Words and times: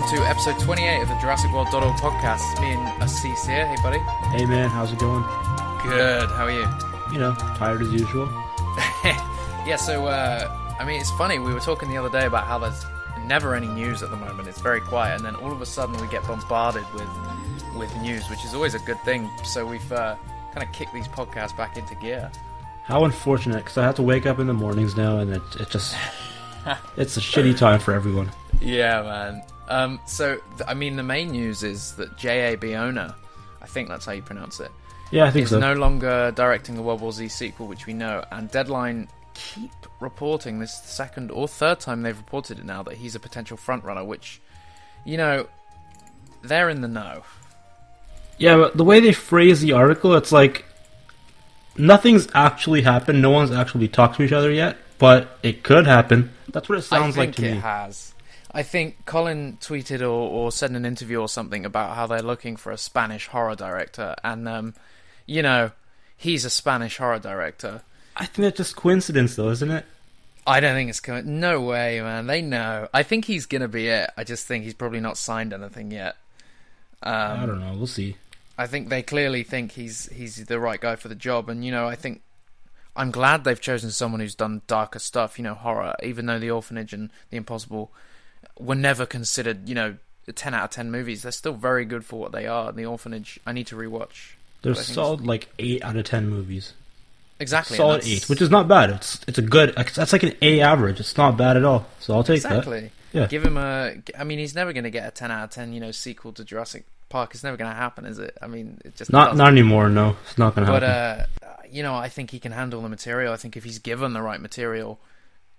welcome 0.00 0.18
to 0.18 0.28
episode 0.28 0.58
28 0.58 1.02
of 1.02 1.08
the 1.08 1.14
Jurassic 1.16 1.52
World.org 1.52 1.94
podcast. 1.96 2.52
It's 2.52 2.60
me 2.60 2.72
and 2.72 3.02
Assis 3.02 3.46
here. 3.46 3.66
Hey, 3.66 3.76
buddy. 3.82 3.98
Hey 4.30 4.46
man, 4.46 4.70
how's 4.70 4.92
it 4.92 4.98
going? 4.98 5.22
Good. 5.82 6.28
How 6.30 6.44
are 6.44 6.50
you? 6.50 6.66
You 7.12 7.18
know, 7.18 7.34
tired 7.56 7.82
as 7.82 7.92
usual. 7.92 8.26
yeah, 9.66 9.76
so, 9.76 10.06
uh, 10.06 10.48
I 10.78 10.84
mean, 10.84 11.00
it's 11.00 11.10
funny. 11.12 11.38
We 11.38 11.52
were 11.52 11.60
talking 11.60 11.90
the 11.90 11.98
other 11.98 12.08
day 12.08 12.24
about 12.26 12.46
how 12.46 12.58
there's 12.58 12.86
never 13.26 13.54
any 13.54 13.66
news 13.68 14.02
at 14.02 14.10
the 14.10 14.16
moment. 14.16 14.48
It's 14.48 14.60
very 14.60 14.80
quiet, 14.80 15.16
and 15.16 15.24
then 15.24 15.34
all 15.36 15.52
of 15.52 15.60
a 15.60 15.66
sudden 15.66 16.00
we 16.00 16.06
get 16.08 16.26
bombarded 16.26 16.84
with 16.94 17.08
with 17.76 17.94
news, 18.00 18.28
which 18.30 18.44
is 18.44 18.54
always 18.54 18.74
a 18.74 18.80
good 18.80 19.00
thing. 19.00 19.28
So 19.44 19.66
we've 19.66 19.92
uh, 19.92 20.16
kind 20.54 20.66
of 20.66 20.72
kicked 20.72 20.94
these 20.94 21.08
podcasts 21.08 21.56
back 21.56 21.76
into 21.76 21.94
gear. 21.96 22.30
How 22.84 23.04
unfortunate, 23.04 23.58
because 23.64 23.76
I 23.76 23.84
have 23.84 23.96
to 23.96 24.02
wake 24.02 24.24
up 24.24 24.38
in 24.38 24.46
the 24.46 24.54
mornings 24.54 24.96
now, 24.96 25.18
and 25.18 25.34
it, 25.34 25.42
it 25.58 25.68
just 25.68 25.94
it's 26.96 27.18
a 27.18 27.20
shitty 27.20 27.58
time 27.58 27.80
for 27.80 27.92
everyone. 27.92 28.30
Yeah, 28.60 29.02
man. 29.02 29.42
Um, 29.70 30.00
so, 30.06 30.34
th- 30.58 30.68
I 30.68 30.74
mean, 30.74 30.96
the 30.96 31.02
main 31.02 31.30
news 31.30 31.62
is 31.62 31.92
that 31.92 32.16
J.A. 32.18 32.56
Bayona, 32.56 33.14
I 33.62 33.66
think 33.66 33.88
that's 33.88 34.04
how 34.04 34.12
you 34.12 34.20
pronounce 34.22 34.58
it, 34.60 34.70
Yeah, 35.12 35.24
I 35.24 35.30
think 35.30 35.44
is 35.44 35.50
so. 35.50 35.60
no 35.60 35.74
longer 35.74 36.32
directing 36.34 36.74
the 36.74 36.82
World 36.82 37.00
War 37.00 37.12
Z 37.12 37.28
sequel, 37.28 37.66
which 37.68 37.86
we 37.86 37.92
know. 37.94 38.24
And 38.32 38.50
Deadline 38.50 39.08
keep 39.34 39.70
reporting 40.00 40.58
this 40.58 40.74
second 40.82 41.30
or 41.30 41.46
third 41.46 41.78
time 41.80 42.02
they've 42.02 42.16
reported 42.16 42.58
it 42.58 42.64
now 42.64 42.82
that 42.82 42.94
he's 42.96 43.14
a 43.14 43.20
potential 43.20 43.56
frontrunner, 43.56 44.04
which, 44.04 44.40
you 45.04 45.16
know, 45.16 45.46
they're 46.42 46.68
in 46.68 46.80
the 46.80 46.88
know. 46.88 47.22
Yeah, 48.38 48.56
but 48.56 48.76
the 48.76 48.84
way 48.84 49.00
they 49.00 49.12
phrase 49.12 49.60
the 49.60 49.72
article, 49.72 50.14
it's 50.16 50.32
like 50.32 50.64
nothing's 51.76 52.26
actually 52.34 52.82
happened. 52.82 53.22
No 53.22 53.30
one's 53.30 53.52
actually 53.52 53.88
talked 53.88 54.16
to 54.16 54.22
each 54.22 54.32
other 54.32 54.50
yet, 54.50 54.76
but 54.98 55.38
it 55.42 55.62
could 55.62 55.86
happen. 55.86 56.32
That's 56.48 56.68
what 56.68 56.78
it 56.78 56.82
sounds 56.82 57.16
I 57.16 57.20
like 57.20 57.34
think 57.34 57.36
to 57.36 57.46
it 57.46 57.54
me. 57.56 57.60
has. 57.60 58.14
I 58.52 58.62
think 58.62 59.04
Colin 59.06 59.58
tweeted 59.60 60.00
or, 60.00 60.04
or 60.06 60.52
said 60.52 60.70
in 60.70 60.76
an 60.76 60.84
interview 60.84 61.20
or 61.20 61.28
something 61.28 61.64
about 61.64 61.94
how 61.94 62.06
they're 62.06 62.22
looking 62.22 62.56
for 62.56 62.72
a 62.72 62.78
Spanish 62.78 63.28
horror 63.28 63.54
director, 63.54 64.14
and 64.24 64.48
um, 64.48 64.74
you 65.26 65.42
know, 65.42 65.70
he's 66.16 66.44
a 66.44 66.50
Spanish 66.50 66.96
horror 66.96 67.18
director. 67.18 67.82
I 68.16 68.26
think 68.26 68.44
that's 68.44 68.56
just 68.56 68.76
coincidence, 68.76 69.36
though, 69.36 69.50
isn't 69.50 69.70
it? 69.70 69.84
I 70.46 70.60
don't 70.60 70.74
think 70.74 70.90
it's 70.90 71.00
coming. 71.00 71.38
No 71.38 71.60
way, 71.60 72.00
man. 72.00 72.26
They 72.26 72.42
know. 72.42 72.88
I 72.92 73.02
think 73.02 73.24
he's 73.24 73.46
gonna 73.46 73.68
be 73.68 73.88
it. 73.88 74.10
I 74.16 74.24
just 74.24 74.46
think 74.46 74.64
he's 74.64 74.74
probably 74.74 75.00
not 75.00 75.16
signed 75.16 75.52
anything 75.52 75.90
yet. 75.90 76.16
Um, 77.02 77.40
I 77.40 77.46
don't 77.46 77.60
know. 77.60 77.74
We'll 77.76 77.86
see. 77.86 78.16
I 78.58 78.66
think 78.66 78.88
they 78.88 79.02
clearly 79.02 79.42
think 79.42 79.72
he's 79.72 80.08
he's 80.08 80.44
the 80.44 80.58
right 80.58 80.80
guy 80.80 80.96
for 80.96 81.08
the 81.08 81.14
job, 81.14 81.48
and 81.48 81.64
you 81.64 81.70
know, 81.70 81.86
I 81.86 81.94
think 81.94 82.22
I'm 82.96 83.10
glad 83.10 83.44
they've 83.44 83.60
chosen 83.60 83.90
someone 83.90 84.20
who's 84.20 84.34
done 84.34 84.62
darker 84.66 84.98
stuff, 84.98 85.38
you 85.38 85.44
know, 85.44 85.54
horror. 85.54 85.94
Even 86.02 86.26
though 86.26 86.38
The 86.38 86.50
Orphanage 86.50 86.92
and 86.92 87.10
The 87.30 87.36
Impossible 87.36 87.92
were 88.60 88.74
never 88.74 89.06
considered, 89.06 89.68
you 89.68 89.74
know, 89.74 89.96
10 90.32 90.54
out 90.54 90.64
of 90.64 90.70
10 90.70 90.90
movies, 90.90 91.22
they're 91.22 91.32
still 91.32 91.54
very 91.54 91.84
good 91.84 92.04
for 92.04 92.20
what 92.20 92.32
they 92.32 92.46
are. 92.46 92.70
The 92.72 92.84
Orphanage, 92.86 93.40
I 93.46 93.52
need 93.52 93.66
to 93.68 93.76
rewatch. 93.76 94.34
They're 94.62 94.74
solid 94.74 95.22
like 95.26 95.48
eight 95.58 95.82
out 95.82 95.96
of 95.96 96.04
ten 96.04 96.28
movies. 96.28 96.74
Exactly, 97.38 97.78
solid 97.78 98.04
eight, 98.04 98.28
which 98.28 98.42
is 98.42 98.50
not 98.50 98.68
bad. 98.68 98.90
It's 98.90 99.18
it's 99.26 99.38
a 99.38 99.42
good. 99.42 99.74
That's 99.74 100.12
like 100.12 100.22
an 100.22 100.34
A 100.42 100.60
average. 100.60 101.00
It's 101.00 101.16
not 101.16 101.38
bad 101.38 101.56
at 101.56 101.64
all. 101.64 101.86
So 101.98 102.14
I'll 102.14 102.22
take 102.22 102.42
that. 102.42 102.58
exactly. 102.58 102.90
Yeah. 103.14 103.26
Give 103.26 103.42
him 103.42 103.56
a. 103.56 103.94
I 104.18 104.24
mean, 104.24 104.38
he's 104.38 104.54
never 104.54 104.74
going 104.74 104.84
to 104.84 104.90
get 104.90 105.08
a 105.08 105.10
10 105.10 105.30
out 105.30 105.44
of 105.44 105.50
10, 105.50 105.72
you 105.72 105.80
know, 105.80 105.90
sequel 105.92 106.32
to 106.34 106.44
Jurassic 106.44 106.84
Park. 107.08 107.30
It's 107.34 107.42
never 107.42 107.56
going 107.56 107.70
to 107.70 107.76
happen, 107.76 108.04
is 108.04 108.18
it? 108.18 108.36
I 108.42 108.46
mean, 108.46 108.78
it 108.84 108.94
just 108.96 109.10
Not 109.10 109.28
doesn't. 109.28 109.38
not 109.38 109.48
anymore. 109.48 109.88
No, 109.88 110.14
it's 110.28 110.36
not 110.36 110.54
gonna 110.54 110.66
happen. 110.66 110.80
But 111.40 111.46
uh, 111.46 111.66
you 111.70 111.82
know, 111.82 111.94
I 111.94 112.10
think 112.10 112.30
he 112.30 112.38
can 112.38 112.52
handle 112.52 112.82
the 112.82 112.90
material. 112.90 113.32
I 113.32 113.36
think 113.38 113.56
if 113.56 113.64
he's 113.64 113.78
given 113.78 114.12
the 114.12 114.20
right 114.20 114.40
material, 114.42 115.00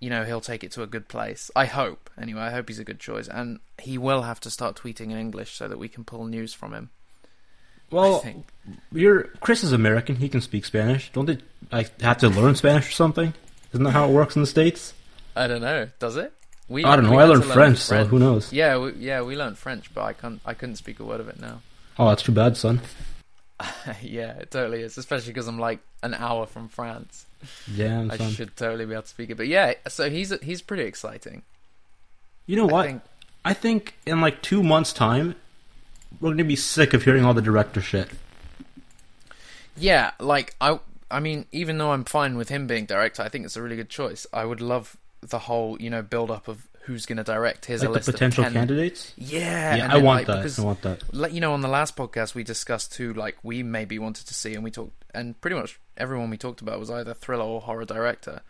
you 0.02 0.10
know, 0.10 0.24
he'll 0.24 0.40
take 0.40 0.64
it 0.64 0.72
to 0.72 0.82
a 0.82 0.86
good 0.88 1.06
place. 1.06 1.48
I 1.54 1.66
hope. 1.66 2.10
Anyway, 2.20 2.40
I 2.40 2.50
hope 2.50 2.68
he's 2.68 2.80
a 2.80 2.84
good 2.84 2.98
choice, 2.98 3.28
and 3.28 3.60
he 3.80 3.96
will 3.96 4.22
have 4.22 4.40
to 4.40 4.50
start 4.50 4.74
tweeting 4.74 5.12
in 5.12 5.16
English 5.16 5.54
so 5.54 5.68
that 5.68 5.78
we 5.78 5.88
can 5.88 6.02
pull 6.02 6.24
news 6.24 6.52
from 6.52 6.74
him. 6.74 6.90
Well. 7.88 8.24
You're 8.90 9.24
Chris 9.38 9.62
is 9.62 9.70
American. 9.70 10.16
He 10.16 10.28
can 10.28 10.40
speak 10.40 10.64
Spanish. 10.64 11.12
Don't 11.12 11.26
they 11.26 11.38
like 11.70 12.00
have 12.00 12.18
to 12.18 12.28
learn 12.28 12.56
Spanish 12.56 12.88
or 12.88 12.92
something? 12.92 13.32
Isn't 13.72 13.84
that 13.84 13.92
how 13.92 14.08
it 14.08 14.12
works 14.12 14.34
in 14.34 14.42
the 14.42 14.48
states? 14.48 14.92
I 15.36 15.46
don't 15.46 15.60
know. 15.60 15.88
Does 16.00 16.16
it? 16.16 16.32
We, 16.68 16.84
I 16.84 16.96
don't 16.96 17.04
know. 17.04 17.16
I 17.18 17.24
learned 17.24 17.44
learn 17.44 17.52
French, 17.52 17.78
so 17.78 18.04
who 18.04 18.18
knows? 18.18 18.52
Yeah, 18.52 18.78
we, 18.78 18.92
yeah, 18.94 19.22
we 19.22 19.36
learned 19.36 19.56
French, 19.56 19.94
but 19.94 20.02
I 20.02 20.14
can't. 20.14 20.40
I 20.44 20.54
couldn't 20.54 20.76
speak 20.76 20.98
a 20.98 21.04
word 21.04 21.20
of 21.20 21.28
it 21.28 21.40
now. 21.40 21.62
Oh, 21.96 22.08
that's 22.08 22.24
too 22.24 22.32
bad, 22.32 22.56
son. 22.56 22.80
yeah, 24.02 24.32
it 24.38 24.50
totally 24.50 24.82
is. 24.82 24.98
Especially 24.98 25.32
because 25.32 25.48
I'm 25.48 25.58
like 25.58 25.80
an 26.02 26.14
hour 26.14 26.46
from 26.46 26.68
France. 26.68 27.26
Yeah, 27.72 28.06
I 28.10 28.16
son. 28.16 28.30
should 28.30 28.56
totally 28.56 28.86
be 28.86 28.92
able 28.92 29.02
to 29.02 29.08
speak 29.08 29.30
it. 29.30 29.36
But 29.36 29.48
yeah, 29.48 29.74
so 29.88 30.10
he's 30.10 30.38
he's 30.40 30.62
pretty 30.62 30.84
exciting. 30.84 31.42
You 32.46 32.56
know 32.56 32.66
what? 32.66 32.84
I 32.84 32.88
think 32.88 33.02
I 33.44 33.54
think 33.54 33.94
in 34.06 34.20
like 34.20 34.42
two 34.42 34.62
months' 34.62 34.92
time, 34.92 35.36
we're 36.20 36.30
gonna 36.30 36.44
be 36.44 36.56
sick 36.56 36.94
of 36.94 37.04
hearing 37.04 37.24
all 37.24 37.34
the 37.34 37.42
director 37.42 37.80
shit. 37.80 38.10
Yeah, 39.76 40.12
like 40.20 40.54
I 40.60 40.78
I 41.10 41.20
mean, 41.20 41.46
even 41.52 41.78
though 41.78 41.92
I'm 41.92 42.04
fine 42.04 42.36
with 42.36 42.48
him 42.48 42.66
being 42.66 42.86
director, 42.86 43.22
I 43.22 43.28
think 43.28 43.44
it's 43.44 43.56
a 43.56 43.62
really 43.62 43.76
good 43.76 43.90
choice. 43.90 44.26
I 44.32 44.44
would 44.44 44.60
love 44.60 44.96
the 45.20 45.40
whole, 45.40 45.80
you 45.80 45.90
know, 45.90 46.02
build 46.02 46.30
up 46.30 46.48
of 46.48 46.66
who's 46.82 47.06
going 47.06 47.18
to 47.18 47.24
direct. 47.24 47.66
Here's 47.66 47.82
a 47.82 47.88
list 47.88 48.06
the 48.06 48.12
potential 48.12 48.44
of 48.44 48.52
10. 48.52 48.60
candidates. 48.60 49.12
Yeah, 49.16 49.76
Yeah, 49.76 49.84
I 49.90 49.94
then, 49.94 50.04
want 50.04 50.18
like, 50.18 50.26
that. 50.26 50.36
because, 50.38 50.58
I 50.58 50.62
want 50.62 50.82
that. 50.82 51.14
like, 51.14 51.32
you 51.32 51.40
know, 51.40 51.52
on 51.52 51.60
the 51.60 51.68
last 51.68 51.96
podcast 51.96 52.34
we 52.34 52.42
discussed 52.44 52.92
too, 52.92 53.12
like 53.14 53.36
we 53.42 53.62
maybe 53.62 53.98
wanted 53.98 54.26
to 54.26 54.34
see, 54.34 54.54
and 54.54 54.64
we 54.64 54.70
talked, 54.70 54.92
and 55.14 55.40
pretty 55.40 55.56
much 55.56 55.78
everyone 55.96 56.30
we 56.30 56.36
talked 56.36 56.60
about 56.60 56.78
was 56.78 56.90
either 56.90 57.14
thriller 57.14 57.44
or 57.44 57.60
horror 57.60 57.84
director. 57.84 58.42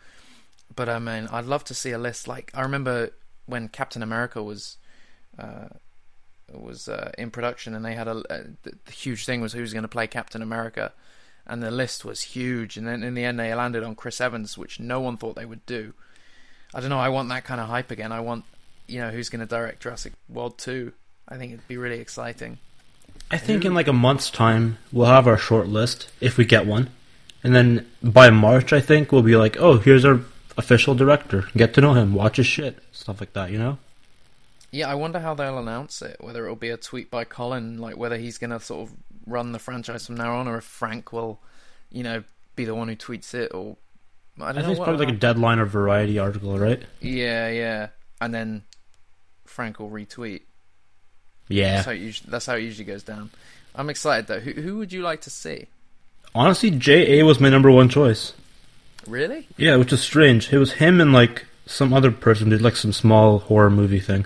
But 0.75 0.89
I 0.89 0.99
mean, 0.99 1.27
I'd 1.31 1.45
love 1.45 1.63
to 1.65 1.73
see 1.73 1.91
a 1.91 1.99
list. 1.99 2.27
Like 2.27 2.51
I 2.53 2.61
remember 2.61 3.11
when 3.45 3.67
Captain 3.67 4.03
America 4.03 4.41
was. 4.41 4.77
Uh, 5.37 5.69
was 6.51 6.87
uh, 6.87 7.11
in 7.17 7.31
production, 7.31 7.73
and 7.73 7.83
they 7.83 7.95
had 7.95 8.07
a, 8.07 8.17
a 8.29 8.43
the, 8.61 8.73
the 8.85 8.91
huge 8.91 9.25
thing 9.25 9.41
was 9.41 9.53
who's 9.53 9.73
going 9.73 9.83
to 9.83 9.87
play 9.87 10.05
Captain 10.05 10.41
America, 10.41 10.93
and 11.47 11.63
the 11.63 11.71
list 11.71 12.05
was 12.05 12.21
huge. 12.21 12.77
And 12.77 12.87
then 12.87 13.01
in 13.01 13.15
the 13.15 13.23
end, 13.23 13.39
they 13.39 13.53
landed 13.55 13.83
on 13.83 13.95
Chris 13.95 14.21
Evans, 14.21 14.55
which 14.55 14.79
no 14.79 14.99
one 14.99 15.17
thought 15.17 15.35
they 15.35 15.45
would 15.45 15.65
do. 15.65 15.93
I 16.73 16.79
don't 16.79 16.89
know. 16.89 16.99
I 16.99 17.09
want 17.09 17.29
that 17.29 17.43
kind 17.43 17.61
of 17.61 17.67
hype 17.67 17.91
again. 17.91 18.11
I 18.11 18.19
want, 18.21 18.45
you 18.87 18.99
know, 18.99 19.11
who's 19.11 19.29
going 19.29 19.41
to 19.41 19.45
direct 19.45 19.83
Jurassic 19.83 20.13
World 20.29 20.57
two. 20.57 20.93
I 21.27 21.37
think 21.37 21.53
it'd 21.53 21.67
be 21.67 21.77
really 21.77 21.99
exciting. 21.99 22.57
I 23.31 23.37
think 23.37 23.65
in 23.65 23.73
like 23.73 23.87
a 23.87 23.93
month's 23.93 24.29
time, 24.29 24.77
we'll 24.91 25.07
have 25.07 25.27
our 25.27 25.37
short 25.37 25.67
list 25.67 26.09
if 26.19 26.37
we 26.37 26.45
get 26.45 26.65
one, 26.65 26.89
and 27.43 27.55
then 27.55 27.89
by 28.01 28.29
March, 28.29 28.73
I 28.73 28.79
think 28.79 29.11
we'll 29.11 29.23
be 29.23 29.35
like, 29.35 29.57
oh, 29.59 29.77
here's 29.77 30.05
our 30.05 30.19
official 30.57 30.93
director. 30.93 31.45
Get 31.55 31.73
to 31.75 31.81
know 31.81 31.93
him, 31.93 32.13
watch 32.13 32.37
his 32.37 32.45
shit, 32.45 32.77
stuff 32.91 33.19
like 33.19 33.33
that. 33.33 33.51
You 33.51 33.57
know? 33.57 33.77
Yeah, 34.71 34.89
I 34.89 34.95
wonder 34.95 35.19
how 35.19 35.33
they'll 35.33 35.59
announce 35.59 36.01
it. 36.01 36.17
Whether 36.19 36.43
it'll 36.43 36.55
be 36.55 36.69
a 36.69 36.77
tweet 36.77 37.09
by 37.09 37.23
Colin, 37.23 37.79
like 37.79 37.97
whether 37.97 38.17
he's 38.17 38.37
going 38.37 38.51
to 38.51 38.59
sort 38.59 38.89
of 38.89 38.95
run 39.25 39.51
the 39.51 39.59
franchise 39.59 40.05
from 40.05 40.15
now 40.15 40.35
on, 40.35 40.47
or 40.47 40.57
if 40.57 40.63
Frank 40.63 41.13
will, 41.13 41.39
you 41.91 42.03
know, 42.03 42.23
be 42.55 42.65
the 42.65 42.75
one 42.75 42.87
who 42.87 42.95
tweets 42.95 43.33
it, 43.33 43.53
or 43.53 43.77
I 44.39 44.49
I, 44.49 44.53
think 44.53 44.65
know. 44.65 44.71
it's 44.71 44.79
probably 44.79 45.05
like 45.05 45.13
a 45.13 45.17
deadline 45.17 45.59
or 45.59 45.65
variety 45.65 46.17
article, 46.19 46.57
right? 46.57 46.81
Yeah, 47.01 47.49
yeah, 47.49 47.87
and 48.19 48.33
then 48.33 48.63
Frank 49.45 49.79
will 49.79 49.89
retweet. 49.89 50.41
Yeah. 51.49 51.75
That's 51.75 51.85
how 51.85 51.91
it 51.91 51.99
usually, 52.01 52.31
that's 52.31 52.45
how 52.45 52.55
it 52.55 52.61
usually 52.61 52.85
goes 52.85 53.03
down. 53.03 53.29
I'm 53.75 53.89
excited 53.89 54.27
though. 54.27 54.39
Who 54.39 54.53
who 54.53 54.77
would 54.77 54.91
you 54.91 55.01
like 55.01 55.21
to 55.21 55.29
see? 55.29 55.67
Honestly, 56.33 56.71
J 56.71 57.19
A 57.19 57.25
was 57.25 57.39
my 57.39 57.49
number 57.49 57.69
one 57.69 57.89
choice. 57.89 58.33
Really? 59.07 59.47
Yeah, 59.57 59.75
which 59.75 59.91
is 59.93 60.01
strange. 60.01 60.51
It 60.51 60.57
was 60.57 60.73
him 60.73 61.01
and 61.01 61.11
like 61.13 61.45
some 61.65 61.93
other 61.93 62.11
person 62.11 62.49
did 62.49 62.61
like 62.61 62.75
some 62.75 62.93
small 62.93 63.39
horror 63.39 63.69
movie 63.69 63.99
thing. 63.99 64.25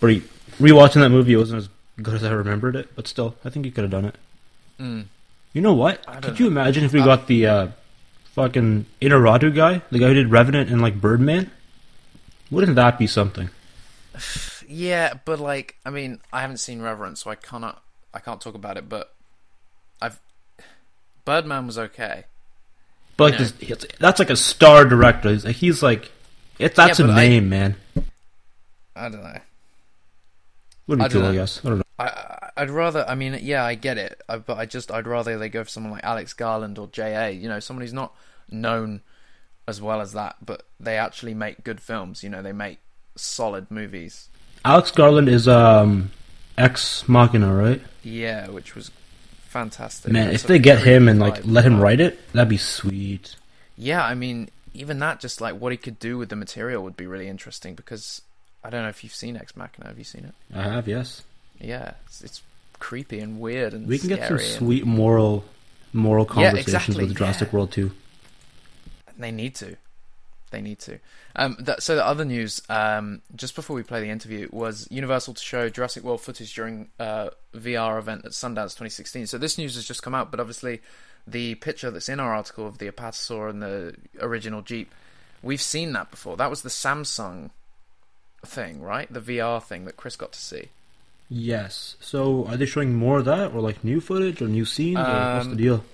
But 0.00 0.10
he, 0.10 0.22
rewatching 0.58 1.02
that 1.02 1.10
movie, 1.10 1.34
it 1.34 1.36
wasn't 1.36 1.58
as 1.62 1.68
good 2.02 2.14
as 2.14 2.24
I 2.24 2.30
remembered 2.32 2.74
it. 2.74 2.88
But 2.96 3.06
still, 3.06 3.36
I 3.44 3.50
think 3.50 3.66
he 3.66 3.70
could 3.70 3.84
have 3.84 3.90
done 3.90 4.06
it. 4.06 4.14
Mm. 4.80 5.04
You 5.52 5.60
know 5.60 5.74
what? 5.74 6.02
I 6.08 6.20
Could 6.20 6.40
you 6.40 6.46
imagine 6.46 6.84
if 6.84 6.92
we 6.92 7.00
Uh, 7.00 7.04
got 7.04 7.26
the 7.26 7.46
uh, 7.46 7.68
fucking 8.40 8.86
Iñárritu 9.02 9.54
guy, 9.54 9.82
the 9.90 9.98
guy 9.98 10.08
who 10.08 10.14
did 10.14 10.30
Revenant 10.30 10.70
and 10.70 10.80
like 10.80 11.00
Birdman? 11.00 11.50
Wouldn't 12.50 12.74
that 12.76 12.98
be 12.98 13.06
something? 13.06 13.50
Yeah, 14.66 15.14
but 15.24 15.40
like, 15.40 15.76
I 15.84 15.90
mean, 15.90 16.20
I 16.32 16.40
haven't 16.40 16.56
seen 16.58 16.80
Reverend, 16.82 17.18
so 17.18 17.30
I 17.30 17.34
cannot 17.34 17.82
I 18.14 18.18
can't 18.20 18.40
talk 18.40 18.54
about 18.54 18.76
it. 18.76 18.88
But 18.88 19.12
I've 20.00 20.18
Birdman 21.24 21.66
was 21.66 21.78
okay. 21.78 22.24
But 23.16 23.32
like, 23.32 23.38
this, 23.38 23.86
that's 23.98 24.18
like 24.18 24.30
a 24.30 24.36
star 24.36 24.84
director. 24.84 25.30
He's 25.30 25.44
like, 25.44 25.56
he's 25.56 25.82
like 25.82 26.10
it, 26.58 26.74
that's 26.74 26.98
Yeah, 26.98 27.04
a 27.04 27.08
but 27.08 27.14
I- 27.18 27.28
name, 27.28 27.48
man. 27.48 27.76
I 28.96 29.08
don't 29.08 29.22
know. 29.22 29.38
Wouldn't 30.86 31.04
I 31.04 31.08
be 31.08 31.12
cool, 31.12 31.22
don't 31.22 31.30
I 31.30 31.32
know. 31.34 31.40
guess. 31.40 31.60
I 31.64 31.68
don't 31.68 31.78
know. 31.78 31.84
I- 31.98 32.04
I 32.04 32.36
I'd 32.56 32.70
rather. 32.70 33.04
I 33.08 33.14
mean, 33.14 33.38
yeah, 33.42 33.64
I 33.64 33.74
get 33.74 33.96
it, 33.96 34.20
I, 34.28 34.36
but 34.38 34.58
I 34.58 34.66
just 34.66 34.90
I'd 34.90 35.06
rather 35.06 35.38
they 35.38 35.48
go 35.48 35.62
for 35.64 35.70
someone 35.70 35.92
like 35.92 36.04
Alex 36.04 36.32
Garland 36.34 36.78
or 36.78 36.88
J.A. 36.88 37.30
You 37.30 37.48
know, 37.48 37.60
someone 37.60 37.82
who's 37.82 37.92
not 37.92 38.12
known 38.52 39.00
as 39.68 39.80
well 39.80 40.00
as 40.00 40.12
that, 40.12 40.36
but 40.44 40.62
they 40.78 40.96
actually 40.98 41.34
make 41.34 41.62
good 41.64 41.80
films. 41.80 42.22
You 42.22 42.30
know, 42.30 42.42
they 42.42 42.52
make 42.52 42.78
solid 43.16 43.70
movies. 43.70 44.28
Alex 44.64 44.90
Garland 44.90 45.28
is 45.28 45.48
um 45.48 46.10
ex 46.58 47.08
Machina, 47.08 47.54
right? 47.54 47.80
Yeah, 48.02 48.48
which 48.48 48.74
was 48.74 48.90
fantastic. 49.42 50.12
Man, 50.12 50.30
That's 50.30 50.42
if 50.42 50.48
they 50.48 50.58
get 50.58 50.80
him 50.82 51.08
and 51.08 51.18
like 51.18 51.44
let 51.44 51.64
him 51.64 51.80
write 51.80 52.00
it, 52.00 52.18
that'd 52.32 52.48
be 52.48 52.56
sweet. 52.56 53.36
Yeah, 53.76 54.04
I 54.04 54.14
mean, 54.14 54.50
even 54.74 54.98
that, 54.98 55.20
just 55.20 55.40
like 55.40 55.54
what 55.54 55.72
he 55.72 55.78
could 55.78 55.98
do 55.98 56.18
with 56.18 56.28
the 56.28 56.36
material 56.36 56.82
would 56.84 56.96
be 56.96 57.06
really 57.06 57.28
interesting 57.28 57.74
because 57.74 58.22
I 58.62 58.70
don't 58.70 58.82
know 58.82 58.88
if 58.88 59.02
you've 59.02 59.14
seen 59.14 59.36
Ex 59.36 59.56
Machina. 59.56 59.88
Have 59.88 59.98
you 59.98 60.04
seen 60.04 60.24
it? 60.24 60.34
I 60.54 60.62
have, 60.62 60.86
yes. 60.86 61.22
Yeah, 61.58 61.94
it's, 62.06 62.22
it's 62.22 62.42
creepy 62.78 63.20
and 63.20 63.40
weird 63.40 63.74
and 63.74 63.86
We 63.86 63.98
can 63.98 64.08
get 64.08 64.26
some 64.28 64.38
sweet 64.38 64.86
moral 64.86 65.44
moral 65.92 66.24
Yeah, 66.24 66.50
conversations 66.50 66.66
exactly, 66.74 67.04
with 67.06 67.16
Jurassic 67.16 67.48
yeah. 67.48 67.56
World 67.56 67.72
2. 67.72 67.90
They 69.20 69.30
need 69.30 69.54
to. 69.56 69.76
They 70.50 70.60
need 70.60 70.80
to. 70.80 70.98
Um, 71.36 71.56
that, 71.60 71.80
so 71.82 71.94
the 71.94 72.04
other 72.04 72.24
news, 72.24 72.60
um, 72.68 73.22
just 73.36 73.54
before 73.54 73.76
we 73.76 73.84
play 73.84 74.00
the 74.00 74.10
interview, 74.10 74.48
was 74.50 74.88
Universal 74.90 75.34
to 75.34 75.42
show 75.42 75.68
Jurassic 75.68 76.02
World 76.02 76.20
footage 76.22 76.52
during 76.54 76.88
uh, 76.98 77.30
VR 77.54 77.98
event 78.00 78.24
at 78.24 78.32
Sundance 78.32 78.70
2016. 78.74 79.28
So 79.28 79.38
this 79.38 79.58
news 79.58 79.76
has 79.76 79.84
just 79.86 80.02
come 80.02 80.14
out, 80.14 80.32
but 80.32 80.40
obviously 80.40 80.80
the 81.26 81.54
picture 81.56 81.90
that's 81.92 82.08
in 82.08 82.18
our 82.18 82.34
article 82.34 82.66
of 82.66 82.78
the 82.78 82.90
Apatosaur 82.90 83.48
and 83.48 83.62
the 83.62 83.94
original 84.20 84.62
Jeep, 84.62 84.92
we've 85.42 85.62
seen 85.62 85.92
that 85.92 86.10
before. 86.10 86.36
That 86.36 86.50
was 86.50 86.62
the 86.62 86.68
Samsung 86.68 87.50
thing, 88.44 88.80
right? 88.82 89.12
The 89.12 89.20
VR 89.20 89.62
thing 89.62 89.84
that 89.84 89.96
Chris 89.96 90.16
got 90.16 90.32
to 90.32 90.40
see. 90.40 90.70
Yes. 91.28 91.94
So 92.00 92.46
are 92.46 92.56
they 92.56 92.66
showing 92.66 92.94
more 92.96 93.18
of 93.18 93.24
that 93.26 93.52
or 93.52 93.60
like 93.60 93.84
new 93.84 94.00
footage 94.00 94.42
or 94.42 94.48
new 94.48 94.64
scenes 94.64 94.98
or 94.98 95.02
what's 95.02 95.46
the 95.46 95.52
Um, 95.52 95.56
deal? 95.56 95.84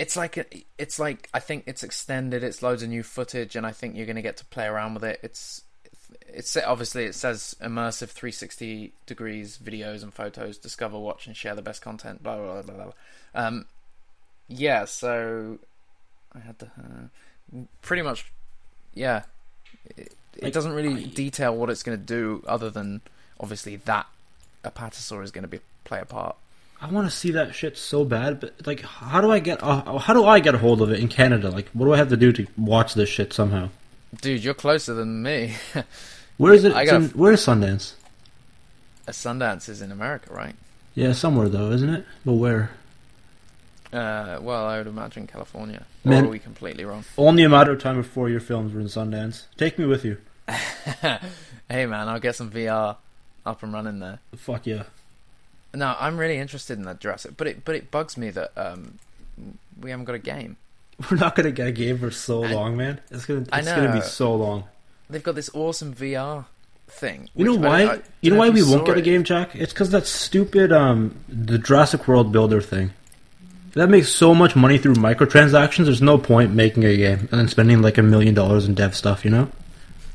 It's 0.00 0.16
like 0.16 0.36
a, 0.38 0.44
it's 0.78 0.98
like 0.98 1.28
I 1.34 1.40
think 1.40 1.64
it's 1.66 1.82
extended. 1.84 2.42
It's 2.42 2.62
loads 2.62 2.82
of 2.82 2.88
new 2.88 3.02
footage, 3.02 3.54
and 3.54 3.66
I 3.66 3.72
think 3.72 3.96
you're 3.96 4.06
going 4.06 4.16
to 4.16 4.22
get 4.22 4.38
to 4.38 4.44
play 4.46 4.64
around 4.66 4.94
with 4.94 5.04
it. 5.04 5.20
It's 5.22 5.62
it's 6.26 6.56
obviously 6.56 7.04
it 7.04 7.14
says 7.14 7.54
immersive 7.60 8.08
360 8.08 8.92
degrees 9.06 9.58
videos 9.62 10.02
and 10.02 10.12
photos. 10.14 10.56
Discover, 10.58 10.98
watch, 10.98 11.26
and 11.26 11.36
share 11.36 11.54
the 11.54 11.62
best 11.62 11.82
content. 11.82 12.22
Blah 12.22 12.36
blah 12.38 12.62
blah 12.62 12.74
blah. 12.74 12.84
blah. 12.84 12.92
Um, 13.34 13.66
yeah. 14.48 14.86
So 14.86 15.58
I 16.34 16.38
had 16.40 16.58
to 16.60 16.66
uh, 16.66 17.58
pretty 17.82 18.02
much, 18.02 18.32
yeah. 18.94 19.22
It, 19.96 20.14
it 20.36 20.44
Like, 20.44 20.52
doesn't 20.54 20.72
really 20.72 21.04
I- 21.04 21.08
detail 21.08 21.54
what 21.54 21.68
it's 21.70 21.82
going 21.82 21.98
to 21.98 22.04
do, 22.04 22.42
other 22.46 22.70
than 22.70 23.02
obviously 23.38 23.76
that 23.76 24.06
Apatosaur 24.64 25.22
is 25.22 25.30
going 25.30 25.42
to 25.42 25.48
be 25.48 25.60
play 25.84 26.00
a 26.00 26.04
part. 26.06 26.36
I 26.82 26.88
want 26.90 27.10
to 27.10 27.14
see 27.14 27.32
that 27.32 27.54
shit 27.54 27.76
so 27.76 28.04
bad, 28.04 28.40
but 28.40 28.66
like, 28.66 28.80
how 28.80 29.20
do 29.20 29.30
I 29.30 29.38
get 29.38 29.62
uh, 29.62 29.98
how 29.98 30.14
do 30.14 30.24
I 30.24 30.40
get 30.40 30.54
a 30.54 30.58
hold 30.58 30.80
of 30.80 30.90
it 30.90 31.00
in 31.00 31.08
Canada? 31.08 31.50
Like, 31.50 31.68
what 31.72 31.86
do 31.86 31.92
I 31.92 31.98
have 31.98 32.08
to 32.08 32.16
do 32.16 32.32
to 32.32 32.46
watch 32.56 32.94
this 32.94 33.08
shit 33.08 33.32
somehow? 33.32 33.68
Dude, 34.20 34.42
you're 34.42 34.54
closer 34.54 34.94
than 34.94 35.22
me. 35.22 35.54
Where 36.38 36.54
is 36.54 36.64
it? 36.64 36.72
I 36.72 36.86
gotta 36.86 37.04
in, 37.04 37.10
where 37.10 37.32
is 37.32 37.44
Sundance? 37.44 37.92
A 39.06 39.10
Sundance 39.10 39.68
is 39.68 39.82
in 39.82 39.92
America, 39.92 40.32
right? 40.32 40.54
Yeah, 40.94 41.12
somewhere 41.12 41.50
though, 41.50 41.70
isn't 41.70 41.90
it? 41.90 42.06
But 42.24 42.32
where? 42.32 42.70
Uh, 43.92 44.38
well, 44.40 44.66
I 44.66 44.78
would 44.78 44.86
imagine 44.86 45.26
California. 45.26 45.84
Man- 46.02 46.24
or 46.24 46.28
are 46.28 46.30
we 46.30 46.38
completely 46.38 46.84
wrong? 46.86 47.04
Only 47.18 47.42
a 47.42 47.48
matter 47.50 47.72
of 47.72 47.82
time 47.82 47.96
before 47.96 48.30
your 48.30 48.40
films 48.40 48.72
were 48.72 48.80
in 48.80 48.86
Sundance. 48.86 49.44
Take 49.58 49.78
me 49.78 49.84
with 49.84 50.04
you. 50.04 50.16
hey, 50.48 51.84
man, 51.86 52.08
I'll 52.08 52.20
get 52.20 52.36
some 52.36 52.50
VR 52.50 52.96
up 53.44 53.62
and 53.62 53.72
running 53.72 53.98
there. 53.98 54.20
Fuck 54.36 54.66
yeah. 54.66 54.84
No, 55.74 55.94
I'm 55.98 56.18
really 56.18 56.38
interested 56.38 56.78
in 56.78 56.84
that 56.84 57.00
Jurassic, 57.00 57.36
but 57.36 57.46
it 57.46 57.64
but 57.64 57.74
it 57.74 57.90
bugs 57.90 58.16
me 58.16 58.30
that 58.30 58.52
um 58.56 58.98
we 59.80 59.90
haven't 59.90 60.06
got 60.06 60.14
a 60.14 60.18
game. 60.18 60.56
We're 61.10 61.16
not 61.16 61.34
gonna 61.34 61.52
get 61.52 61.68
a 61.68 61.72
game 61.72 61.98
for 61.98 62.10
so 62.10 62.44
I- 62.44 62.52
long, 62.52 62.76
man. 62.76 63.00
It's 63.10 63.24
gonna 63.24 63.40
it's 63.40 63.50
I 63.52 63.62
gonna 63.62 63.92
be 63.92 64.00
so 64.00 64.34
long. 64.34 64.64
They've 65.08 65.22
got 65.22 65.34
this 65.34 65.50
awesome 65.54 65.94
VR 65.94 66.46
thing. 66.88 67.28
You 67.34 67.44
know 67.44 67.54
which 67.54 67.62
I- 67.62 67.84
why? 67.86 67.92
I 67.94 68.00
you 68.20 68.30
know 68.30 68.36
if 68.36 68.40
why 68.40 68.50
we 68.50 68.62
won't 68.62 68.86
get 68.86 68.98
a 68.98 69.02
game, 69.02 69.24
Jack? 69.24 69.54
It's 69.54 69.72
because 69.72 69.90
that 69.90 70.06
stupid 70.06 70.72
um 70.72 71.14
the 71.28 71.58
Jurassic 71.58 72.08
World 72.08 72.32
Builder 72.32 72.60
thing. 72.60 72.92
That 73.74 73.88
makes 73.88 74.08
so 74.08 74.34
much 74.34 74.56
money 74.56 74.78
through 74.78 74.94
microtransactions. 74.94 75.84
There's 75.84 76.02
no 76.02 76.18
point 76.18 76.52
making 76.52 76.84
a 76.84 76.96
game 76.96 77.20
and 77.30 77.38
then 77.38 77.46
spending 77.48 77.80
like 77.82 77.98
a 77.98 78.02
million 78.02 78.34
dollars 78.34 78.66
in 78.66 78.74
dev 78.74 78.96
stuff. 78.96 79.24
You 79.24 79.30
know? 79.30 79.48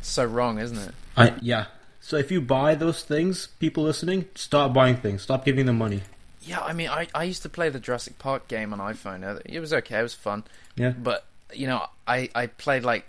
So 0.01 0.25
wrong, 0.25 0.59
isn't 0.59 0.77
it? 0.77 0.93
I 1.15 1.33
yeah. 1.41 1.65
So 2.05 2.17
if 2.17 2.29
you 2.29 2.39
buy 2.39 2.75
those 2.75 3.01
things, 3.01 3.47
people 3.59 3.81
listening, 3.83 4.25
stop 4.35 4.71
buying 4.73 4.95
things. 4.97 5.23
Stop 5.23 5.43
giving 5.43 5.65
them 5.65 5.79
money. 5.79 6.03
Yeah, 6.43 6.59
I 6.61 6.71
mean, 6.71 6.87
I, 6.87 7.07
I 7.15 7.23
used 7.23 7.41
to 7.41 7.49
play 7.49 7.69
the 7.69 7.79
Jurassic 7.79 8.19
Park 8.19 8.47
game 8.47 8.71
on 8.73 8.77
iPhone. 8.79 9.23
Uh, 9.23 9.39
It 9.43 9.59
was 9.59 9.73
okay, 9.73 9.97
it 9.97 10.03
was 10.03 10.13
fun. 10.13 10.43
Yeah. 10.75 10.91
But, 10.91 11.25
you 11.51 11.65
know, 11.65 11.87
I, 12.07 12.29
I 12.35 12.45
played 12.45 12.83
like, 12.83 13.07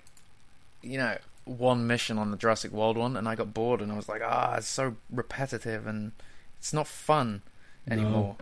you 0.81 0.97
know, 0.97 1.19
one 1.45 1.87
mission 1.87 2.17
on 2.17 2.31
the 2.31 2.39
Jurassic 2.39 2.73
World 2.73 2.97
one, 2.97 3.19
and 3.19 3.29
I 3.29 3.35
got 3.35 3.53
bored, 3.53 3.83
and 3.83 3.93
I 3.93 3.97
was 3.97 4.09
like, 4.09 4.23
ah, 4.25 4.55
it's 4.57 4.67
so 4.67 4.97
repetitive, 5.11 5.87
and 5.87 6.13
it's 6.59 6.73
not 6.73 6.87
fun 6.87 7.43
No. 7.87 7.93
anymore. 7.93 8.37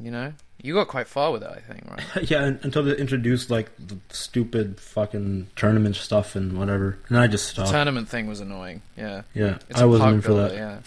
You 0.00 0.10
know? 0.10 0.32
You 0.62 0.74
got 0.74 0.88
quite 0.88 1.06
far 1.08 1.32
with 1.32 1.42
it, 1.42 1.48
I 1.50 1.60
think, 1.60 1.84
right? 1.90 2.30
yeah, 2.30 2.44
until 2.62 2.82
they 2.82 2.96
introduced 2.96 3.50
like 3.50 3.70
the 3.78 3.98
stupid 4.10 4.78
fucking 4.80 5.48
tournament 5.56 5.96
stuff 5.96 6.36
and 6.36 6.58
whatever, 6.58 6.98
and 7.08 7.18
I 7.18 7.26
just 7.26 7.56
The 7.56 7.64
tournament 7.64 8.08
thing 8.08 8.26
was 8.26 8.40
annoying, 8.40 8.82
yeah. 8.96 9.22
yeah, 9.34 9.58
It's 9.68 9.80
I 9.80 9.84
a 9.84 9.88
wasn't 9.88 10.14
in 10.16 10.20
for 10.22 10.34
that. 10.34 10.54
Yeah. 10.54 10.78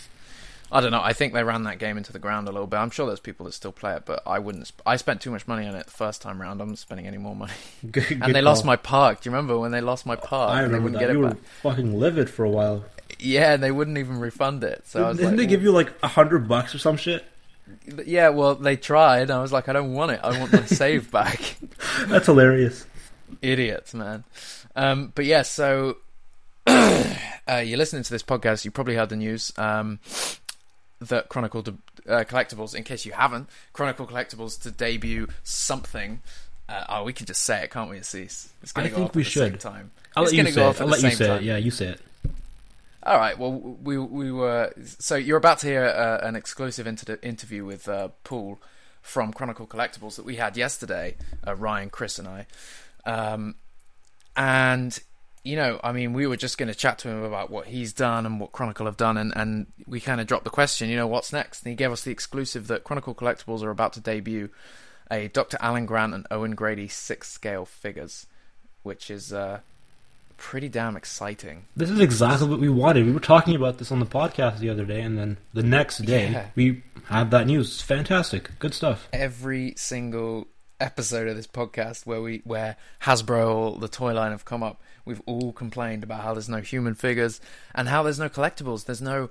I 0.72 0.82
don't 0.82 0.90
know. 0.92 1.02
I 1.04 1.14
think 1.14 1.34
they 1.34 1.44
ran 1.44 1.64
that 1.66 1.78
game 1.78 1.98
into 1.98 2.12
the 2.12 2.18
ground 2.18 2.48
a 2.48 2.52
little 2.52 2.66
bit. 2.66 2.78
I'm 2.78 2.90
sure 2.90 3.06
there's 3.06 3.20
people 3.20 3.46
that 3.46 3.52
still 3.52 3.72
play 3.72 3.94
it, 3.96 4.06
but 4.06 4.24
I 4.26 4.40
wouldn't. 4.40 4.66
Sp- 4.74 4.82
I 4.88 4.96
spent 4.96 5.22
too 5.22 5.30
much 5.30 5.48
money 5.48 5.68
on 5.68 5.76
it 5.76 5.86
the 5.86 5.92
first 5.92 6.24
time 6.24 6.42
round. 6.42 6.62
I'm 6.64 6.70
not 6.70 6.80
spending 6.80 7.06
any 7.06 7.20
more 7.20 7.36
money. 7.36 7.54
Good- 7.92 8.08
good 8.08 8.22
and 8.24 8.34
they 8.34 8.42
lost 8.42 8.66
my 8.66 8.76
park. 8.76 9.22
Do 9.22 9.30
you 9.30 9.36
remember 9.36 9.60
when 9.60 9.72
they 9.72 9.82
lost 9.82 10.08
my 10.08 10.16
park? 10.16 10.50
I 10.50 10.64
and 10.64 10.74
they 10.74 10.78
remember 10.80 10.84
wouldn't 10.86 11.00
that. 11.02 11.08
get 11.08 11.14
You 11.14 11.20
it 11.20 11.28
were 11.28 11.34
back. 11.36 11.44
fucking 11.62 12.00
livid 12.00 12.28
for 12.30 12.44
a 12.44 12.50
while. 12.50 12.86
Yeah, 13.20 13.54
and 13.54 13.62
they 13.62 13.72
wouldn't 13.72 14.00
even 14.00 14.20
refund 14.20 14.64
it. 14.64 14.84
So 14.88 15.04
I 15.06 15.10
was 15.10 15.18
Didn't 15.18 15.34
like, 15.34 15.38
they 15.38 15.46
give 15.46 15.62
you 15.62 15.72
like 15.72 15.94
a 16.02 16.08
hundred 16.08 16.48
bucks 16.48 16.74
or 16.74 16.80
some 16.80 16.98
shit? 16.98 17.24
"Well, 17.96 18.06
Yeah, 18.06 18.30
well, 18.30 18.56
they 18.56 18.76
tried. 18.78 19.32
I 19.32 19.42
was 19.42 19.52
like, 19.52 19.68
I 19.70 19.74
don't 19.74 19.94
want 19.94 20.12
it. 20.12 20.20
I 20.24 20.38
want 20.40 20.52
my 20.54 20.66
save 20.66 21.12
back. 21.12 21.56
That's 22.08 22.26
hilarious. 22.28 22.86
Idiots, 23.42 23.94
man. 23.94 24.24
Um, 24.76 25.12
but 25.16 25.26
yeah, 25.26 25.42
so 25.44 25.98
uh, 26.68 27.62
you're 27.64 27.78
listening 27.78 28.04
to 28.04 28.12
this 28.12 28.24
podcast. 28.24 28.66
You 28.66 28.72
probably 28.72 28.96
heard 28.96 29.10
the 29.10 29.16
news 29.16 29.52
um, 29.58 30.00
that 31.00 31.30
Chronicle 31.30 31.62
de- 31.62 31.78
uh, 32.08 32.24
Collectibles. 32.24 32.74
In 32.76 32.84
case 32.84 33.06
you 33.06 33.12
haven't, 33.12 33.50
Chronicle 33.74 34.08
Collectibles 34.08 34.62
to 34.64 34.72
debut 34.72 35.28
something. 35.44 36.22
Uh, 36.70 36.86
oh, 36.90 37.04
we 37.04 37.12
can 37.14 37.26
just 37.26 37.42
say 37.42 37.64
it, 37.64 37.72
can't 37.72 37.90
we? 37.90 37.98
It's, 37.98 38.14
it's 38.16 38.72
gonna 38.72 38.88
I 38.88 38.90
go 38.90 38.96
think 38.98 39.10
off 39.10 39.16
we 39.16 39.22
at 39.24 39.26
the 39.26 39.32
same 39.32 39.52
should. 39.52 39.60
time. 39.60 39.92
I'll 40.16 40.24
It's 40.24 40.34
let 40.34 40.46
you 40.46 40.52
say 40.54 40.62
it. 40.70 40.82
I'll 40.82 40.88
let 40.88 41.02
you 41.04 41.12
say 41.12 41.28
time. 41.28 41.38
it. 41.38 41.44
Yeah, 41.44 41.58
you 41.58 41.72
say 41.72 41.88
it. 41.88 42.02
All 43.06 43.18
right. 43.18 43.38
Well, 43.38 43.52
we 43.52 43.98
we 43.98 44.32
were 44.32 44.74
so 44.84 45.16
you're 45.16 45.38
about 45.38 45.60
to 45.60 45.68
hear 45.68 45.86
uh, 45.86 46.26
an 46.26 46.36
exclusive 46.36 46.88
inter- 46.88 47.20
interview 47.22 47.66
with 47.66 47.90
uh, 47.90 48.10
Paul 48.24 48.62
from 49.02 49.34
Chronicle 49.34 49.68
Collectibles 49.68 50.16
that 50.16 50.24
we 50.24 50.38
had 50.38 50.56
yesterday. 50.56 51.18
Uh, 51.46 51.56
Ryan, 51.56 51.90
Chris, 51.90 52.18
and 52.18 52.28
I, 52.28 52.46
um, 53.06 53.56
and 54.38 54.98
you 55.44 55.58
know, 55.58 55.82
I 55.84 55.92
mean, 55.92 56.14
we 56.14 56.26
were 56.28 56.38
just 56.38 56.58
going 56.58 56.70
to 56.70 56.76
chat 56.76 57.00
to 57.00 57.10
him 57.10 57.24
about 57.24 57.50
what 57.50 57.68
he's 57.68 57.92
done 57.92 58.26
and 58.26 58.40
what 58.40 58.54
Chronicle 58.54 58.86
have 58.86 58.96
done, 58.96 59.18
and 59.18 59.34
and 59.36 59.68
we 59.86 60.00
kind 60.00 60.22
of 60.22 60.28
dropped 60.28 60.46
the 60.46 60.50
question, 60.50 60.90
you 60.90 60.96
know, 60.96 61.08
what's 61.08 61.34
next? 61.34 61.64
And 61.64 61.72
he 61.72 61.76
gave 61.76 61.92
us 61.92 62.04
the 62.04 62.12
exclusive 62.12 62.68
that 62.68 62.86
Chronicle 62.86 63.14
Collectibles 63.14 63.64
are 63.64 63.70
about 63.72 63.92
to 63.94 64.00
debut 64.00 64.50
a 65.12 65.28
Dr. 65.28 65.58
Alan 65.60 65.86
Grant 65.86 66.14
and 66.14 66.26
Owen 66.32 66.56
Grady 66.56 66.88
six 66.88 67.30
scale 67.30 67.66
figures, 67.66 68.28
which 68.84 69.12
is 69.12 69.34
uh, 69.34 69.60
pretty 70.44 70.68
damn 70.70 70.98
exciting. 70.98 71.66
This 71.76 71.90
is 71.90 72.00
exactly 72.02 72.48
what 72.50 72.60
we 72.60 72.68
wanted. 72.70 73.06
We 73.06 73.14
were 73.14 73.20
talking 73.22 73.56
about 73.56 73.78
this 73.78 73.92
on 73.94 74.00
the 74.02 74.06
podcast 74.06 74.60
the 74.60 74.70
other 74.70 74.84
day, 74.86 75.02
and 75.02 75.18
then 75.18 75.38
the 75.54 75.64
next 75.64 76.00
day 76.00 76.32
Yeah. 76.32 76.48
we 76.56 76.84
had 77.06 77.32
that 77.32 77.48
news. 77.48 77.68
It's 77.68 77.82
fantastic. 77.82 78.60
Good 78.60 78.74
stuff. 78.74 79.08
every 79.14 79.74
single 79.78 80.48
episode 80.82 81.30
of 81.30 81.36
this 81.38 81.48
podcast 81.48 82.06
where 82.06 82.22
we 82.22 82.42
where 82.44 82.76
Hasbro 83.04 83.56
or 83.56 83.80
the 83.80 83.88
toy 83.88 84.14
line 84.14 84.32
have 84.32 84.44
come 84.44 84.62
up, 84.64 84.82
we've 85.06 85.22
all 85.26 85.54
complained 85.54 86.04
about 86.04 86.22
how 86.24 86.34
there's 86.34 86.50
no 86.50 86.58
human 86.62 86.94
figures 86.94 87.40
and 87.74 87.88
how 87.88 88.04
there's 88.04 88.20
no 88.20 88.28
collectibles. 88.30 88.86
There's 88.86 89.02
no 89.02 89.30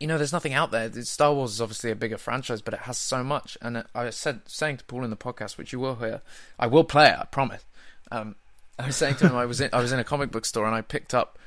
you 0.00 0.08
know, 0.08 0.18
there's 0.18 0.32
nothing 0.32 0.52
out 0.54 0.72
there. 0.72 0.90
Star 1.04 1.32
Wars 1.32 1.52
is 1.52 1.60
obviously 1.60 1.92
a 1.92 1.94
bigger 1.94 2.18
franchise, 2.18 2.60
but 2.60 2.74
it 2.74 2.80
has 2.80 2.98
so 2.98 3.22
much. 3.22 3.56
And 3.62 3.84
I 3.94 4.10
said, 4.10 4.40
saying 4.46 4.78
to 4.78 4.84
Paul 4.86 5.04
in 5.04 5.10
the 5.10 5.16
podcast, 5.16 5.56
which 5.56 5.72
you 5.72 5.78
will 5.78 5.94
hear, 5.94 6.20
I 6.58 6.66
will 6.66 6.82
play 6.82 7.06
it. 7.10 7.16
I 7.20 7.24
promise. 7.26 7.64
Um, 8.10 8.34
I 8.78 8.86
was 8.86 8.96
saying 8.96 9.16
to 9.16 9.28
him, 9.28 9.36
I 9.36 9.46
was 9.46 9.60
in, 9.60 9.70
I 9.72 9.80
was 9.80 9.92
in 9.92 9.98
a 9.98 10.04
comic 10.04 10.30
book 10.30 10.44
store 10.44 10.66
and 10.66 10.74
I 10.74 10.80
picked 10.80 11.14
up 11.14 11.38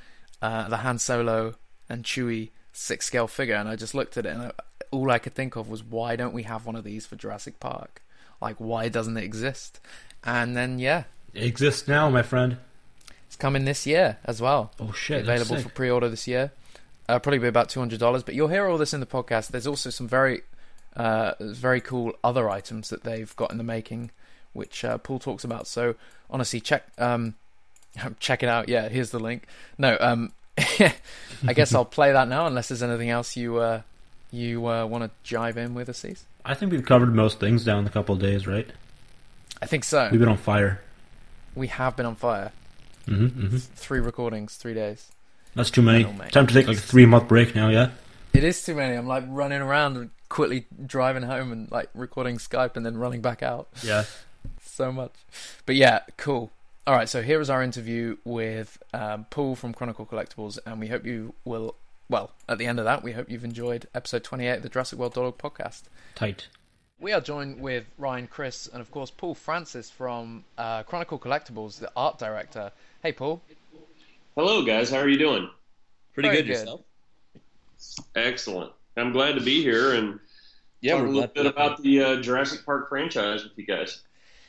uh, 0.42 0.68
the 0.70 0.78
Han 0.78 1.00
Solo 1.00 1.56
and 1.90 2.04
Chewie 2.04 2.50
six 2.72 3.06
scale 3.08 3.28
figure, 3.28 3.56
and 3.56 3.68
I 3.70 3.76
just 3.76 3.96
looked 3.96 4.18
at 4.18 4.26
it, 4.26 4.30
and 4.30 4.42
I, 4.44 4.52
all 4.92 5.10
I 5.10 5.18
could 5.18 5.34
think 5.34 5.56
of 5.56 5.70
was, 5.70 5.84
why 5.84 6.16
don't 6.16 6.34
we 6.34 6.44
have 6.44 6.66
one 6.66 6.76
of 6.76 6.84
these 6.84 7.06
for 7.06 7.16
Jurassic 7.16 7.60
Park? 7.60 8.02
Like, 8.42 8.58
why 8.58 8.90
doesn't 8.90 9.16
it 9.18 9.24
exist? 9.24 9.80
And 10.24 10.56
then, 10.58 10.78
yeah, 10.80 11.04
It 11.34 11.44
exists 11.44 11.88
now, 11.88 12.10
my 12.10 12.22
friend. 12.22 12.58
it's 13.28 13.36
coming 13.38 13.66
this 13.66 13.86
year 13.88 14.18
as 14.26 14.42
well. 14.42 14.72
Oh 14.80 14.92
shit! 14.92 15.22
Available 15.22 15.58
for 15.58 15.70
pre-order 15.70 16.10
this 16.10 16.28
year. 16.28 16.52
Uh, 17.08 17.20
probably 17.20 17.40
be 17.40 17.48
about 17.48 17.70
two 17.70 17.80
hundred 17.80 18.00
dollars, 18.00 18.24
but 18.24 18.36
you'll 18.36 18.48
hear 18.50 18.68
all 18.68 18.78
this 18.78 18.94
in 18.94 19.00
the 19.00 19.06
podcast. 19.06 19.50
There's 19.50 19.68
also 19.68 19.90
some 19.90 20.08
very, 20.08 20.42
uh, 20.96 21.34
very 21.40 21.80
cool 21.80 22.14
other 22.24 22.50
items 22.50 22.90
that 22.90 23.04
they've 23.04 23.34
got 23.36 23.52
in 23.52 23.58
the 23.58 23.64
making, 23.64 24.12
which 24.56 24.84
uh, 24.84 24.98
Paul 24.98 25.20
talks 25.20 25.44
about. 25.44 25.68
So 25.68 25.96
honestly, 26.30 26.60
check 26.60 26.88
um, 26.98 27.36
check 28.20 28.44
it 28.44 28.50
out. 28.50 28.70
Yeah, 28.70 28.90
here's 28.90 29.12
the 29.12 29.20
link. 29.20 29.48
No, 29.78 29.98
um, 30.00 30.32
I 30.58 31.54
guess 31.54 31.74
I'll 31.74 31.86
play 31.86 32.12
that 32.12 32.28
now, 32.28 32.48
unless 32.48 32.70
there's 32.70 32.84
anything 32.84 33.10
else 33.10 33.36
you 33.36 33.58
uh, 33.58 33.82
you 34.32 34.68
uh, 34.68 34.86
want 34.86 35.04
to 35.04 35.34
jive 35.36 35.58
in 35.58 35.74
with, 35.74 35.90
Assis. 35.90 36.26
I 36.44 36.54
think 36.54 36.72
we've 36.72 36.86
covered 36.86 37.14
most 37.14 37.40
things 37.40 37.64
down 37.64 37.80
in 37.80 37.88
a 37.88 37.90
couple 37.90 38.14
of 38.16 38.22
days, 38.22 38.46
right? 38.48 38.68
I 39.62 39.66
think 39.66 39.84
so. 39.84 40.10
We've 40.12 40.20
been 40.20 40.30
on 40.30 40.38
fire. 40.38 40.82
We 41.56 41.68
have 41.68 41.96
been 41.96 42.06
on 42.06 42.16
fire. 42.16 42.52
hmm 43.06 43.28
hmm 43.28 43.58
Three 43.58 44.00
recordings, 44.00 44.56
three 44.56 44.74
days. 44.74 45.12
That's 45.56 45.72
too 45.72 45.82
many. 45.82 46.04
Time 46.04 46.48
to 46.48 46.54
take 46.54 46.68
like 46.68 46.78
a 46.78 46.80
three 46.82 47.06
month 47.06 47.28
break 47.28 47.56
now. 47.56 47.70
Yeah. 47.70 47.92
It 48.34 48.44
is 48.44 48.62
too 48.64 48.76
many. 48.76 48.96
I'm 48.96 49.08
like 49.08 49.24
running 49.28 49.62
around 49.62 49.96
and 49.96 50.10
quickly 50.28 50.66
driving 50.86 51.24
home 51.24 51.54
and 51.54 51.72
like 51.72 51.90
recording 51.94 52.38
Skype 52.38 52.76
and 52.76 52.86
then 52.86 52.98
running 52.98 53.22
back 53.22 53.42
out. 53.42 53.70
Yeah. 53.82 54.04
so 54.76 54.92
much. 54.92 55.14
But 55.66 55.76
yeah, 55.76 56.02
cool. 56.18 56.52
All 56.86 56.94
right, 56.96 57.10
so 57.10 57.22
here 57.22 57.42
is 57.42 57.50
our 57.50 57.64
interview 57.64 58.18
with 58.24 58.82
um, 58.94 59.26
Paul 59.30 59.56
from 59.56 59.74
Chronicle 59.74 60.06
Collectibles, 60.06 60.60
and 60.66 60.80
we 60.80 60.88
hope 60.88 61.06
you 61.06 61.34
will. 61.44 61.76
Well, 62.10 62.32
at 62.48 62.60
the 62.60 62.68
end 62.68 62.78
of 62.78 62.86
that, 62.86 63.02
we 63.02 63.14
hope 63.14 63.32
you've 63.32 63.44
enjoyed 63.44 63.88
episode 63.96 64.24
28 64.24 64.58
of 64.58 64.62
the 64.62 64.70
Jurassic 64.70 65.00
World 65.00 65.16
Dog 65.16 65.40
podcast. 65.40 65.84
Tight. 66.14 66.48
We 67.00 67.12
are 67.12 67.22
joined 67.22 67.60
with 67.60 67.86
Ryan 67.98 68.28
Chris 68.28 68.68
and, 68.72 68.80
of 68.80 68.92
course, 68.92 69.10
Paul 69.10 69.34
Francis 69.34 69.90
from 69.90 70.46
uh, 70.58 70.84
Chronicle 70.84 71.18
Collectibles, 71.18 71.80
the 71.80 71.92
art 71.96 72.20
director. 72.20 72.72
Hey, 73.02 73.12
Paul. 73.12 73.42
Hello, 74.36 74.64
guys. 74.64 74.92
How 74.92 74.98
are 74.98 75.10
you 75.10 75.18
doing? 75.18 75.50
Pretty 76.14 76.30
good, 76.30 76.46
good. 76.46 76.48
yourself. 76.48 76.82
Excellent. 78.16 78.72
I'm 78.96 79.12
glad 79.12 79.34
to 79.34 79.42
be 79.42 79.64
here 79.64 79.96
and 79.96 80.20
Yeah, 80.82 80.98
talk 80.98 81.08
a 81.08 81.10
little 81.10 81.28
bit 81.28 81.46
about 81.48 81.82
the 81.82 82.04
uh, 82.04 82.22
Jurassic 82.22 82.64
Park 82.66 82.88
franchise 82.90 83.44
with 83.44 83.54
you 83.58 83.66
guys. 83.66 84.04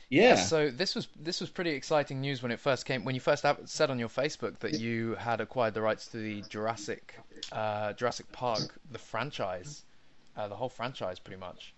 Yeah, 0.09 0.35
So 0.35 0.69
this 0.69 0.95
was 0.95 1.07
this 1.19 1.41
was 1.41 1.49
pretty 1.49 1.71
exciting 1.71 2.21
news 2.21 2.41
when 2.41 2.51
it 2.51 2.59
first 2.59 2.85
came. 2.85 3.03
When 3.03 3.13
you 3.15 3.21
first 3.21 3.45
said 3.65 3.89
on 3.89 3.99
your 3.99 4.09
Facebook 4.09 4.59
that 4.59 4.79
you 4.79 5.15
had 5.15 5.41
acquired 5.41 5.73
the 5.73 5.81
rights 5.81 6.07
to 6.07 6.17
the 6.17 6.41
Jurassic 6.49 7.15
uh, 7.51 7.93
Jurassic 7.93 8.31
Park, 8.31 8.79
the 8.91 8.99
franchise, 8.99 9.83
uh, 10.37 10.47
the 10.47 10.55
whole 10.55 10.69
franchise, 10.69 11.19
pretty 11.19 11.39
much. 11.39 11.73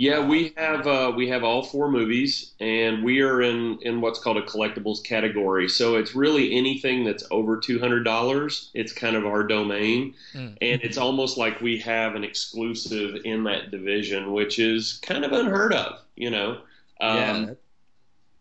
Yeah, 0.00 0.24
we 0.24 0.54
have 0.56 0.86
uh, 0.86 1.12
we 1.16 1.28
have 1.28 1.42
all 1.42 1.62
four 1.62 1.90
movies, 1.90 2.52
and 2.60 3.02
we 3.04 3.20
are 3.20 3.42
in 3.42 3.80
in 3.82 4.00
what's 4.00 4.20
called 4.20 4.36
a 4.36 4.42
collectibles 4.42 5.02
category. 5.02 5.68
So 5.68 5.96
it's 5.96 6.14
really 6.14 6.54
anything 6.56 7.04
that's 7.04 7.24
over 7.32 7.58
two 7.58 7.80
hundred 7.80 8.04
dollars. 8.04 8.70
It's 8.74 8.92
kind 8.92 9.16
of 9.16 9.26
our 9.26 9.42
domain, 9.42 10.14
Mm. 10.34 10.56
and 10.62 10.82
it's 10.82 10.98
almost 10.98 11.36
like 11.36 11.60
we 11.60 11.78
have 11.80 12.14
an 12.14 12.22
exclusive 12.24 13.16
in 13.24 13.42
that 13.44 13.72
division, 13.72 14.32
which 14.32 14.58
is 14.60 15.00
kind 15.02 15.24
of 15.24 15.32
unheard 15.32 15.74
of. 15.74 16.00
You 16.16 16.30
know. 16.30 16.60
Yeah. 17.00 17.32
Um, 17.32 17.56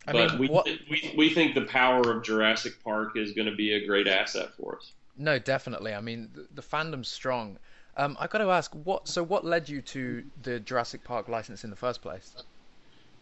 I 0.07 0.11
but 0.13 0.31
mean, 0.31 0.39
we, 0.39 0.47
what? 0.47 0.65
we 0.89 1.13
we 1.17 1.29
think 1.29 1.53
the 1.53 1.65
power 1.65 2.11
of 2.11 2.23
Jurassic 2.23 2.81
Park 2.83 3.17
is 3.17 3.33
going 3.33 3.47
to 3.47 3.55
be 3.55 3.73
a 3.73 3.85
great 3.85 4.07
asset 4.07 4.53
for 4.55 4.77
us. 4.77 4.93
No, 5.17 5.37
definitely. 5.39 5.93
I 5.93 6.01
mean, 6.01 6.29
the, 6.33 6.47
the 6.53 6.61
fandom's 6.61 7.07
strong. 7.09 7.59
Um, 7.97 8.15
I 8.19 8.27
got 8.27 8.37
to 8.39 8.49
ask, 8.51 8.73
what? 8.73 9.07
So, 9.07 9.23
what 9.23 9.43
led 9.45 9.67
you 9.67 9.81
to 9.81 10.23
the 10.41 10.59
Jurassic 10.59 11.03
Park 11.03 11.27
license 11.27 11.63
in 11.63 11.69
the 11.71 11.75
first 11.75 12.01
place? 12.01 12.35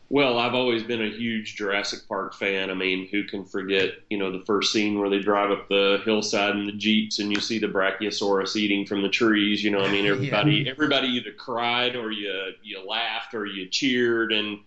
Well, 0.10 0.38
I've 0.38 0.54
always 0.54 0.84
been 0.84 1.02
a 1.02 1.10
huge 1.10 1.56
Jurassic 1.56 2.08
Park 2.08 2.36
fan. 2.36 2.70
I 2.70 2.76
mean, 2.76 3.08
who 3.10 3.24
can 3.24 3.44
forget, 3.44 3.90
you 4.10 4.18
know, 4.20 4.32
the 4.32 4.46
first 4.46 4.72
scene 4.72 5.00
where 5.00 5.10
they 5.10 5.20
drive 5.20 5.50
up 5.50 5.68
the 5.68 6.00
hillside 6.06 6.56
in 6.56 6.68
the 6.68 6.74
jeeps 6.74 7.18
and 7.18 7.32
you 7.32 7.40
see 7.42 7.58
the 7.58 7.68
Brachiosaurus 7.68 8.56
eating 8.56 8.86
from 8.86 9.02
the 9.02 9.10
trees. 9.10 9.64
You 9.64 9.72
know, 9.72 9.80
I 9.80 9.92
mean, 9.92 10.06
Yeah. 10.06 10.12
everybody 10.12 10.70
everybody 10.70 11.08
either 11.08 11.32
cried 11.32 11.96
or 11.96 12.12
you 12.12 12.52
you 12.62 12.86
laughed 12.88 13.34
or 13.34 13.48
you 13.48 13.68
cheered 13.68 14.32
and 14.32 14.60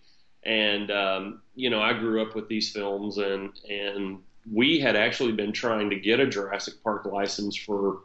and 0.43 0.89
um, 0.91 1.41
you 1.55 1.69
know, 1.69 1.81
I 1.81 1.93
grew 1.93 2.21
up 2.21 2.35
with 2.35 2.47
these 2.47 2.71
films 2.71 3.17
and 3.17 3.51
and 3.69 4.19
we 4.51 4.79
had 4.79 4.95
actually 4.95 5.33
been 5.33 5.51
trying 5.51 5.89
to 5.89 5.95
get 5.99 6.19
a 6.19 6.27
Jurassic 6.27 6.81
Park 6.83 7.05
license 7.05 7.55
for 7.55 7.99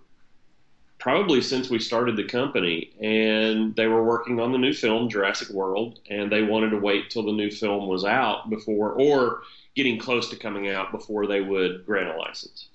probably 0.98 1.40
since 1.40 1.68
we 1.68 1.78
started 1.78 2.16
the 2.16 2.24
company 2.24 2.90
and 3.00 3.74
they 3.76 3.86
were 3.86 4.02
working 4.02 4.40
on 4.40 4.52
the 4.52 4.58
new 4.58 4.72
film 4.72 5.08
Jurassic 5.08 5.50
World 5.50 6.00
and 6.08 6.30
they 6.32 6.42
wanted 6.42 6.70
to 6.70 6.78
wait 6.78 7.10
till 7.10 7.24
the 7.24 7.32
new 7.32 7.50
film 7.50 7.88
was 7.88 8.04
out 8.04 8.48
before 8.50 8.92
or 8.92 9.42
getting 9.74 9.98
close 9.98 10.30
to 10.30 10.36
coming 10.36 10.68
out 10.70 10.92
before 10.92 11.26
they 11.26 11.40
would 11.40 11.84
grant 11.84 12.08
a 12.08 12.16
license. 12.18 12.68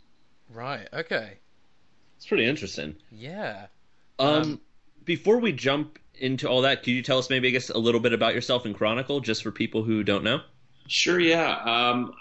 Right. 0.49 0.87
Okay. 0.93 1.37
it's 2.17 2.25
pretty 2.25 2.45
interesting. 2.45 2.95
Yeah. 3.11 3.67
Um, 4.19 4.27
Um, 4.41 4.61
before 5.05 5.39
we 5.39 5.51
jump 5.51 5.97
into 6.19 6.47
all 6.47 6.61
that, 6.61 6.83
could 6.83 6.91
you 6.91 7.01
tell 7.01 7.17
us 7.17 7.29
maybe, 7.29 7.47
I 7.47 7.51
guess, 7.51 7.69
a 7.69 7.77
little 7.77 7.99
bit 7.99 8.13
about 8.13 8.33
yourself 8.33 8.65
in 8.65 8.73
Chronicle, 8.73 9.19
just 9.19 9.43
for 9.43 9.51
people 9.51 9.83
who 9.83 10.03
don't 10.03 10.23
know? 10.23 10.41
Sure, 10.87 11.19
yeah. 11.19 11.57
Um, 11.63 12.13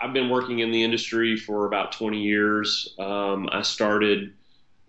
I've 0.00 0.12
been 0.12 0.30
working 0.30 0.60
in 0.60 0.70
the 0.70 0.82
industry 0.82 1.36
for 1.36 1.66
about 1.66 1.92
20 1.92 2.22
years. 2.22 2.94
Um, 2.98 3.48
I 3.52 3.62
started 3.62 4.32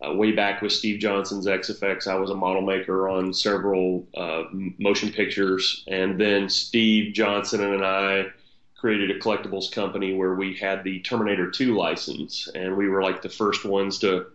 uh, 0.05 0.13
way 0.13 0.31
back 0.31 0.61
with 0.61 0.71
Steve 0.71 1.00
Johnson's 1.00 1.45
XFX. 1.45 2.07
I 2.07 2.15
was 2.15 2.29
a 2.29 2.35
model 2.35 2.61
maker 2.61 3.09
on 3.09 3.33
several 3.33 4.07
uh, 4.15 4.43
motion 4.79 5.11
pictures, 5.11 5.83
and 5.88 6.19
then 6.19 6.50
Steve 6.50 7.13
Johnson 7.13 7.61
and 7.63 7.85
I 7.85 8.27
created 8.75 9.11
a 9.11 9.19
collectibles 9.19 9.71
company 9.71 10.15
where 10.15 10.33
we 10.33 10.55
had 10.55 10.83
the 10.83 11.00
Terminator 11.01 11.51
2 11.51 11.75
license, 11.75 12.47
and 12.55 12.75
we 12.75 12.88
were 12.88 13.03
like 13.03 13.21
the 13.21 13.29
first 13.29 13.65
ones 13.65 14.00
to. 14.00 14.27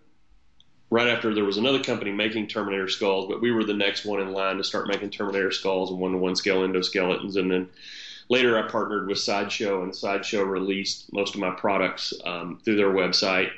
Right 0.89 1.09
after 1.09 1.35
there 1.35 1.45
was 1.45 1.57
another 1.57 1.83
company 1.83 2.13
making 2.13 2.47
Terminator 2.47 2.89
skulls, 2.89 3.29
but 3.29 3.41
we 3.41 3.51
were 3.51 3.65
the 3.65 3.75
next 3.75 4.05
one 4.05 4.21
in 4.21 4.33
line 4.33 4.59
to 4.59 4.65
start 4.65 4.87
making 4.87 5.11
Terminator 5.11 5.51
skulls 5.51 5.91
and 5.91 5.99
one-to-one 5.99 6.37
scale 6.37 6.63
endoskeletons, 6.63 7.37
and 7.37 7.51
then 7.51 7.69
later 8.29 8.59
I 8.59 8.69
partnered 8.69 9.09
with 9.09 9.19
Sideshow, 9.19 9.83
and 9.83 9.95
Sideshow 9.95 10.43
released 10.43 11.13
most 11.13 11.35
of 11.35 11.41
my 11.41 11.51
products 11.51 12.13
um, 12.25 12.61
through 12.65 12.77
their 12.77 12.91
website. 12.91 13.51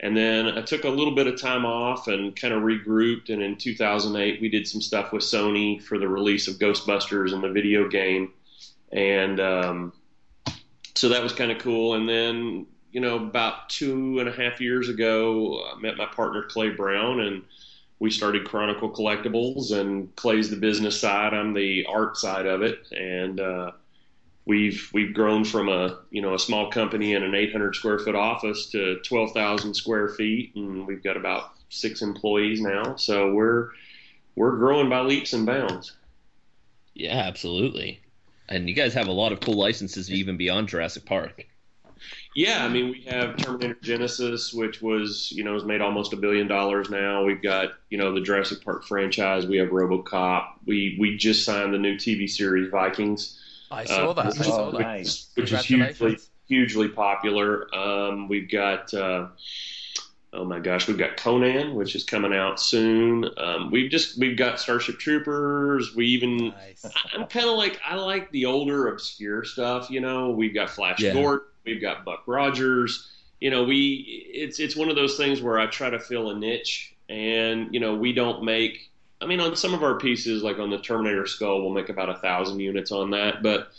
And 0.00 0.16
then 0.16 0.58
I 0.58 0.62
took 0.62 0.82
a 0.84 0.88
little 0.88 1.14
bit 1.14 1.28
of 1.28 1.40
time 1.40 1.64
off 1.64 2.08
and 2.08 2.34
kind 2.34 2.52
of 2.52 2.62
regrouped. 2.62 3.30
And 3.30 3.40
in 3.40 3.56
2008, 3.56 4.40
we 4.40 4.48
did 4.48 4.66
some 4.66 4.80
stuff 4.80 5.12
with 5.12 5.22
Sony 5.22 5.80
for 5.80 5.96
the 5.96 6.08
release 6.08 6.48
of 6.48 6.56
Ghostbusters 6.56 7.32
and 7.32 7.42
the 7.42 7.50
video 7.50 7.88
game. 7.88 8.32
And 8.90 9.38
um, 9.38 9.92
so 10.94 11.08
that 11.10 11.22
was 11.22 11.32
kind 11.32 11.52
of 11.52 11.58
cool. 11.58 11.94
And 11.94 12.08
then, 12.08 12.66
you 12.92 13.00
know, 13.00 13.16
about 13.16 13.68
two 13.68 14.18
and 14.20 14.28
a 14.28 14.32
half 14.32 14.60
years 14.60 14.88
ago, 14.88 15.64
I 15.64 15.80
met 15.80 15.96
my 15.96 16.06
partner, 16.06 16.44
Clay 16.44 16.70
Brown, 16.70 17.20
and 17.20 17.42
we 17.98 18.10
started 18.10 18.44
Chronicle 18.44 18.90
Collectibles. 18.90 19.72
And 19.72 20.14
Clay's 20.16 20.50
the 20.50 20.56
business 20.56 21.00
side, 21.00 21.34
I'm 21.34 21.54
the 21.54 21.86
art 21.86 22.16
side 22.16 22.46
of 22.46 22.62
it. 22.62 22.86
And, 22.92 23.40
uh, 23.40 23.72
we've 24.44 24.90
we've 24.92 25.14
grown 25.14 25.44
from 25.44 25.68
a 25.68 26.00
you 26.10 26.20
know 26.20 26.34
a 26.34 26.38
small 26.38 26.70
company 26.70 27.14
in 27.14 27.22
an 27.22 27.34
800 27.34 27.74
square 27.74 27.98
foot 27.98 28.14
office 28.14 28.66
to 28.70 28.98
12,000 29.00 29.74
square 29.74 30.08
feet, 30.08 30.54
and 30.56 30.86
we've 30.86 31.02
got 31.02 31.16
about 31.16 31.52
six 31.68 32.02
employees 32.02 32.60
now. 32.60 32.96
So 32.96 33.32
we're 33.32 33.70
we're 34.34 34.56
growing 34.56 34.88
by 34.88 35.00
leaps 35.00 35.32
and 35.32 35.46
bounds. 35.46 35.92
Yeah, 36.94 37.16
absolutely. 37.16 38.00
And 38.48 38.68
you 38.68 38.74
guys 38.74 38.92
have 38.94 39.08
a 39.08 39.12
lot 39.12 39.32
of 39.32 39.40
cool 39.40 39.54
licenses 39.54 40.10
even 40.10 40.36
beyond 40.36 40.68
Jurassic 40.68 41.06
Park. 41.06 41.46
Yeah, 42.34 42.64
I 42.64 42.68
mean 42.68 42.90
we 42.90 43.02
have 43.02 43.36
Terminator 43.36 43.74
Genisys, 43.82 44.54
which 44.54 44.80
was 44.80 45.30
you 45.32 45.44
know 45.44 45.54
has 45.54 45.64
made 45.64 45.80
almost 45.80 46.12
a 46.12 46.16
billion 46.16 46.48
dollars 46.48 46.88
now. 46.90 47.24
We've 47.24 47.42
got 47.42 47.70
you 47.90 47.98
know 47.98 48.14
the 48.14 48.20
Jurassic 48.20 48.64
Park 48.64 48.84
franchise. 48.84 49.46
We 49.46 49.58
have 49.58 49.68
RoboCop. 49.68 50.44
We 50.66 50.96
we 50.98 51.16
just 51.16 51.44
signed 51.44 51.74
the 51.74 51.78
new 51.78 51.96
TV 51.96 52.28
series 52.28 52.70
Vikings. 52.70 53.38
I 53.70 53.84
saw 53.84 54.12
that. 54.14 54.24
I 54.24 54.28
which 54.28 54.36
saw 54.38 54.68
is- 54.68 54.78
nice. 54.78 55.30
which 55.34 55.52
is 55.52 55.64
hugely 55.64 56.18
hugely 56.48 56.88
popular. 56.88 57.74
Um, 57.74 58.28
we've 58.28 58.50
got 58.50 58.92
uh, 58.94 59.28
oh 60.32 60.44
my 60.44 60.58
gosh, 60.58 60.88
we've 60.88 60.98
got 60.98 61.16
Conan, 61.16 61.74
which 61.74 61.94
is 61.94 62.04
coming 62.04 62.32
out 62.32 62.60
soon. 62.60 63.28
Um, 63.36 63.70
we've 63.70 63.90
just 63.90 64.18
we've 64.18 64.36
got 64.36 64.60
Starship 64.60 64.98
Troopers. 64.98 65.94
We 65.94 66.06
even 66.08 66.48
Nice. 66.48 66.84
I'm 67.14 67.26
kind 67.26 67.46
of 67.48 67.56
like 67.56 67.80
I 67.84 67.96
like 67.96 68.30
the 68.30 68.46
older 68.46 68.88
obscure 68.88 69.44
stuff. 69.44 69.90
You 69.90 70.00
know, 70.00 70.30
we've 70.30 70.54
got 70.54 70.70
Flash 70.70 71.00
Yeah. 71.00 71.12
Gordon, 71.14 71.46
we've 71.64 71.80
got 71.80 72.04
Buck 72.04 72.22
Rogers. 72.26 73.08
You 73.40 73.50
know, 73.50 73.64
we 73.64 74.26
it's 74.32 74.60
it's 74.60 74.76
one 74.76 74.88
of 74.88 74.96
those 74.96 75.16
things 75.16 75.40
where 75.40 75.58
I 75.58 75.66
try 75.66 75.90
to 75.90 75.98
fill 75.98 76.30
a 76.30 76.38
niche, 76.38 76.94
and 77.08 77.72
you 77.72 77.80
know, 77.80 77.94
we 77.94 78.12
don't 78.12 78.44
make. 78.44 78.90
I 79.20 79.26
mean, 79.26 79.40
on 79.40 79.54
some 79.54 79.72
of 79.72 79.82
our 79.84 79.98
pieces, 79.98 80.42
like 80.42 80.58
on 80.58 80.70
the 80.70 80.78
Terminator 80.78 81.26
skull, 81.26 81.62
we'll 81.62 81.70
make 81.70 81.88
about 81.88 82.08
a 82.08 82.18
thousand 82.18 82.58
units 82.58 82.90
on 82.90 83.10
that, 83.10 83.42
but 83.42 83.70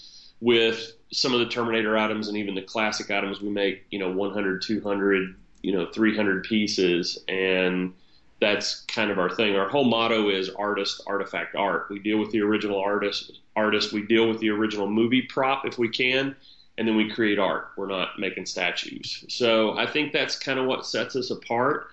with 0.44 0.94
some 1.13 1.34
of 1.34 1.40
the 1.40 1.46
Terminator 1.46 1.98
items 1.98 2.28
and 2.28 2.38
even 2.38 2.54
the 2.54 2.62
classic 2.62 3.10
items, 3.12 3.40
we 3.40 3.50
make, 3.50 3.86
you 3.92 4.00
know, 4.00 4.12
100, 4.12 4.62
200, 4.62 5.36
you 5.62 5.72
know, 5.72 5.88
300 5.94 6.44
pieces. 6.44 7.24
And 7.30 7.94
that's 8.42 8.82
kind 8.82 9.10
of 9.10 9.20
our 9.20 9.30
thing. 9.30 9.56
Our 9.56 9.70
whole 9.70 9.86
motto 9.86 10.30
is 10.30 10.50
artist, 10.50 11.02
artifact, 11.08 11.56
art. 11.56 11.88
We 11.90 12.00
deal 12.00 12.18
with 12.18 12.32
the 12.32 12.42
original 12.42 12.78
artist, 12.78 13.40
artist. 13.56 13.94
We 13.94 14.06
deal 14.06 14.28
with 14.28 14.40
the 14.40 14.50
original 14.50 14.90
movie 14.90 15.22
prop 15.22 15.66
if 15.66 15.78
we 15.78 15.88
can, 15.88 16.36
and 16.77 16.88
then 16.88 16.96
we 16.96 17.10
create 17.10 17.39
art. 17.39 17.70
We're 17.77 17.88
not 17.88 18.20
making 18.20 18.46
statues. 18.46 19.25
So 19.30 19.77
I 19.77 19.86
think 19.86 20.12
that's 20.12 20.38
kind 20.38 20.60
of 20.60 20.65
what 20.65 20.86
sets 20.86 21.15
us 21.15 21.30
apart. 21.30 21.88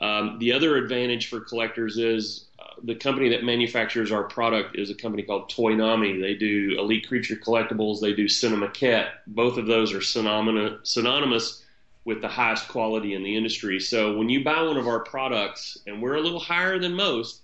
Um, 0.00 0.38
the 0.38 0.52
other 0.52 0.76
advantage 0.76 1.28
for 1.28 1.40
collectors 1.40 1.98
is 1.98 2.46
uh, 2.58 2.74
the 2.84 2.94
company 2.94 3.28
that 3.30 3.42
manufactures 3.42 4.12
our 4.12 4.24
product 4.24 4.76
is 4.76 4.90
a 4.90 4.94
company 4.94 5.22
called 5.22 5.50
Toynami. 5.50 6.20
They 6.20 6.34
do 6.34 6.76
Elite 6.78 7.08
Creature 7.08 7.36
Collectibles. 7.36 8.00
They 8.00 8.12
do 8.12 8.26
Cinemaquette. 8.26 9.08
Both 9.26 9.58
of 9.58 9.66
those 9.66 9.92
are 9.92 10.02
synonymous, 10.02 11.64
with 12.04 12.22
the 12.22 12.28
highest 12.28 12.68
quality 12.68 13.14
in 13.14 13.22
the 13.22 13.36
industry. 13.36 13.80
So 13.80 14.16
when 14.16 14.28
you 14.28 14.42
buy 14.42 14.62
one 14.62 14.78
of 14.78 14.86
our 14.86 15.00
products, 15.00 15.76
and 15.86 16.00
we're 16.00 16.14
a 16.14 16.20
little 16.20 16.40
higher 16.40 16.78
than 16.78 16.94
most, 16.94 17.42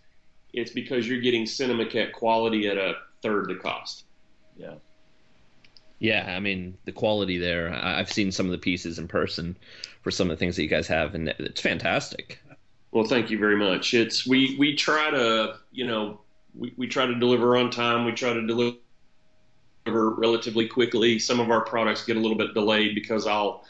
it's 0.55 0.71
because 0.71 1.07
you're 1.09 1.21
getting 1.21 1.45
Cinemaquette 1.45 2.13
quality 2.13 2.69
at 2.69 2.79
a 2.79 2.95
third 3.21 3.49
the 3.49 3.57
cost. 3.57 4.05
Yeah. 4.57 4.75
Yeah, 5.99 6.35
I 6.37 6.41
mean 6.41 6.77
the 6.85 6.93
quality 6.93 7.39
there. 7.39 7.73
I've 7.73 8.13
seen 8.13 8.33
some 8.33 8.47
of 8.47 8.53
the 8.53 8.59
pieces 8.59 8.99
in 8.99 9.09
person 9.09 9.57
for 10.03 10.11
some 10.11 10.31
of 10.31 10.37
the 10.37 10.41
things 10.41 10.57
that 10.57 10.63
you 10.63 10.69
guys 10.69 10.87
have, 10.89 11.15
and 11.15 11.29
it's 11.29 11.61
fantastic. 11.61 12.41
Well, 12.91 13.05
thank 13.05 13.31
you 13.31 13.39
very 13.39 13.57
much. 13.57 13.95
It's 13.95 14.27
we 14.27 14.57
we 14.59 14.77
try 14.77 15.11
to 15.11 15.57
you 15.73 15.87
know 15.87 16.21
we, 16.55 16.73
we 16.77 16.87
try 16.87 17.07
to 17.07 17.15
deliver 17.15 17.57
on 17.57 17.71
time. 17.71 18.05
We 18.05 18.13
try 18.13 18.33
to 18.33 18.47
deliver 18.47 18.79
relatively 19.87 20.67
quickly. 20.67 21.19
Some 21.19 21.41
of 21.41 21.51
our 21.51 21.63
products 21.63 22.05
get 22.05 22.17
a 22.17 22.21
little 22.21 22.39
bit 22.39 22.55
delayed 22.55 22.95
because 22.95 23.27
I'll 23.27 23.65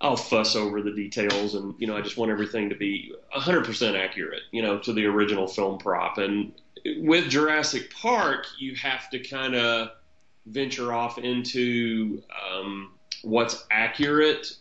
I'll 0.00 0.16
fuss 0.16 0.56
over 0.56 0.80
the 0.80 0.92
details, 0.92 1.54
and 1.54 1.74
you 1.78 1.86
know 1.86 1.96
I 1.96 2.00
just 2.00 2.16
want 2.16 2.30
everything 2.30 2.70
to 2.70 2.74
be 2.74 3.12
100% 3.36 3.98
accurate, 3.98 4.42
you 4.50 4.62
know, 4.62 4.78
to 4.78 4.92
the 4.92 5.06
original 5.06 5.46
film 5.46 5.78
prop. 5.78 6.18
And 6.18 6.52
with 6.98 7.28
Jurassic 7.28 7.92
Park, 7.92 8.46
you 8.58 8.74
have 8.76 9.10
to 9.10 9.18
kind 9.18 9.54
of 9.54 9.90
venture 10.46 10.92
off 10.92 11.18
into 11.18 12.22
um, 12.52 12.92
what's 13.22 13.66
accurate 13.70 14.52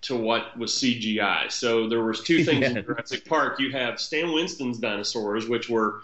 to 0.00 0.16
what 0.16 0.56
was 0.56 0.72
CGI. 0.72 1.50
So 1.50 1.88
there 1.88 2.02
was 2.02 2.22
two 2.22 2.44
things 2.44 2.60
Yeah. 2.62 2.78
in 2.78 2.84
Jurassic 2.84 3.24
Park. 3.24 3.58
You 3.60 3.72
have 3.72 4.00
Stan 4.00 4.32
Winston's 4.32 4.78
dinosaurs, 4.78 5.48
which 5.48 5.68
were 5.68 6.02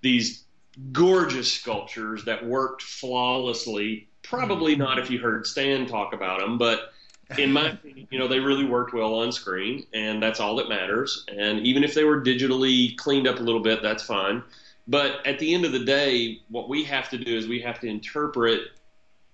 these 0.00 0.44
gorgeous 0.92 1.52
sculptures 1.52 2.24
that 2.24 2.44
worked 2.46 2.82
flawlessly. 2.82 4.08
Probably 4.22 4.76
not 4.76 4.98
if 4.98 5.10
you 5.10 5.18
heard 5.18 5.46
Stan 5.46 5.86
talk 5.86 6.12
about 6.12 6.40
them, 6.40 6.56
but 6.56 6.92
in 7.36 7.52
my 7.52 7.70
opinion, 7.72 8.06
you 8.10 8.18
know, 8.18 8.28
they 8.28 8.38
really 8.38 8.64
worked 8.64 8.94
well 8.94 9.14
on 9.14 9.32
screen, 9.32 9.86
and 9.92 10.22
that's 10.22 10.38
all 10.40 10.56
that 10.56 10.68
matters. 10.68 11.24
And 11.36 11.66
even 11.66 11.82
if 11.84 11.94
they 11.94 12.04
were 12.04 12.22
digitally 12.22 12.96
cleaned 12.96 13.26
up 13.26 13.38
a 13.38 13.42
little 13.42 13.60
bit, 13.60 13.82
that's 13.82 14.02
fine. 14.02 14.42
But 14.88 15.24
at 15.26 15.38
the 15.38 15.54
end 15.54 15.64
of 15.64 15.72
the 15.72 15.84
day, 15.84 16.40
what 16.48 16.68
we 16.68 16.84
have 16.84 17.08
to 17.10 17.18
do 17.18 17.36
is 17.36 17.46
we 17.46 17.60
have 17.60 17.80
to 17.80 17.86
interpret, 17.86 18.62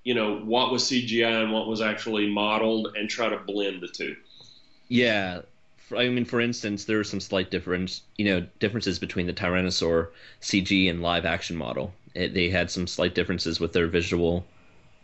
you 0.04 0.14
know, 0.14 0.38
what 0.40 0.70
was 0.70 0.84
CGI 0.84 1.42
and 1.42 1.52
what 1.52 1.66
was 1.66 1.80
actually 1.80 2.28
modeled, 2.28 2.94
and 2.96 3.08
try 3.08 3.28
to 3.28 3.38
blend 3.38 3.80
the 3.80 3.88
two. 3.88 4.16
Yeah, 4.88 5.42
I 5.96 6.08
mean, 6.08 6.24
for 6.24 6.40
instance, 6.40 6.84
there 6.84 6.98
are 7.00 7.04
some 7.04 7.20
slight 7.20 7.50
difference, 7.50 8.02
you 8.16 8.24
know, 8.26 8.46
differences 8.58 8.98
between 8.98 9.26
the 9.26 9.32
Tyrannosaur 9.32 10.08
CG 10.40 10.90
and 10.90 11.02
live 11.02 11.24
action 11.24 11.56
model. 11.56 11.94
It, 12.14 12.34
they 12.34 12.50
had 12.50 12.70
some 12.70 12.86
slight 12.86 13.14
differences 13.14 13.60
with 13.60 13.72
their 13.72 13.86
visual 13.86 14.44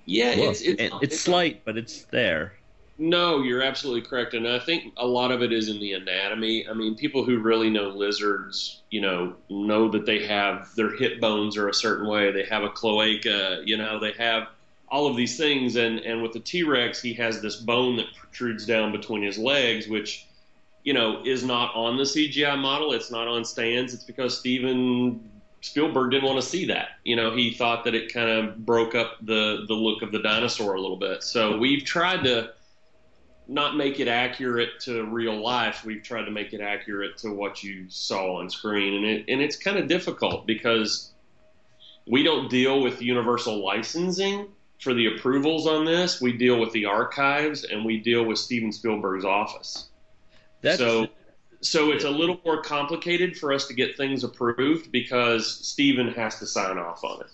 Yeah, 0.07 0.33
it's 0.33 0.61
it's, 0.61 0.81
And 0.81 0.93
it's 1.03 1.19
slight, 1.19 1.65
but 1.65 1.79
it's 1.79 2.05
there. 2.05 2.55
No, 2.97 3.43
you're 3.43 3.63
absolutely 3.63 4.09
correct, 4.09 4.35
and 4.35 4.47
I 4.47 4.61
think 4.61 4.93
a 4.97 5.07
lot 5.07 5.33
of 5.33 5.43
it 5.43 5.53
is 5.53 5.69
in 5.69 5.81
the 5.81 5.95
anatomy. 5.95 6.69
I 6.69 6.75
mean, 6.75 6.95
people 6.95 7.25
who 7.25 7.39
really 7.39 7.69
know 7.69 7.89
lizards, 7.89 8.83
you 8.91 9.01
know, 9.01 9.35
know 9.49 9.91
that 9.91 10.07
they 10.07 10.27
have 10.27 10.73
their 10.77 10.95
hip 10.95 11.21
bones 11.21 11.57
are 11.57 11.69
a 11.69 11.75
certain 11.75 12.07
way. 12.07 12.31
They 12.31 12.45
have 12.45 12.63
a 12.63 12.71
cloaca, 12.71 13.63
you 13.65 13.77
know, 13.77 13.99
they 13.99 14.13
have 14.13 14.47
all 14.89 15.09
of 15.09 15.17
these 15.17 15.37
things, 15.37 15.75
and 15.75 15.99
and 16.01 16.23
with 16.23 16.33
the 16.33 16.41
T-Rex, 16.41 17.03
he 17.03 17.15
has 17.15 17.41
this 17.41 17.57
bone 17.57 17.97
that 17.97 18.15
protrudes 18.15 18.65
down 18.65 18.93
between 18.93 19.23
his 19.25 19.39
legs, 19.39 19.89
which 19.89 20.29
you 20.85 20.93
know 20.93 21.21
is 21.25 21.43
not 21.43 21.75
on 21.75 21.97
the 21.97 22.05
CGI 22.05 22.57
model. 22.57 22.93
It's 22.93 23.11
not 23.11 23.27
on 23.27 23.45
Stan's. 23.45 23.93
It's 23.93 24.05
because 24.05 24.39
Steven 24.39 25.29
Spielberg 25.63 26.13
didn't 26.13 26.29
want 26.29 26.41
to 26.41 26.49
see 26.49 26.67
that. 26.67 26.91
You 27.03 27.17
know, 27.17 27.35
he 27.35 27.53
thought 27.53 27.85
that 27.85 27.95
it 27.97 28.13
kind 28.13 28.31
of 28.31 28.65
broke 28.65 28.95
up 28.95 29.17
the 29.21 29.65
the 29.67 29.75
look 29.75 30.03
of 30.03 30.13
the 30.13 30.21
dinosaur 30.21 30.75
a 30.75 30.81
little 30.81 30.99
bit. 30.99 31.25
So 31.25 31.57
we've 31.57 31.83
tried 31.83 32.23
to 32.25 32.53
not 33.47 33.77
make 33.77 34.01
it 34.01 34.09
accurate 34.09 34.81
to 34.81 35.05
real 35.05 35.41
life. 35.41 35.85
We've 35.85 36.03
tried 36.03 36.25
to 36.25 36.31
make 36.31 36.53
it 36.53 36.61
accurate 36.61 37.19
to 37.19 37.31
what 37.31 37.63
you 37.63 37.87
saw 37.89 38.41
on 38.41 38.51
screen, 38.51 38.95
and 38.95 39.05
it 39.05 39.25
and 39.29 39.41
it's 39.41 39.57
kind 39.57 39.79
of 39.79 39.89
difficult 39.89 40.47
because 40.47 41.11
we 42.07 42.23
don't 42.23 42.49
deal 42.51 42.83
with 42.83 43.03
universal 43.03 43.65
licensing 43.65 44.49
for 44.81 44.95
the 44.95 45.15
approvals 45.15 45.67
on 45.67 45.85
this. 45.85 46.21
We 46.21 46.33
deal 46.33 46.59
with 46.59 46.73
the 46.73 46.87
archives, 46.87 47.65
and 47.65 47.85
we 47.85 48.01
deal 48.01 48.25
with 48.25 48.39
Steven 48.39 48.73
Spielberg's 48.73 49.25
office. 49.25 49.89
That's 50.61 50.79
so 50.79 51.09
so 51.61 51.93
it's 51.93 52.05
a 52.05 52.11
little 52.11 52.39
more 52.45 52.63
complicated 52.63 53.39
for 53.39 53.53
us 53.53 53.67
to 53.69 53.75
get 53.75 53.97
things 53.97 54.23
approved 54.23 54.93
because 54.93 55.67
Steven 55.67 56.09
has 56.09 56.39
to 56.39 56.47
sign 56.47 56.79
off 56.79 57.03
on 57.05 57.23
it. 57.23 57.31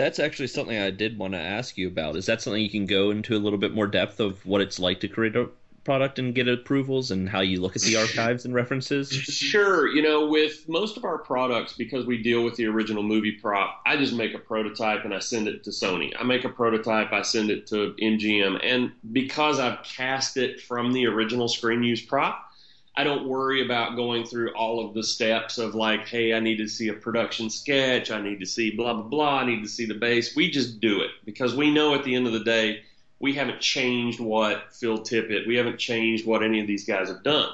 That's 0.00 0.18
actually 0.18 0.48
something 0.48 0.76
I 0.76 0.90
did 0.90 1.18
want 1.18 1.34
to 1.34 1.40
ask 1.40 1.76
you 1.76 1.88
about. 1.88 2.16
Is 2.16 2.26
that 2.26 2.40
something 2.40 2.62
you 2.62 2.70
can 2.70 2.86
go 2.86 3.10
into 3.10 3.36
a 3.36 3.38
little 3.38 3.58
bit 3.58 3.74
more 3.74 3.86
depth 3.86 4.20
of 4.20 4.44
what 4.46 4.60
it's 4.60 4.78
like 4.78 5.00
to 5.00 5.08
create 5.08 5.36
a 5.36 5.48
product 5.84 6.18
and 6.18 6.34
get 6.34 6.46
approvals 6.46 7.10
and 7.10 7.28
how 7.28 7.40
you 7.40 7.60
look 7.60 7.74
at 7.76 7.82
the 7.82 7.96
archives 7.96 8.44
and 8.44 8.54
references? 8.54 9.10
Sure, 9.10 9.88
you 9.88 10.02
know, 10.02 10.28
with 10.28 10.68
most 10.68 10.96
of 10.96 11.04
our 11.04 11.18
products, 11.18 11.72
because 11.72 12.06
we 12.06 12.22
deal 12.22 12.44
with 12.44 12.56
the 12.56 12.66
original 12.66 13.02
movie 13.02 13.32
prop, 13.32 13.80
I 13.86 13.96
just 13.96 14.14
make 14.14 14.34
a 14.34 14.38
prototype 14.38 15.04
and 15.04 15.14
I 15.14 15.18
send 15.18 15.48
it 15.48 15.64
to 15.64 15.70
Sony. 15.70 16.12
I 16.18 16.22
make 16.24 16.44
a 16.44 16.48
prototype, 16.48 17.12
I 17.12 17.22
send 17.22 17.50
it 17.50 17.66
to 17.68 17.94
MGM, 18.00 18.60
and 18.62 18.92
because 19.12 19.58
I've 19.58 19.82
cast 19.82 20.36
it 20.36 20.60
from 20.60 20.92
the 20.92 21.06
original 21.06 21.48
screen 21.48 21.82
use 21.82 22.02
prop, 22.02 22.49
I 22.96 23.04
don't 23.04 23.28
worry 23.28 23.64
about 23.64 23.96
going 23.96 24.24
through 24.24 24.52
all 24.54 24.84
of 24.84 24.94
the 24.94 25.02
steps 25.02 25.58
of 25.58 25.74
like, 25.74 26.08
hey, 26.08 26.34
I 26.34 26.40
need 26.40 26.56
to 26.56 26.68
see 26.68 26.88
a 26.88 26.92
production 26.92 27.48
sketch, 27.48 28.10
I 28.10 28.20
need 28.20 28.40
to 28.40 28.46
see 28.46 28.70
blah 28.70 28.94
blah 28.94 29.04
blah, 29.04 29.38
I 29.38 29.46
need 29.46 29.62
to 29.62 29.68
see 29.68 29.86
the 29.86 29.94
base. 29.94 30.34
We 30.34 30.50
just 30.50 30.80
do 30.80 31.00
it 31.00 31.10
because 31.24 31.54
we 31.54 31.72
know 31.72 31.94
at 31.94 32.04
the 32.04 32.14
end 32.14 32.26
of 32.26 32.32
the 32.32 32.44
day 32.44 32.82
we 33.20 33.34
haven't 33.34 33.60
changed 33.60 34.18
what 34.18 34.72
Phil 34.72 34.98
Tippett, 34.98 35.46
we 35.46 35.56
haven't 35.56 35.78
changed 35.78 36.26
what 36.26 36.42
any 36.42 36.60
of 36.60 36.66
these 36.66 36.84
guys 36.84 37.08
have 37.08 37.22
done. 37.22 37.50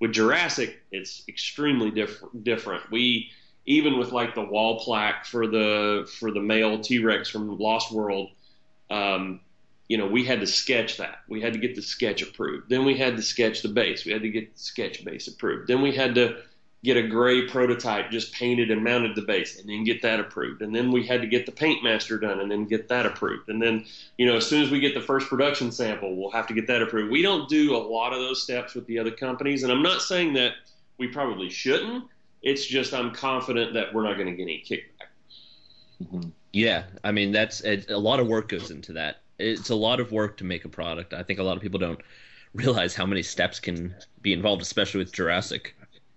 With 0.00 0.12
Jurassic, 0.12 0.82
it's 0.90 1.22
extremely 1.28 1.90
different. 1.90 2.44
Different. 2.44 2.90
We 2.90 3.30
even 3.66 3.98
with 3.98 4.12
like 4.12 4.34
the 4.34 4.42
wall 4.42 4.80
plaque 4.80 5.24
for 5.24 5.46
the 5.46 6.10
for 6.18 6.30
the 6.30 6.40
male 6.40 6.80
T 6.80 6.98
Rex 6.98 7.30
from 7.30 7.58
Lost 7.58 7.90
World, 7.92 8.30
um, 8.90 9.40
you 9.88 9.98
know, 9.98 10.06
we 10.06 10.24
had 10.24 10.40
to 10.40 10.46
sketch 10.46 10.96
that. 10.96 11.18
We 11.28 11.40
had 11.40 11.52
to 11.52 11.58
get 11.58 11.74
the 11.74 11.82
sketch 11.82 12.22
approved. 12.22 12.68
Then 12.68 12.84
we 12.84 12.96
had 12.96 13.16
to 13.16 13.22
sketch 13.22 13.62
the 13.62 13.68
base. 13.68 14.04
We 14.04 14.12
had 14.12 14.22
to 14.22 14.30
get 14.30 14.54
the 14.54 14.58
sketch 14.58 15.04
base 15.04 15.28
approved. 15.28 15.68
Then 15.68 15.82
we 15.82 15.94
had 15.94 16.14
to 16.14 16.38
get 16.82 16.96
a 16.98 17.02
gray 17.02 17.46
prototype 17.48 18.10
just 18.10 18.32
painted 18.34 18.70
and 18.70 18.84
mounted 18.84 19.16
the 19.16 19.22
base 19.22 19.58
and 19.58 19.68
then 19.68 19.84
get 19.84 20.02
that 20.02 20.20
approved. 20.20 20.60
And 20.60 20.74
then 20.74 20.92
we 20.92 21.06
had 21.06 21.22
to 21.22 21.26
get 21.26 21.46
the 21.46 21.52
paint 21.52 21.82
master 21.82 22.18
done 22.18 22.40
and 22.40 22.50
then 22.50 22.66
get 22.66 22.88
that 22.88 23.06
approved. 23.06 23.48
And 23.48 23.60
then, 23.60 23.86
you 24.18 24.26
know, 24.26 24.36
as 24.36 24.46
soon 24.46 24.62
as 24.62 24.70
we 24.70 24.80
get 24.80 24.92
the 24.92 25.00
first 25.00 25.28
production 25.28 25.72
sample, 25.72 26.14
we'll 26.14 26.30
have 26.30 26.46
to 26.48 26.54
get 26.54 26.66
that 26.66 26.82
approved. 26.82 27.10
We 27.10 27.22
don't 27.22 27.48
do 27.48 27.74
a 27.74 27.78
lot 27.78 28.12
of 28.12 28.18
those 28.18 28.42
steps 28.42 28.74
with 28.74 28.86
the 28.86 28.98
other 28.98 29.10
companies. 29.10 29.62
And 29.62 29.72
I'm 29.72 29.82
not 29.82 30.02
saying 30.02 30.34
that 30.34 30.52
we 30.98 31.08
probably 31.08 31.48
shouldn't. 31.48 32.04
It's 32.42 32.66
just 32.66 32.92
I'm 32.92 33.12
confident 33.12 33.72
that 33.74 33.94
we're 33.94 34.04
not 34.04 34.18
going 34.18 34.26
to 34.26 34.34
get 34.34 34.42
any 34.42 34.62
kickback. 34.66 35.08
Mm-hmm. 36.02 36.28
Yeah, 36.52 36.84
I 37.02 37.12
mean 37.12 37.32
that's 37.32 37.64
a 37.64 37.96
lot 37.96 38.20
of 38.20 38.28
work 38.28 38.48
goes 38.48 38.70
into 38.70 38.92
that. 38.92 39.22
It's 39.38 39.70
a 39.70 39.74
lot 39.74 40.00
of 40.00 40.12
work 40.12 40.36
to 40.38 40.44
make 40.44 40.64
a 40.64 40.68
product. 40.68 41.12
I 41.12 41.22
think 41.22 41.38
a 41.38 41.42
lot 41.42 41.56
of 41.56 41.62
people 41.62 41.80
don't 41.80 42.00
realize 42.54 42.94
how 42.94 43.06
many 43.06 43.22
steps 43.22 43.60
can 43.60 43.94
be 44.22 44.32
involved, 44.32 44.62
especially 44.62 44.98
with 44.98 45.12
Jurassic. 45.12 45.74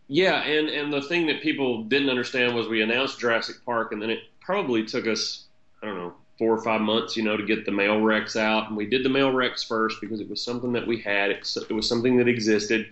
Yeah, 0.07 0.41
and 0.43 0.69
and 0.69 0.93
the 0.93 1.01
thing 1.01 1.27
that 1.27 1.41
people 1.41 1.83
didn't 1.83 2.09
understand 2.09 2.55
was 2.55 2.67
we 2.67 2.81
announced 2.81 3.19
Jurassic 3.19 3.57
Park, 3.65 3.91
and 3.91 4.01
then 4.01 4.09
it 4.09 4.19
probably 4.39 4.85
took 4.85 5.07
us 5.07 5.45
I 5.81 5.87
don't 5.87 5.97
know 5.97 6.13
four 6.37 6.53
or 6.53 6.63
five 6.63 6.81
months, 6.81 7.17
you 7.17 7.23
know, 7.23 7.35
to 7.35 7.43
get 7.43 7.65
the 7.65 7.71
male 7.71 7.99
Rex 7.99 8.35
out, 8.35 8.67
and 8.67 8.77
we 8.77 8.85
did 8.85 9.03
the 9.03 9.09
male 9.09 9.31
Rex 9.31 9.63
first 9.63 9.99
because 9.99 10.21
it 10.21 10.29
was 10.29 10.43
something 10.43 10.71
that 10.73 10.85
we 10.85 10.99
had. 10.99 11.31
It, 11.31 11.57
it 11.69 11.73
was 11.73 11.89
something 11.89 12.17
that 12.17 12.27
existed. 12.27 12.87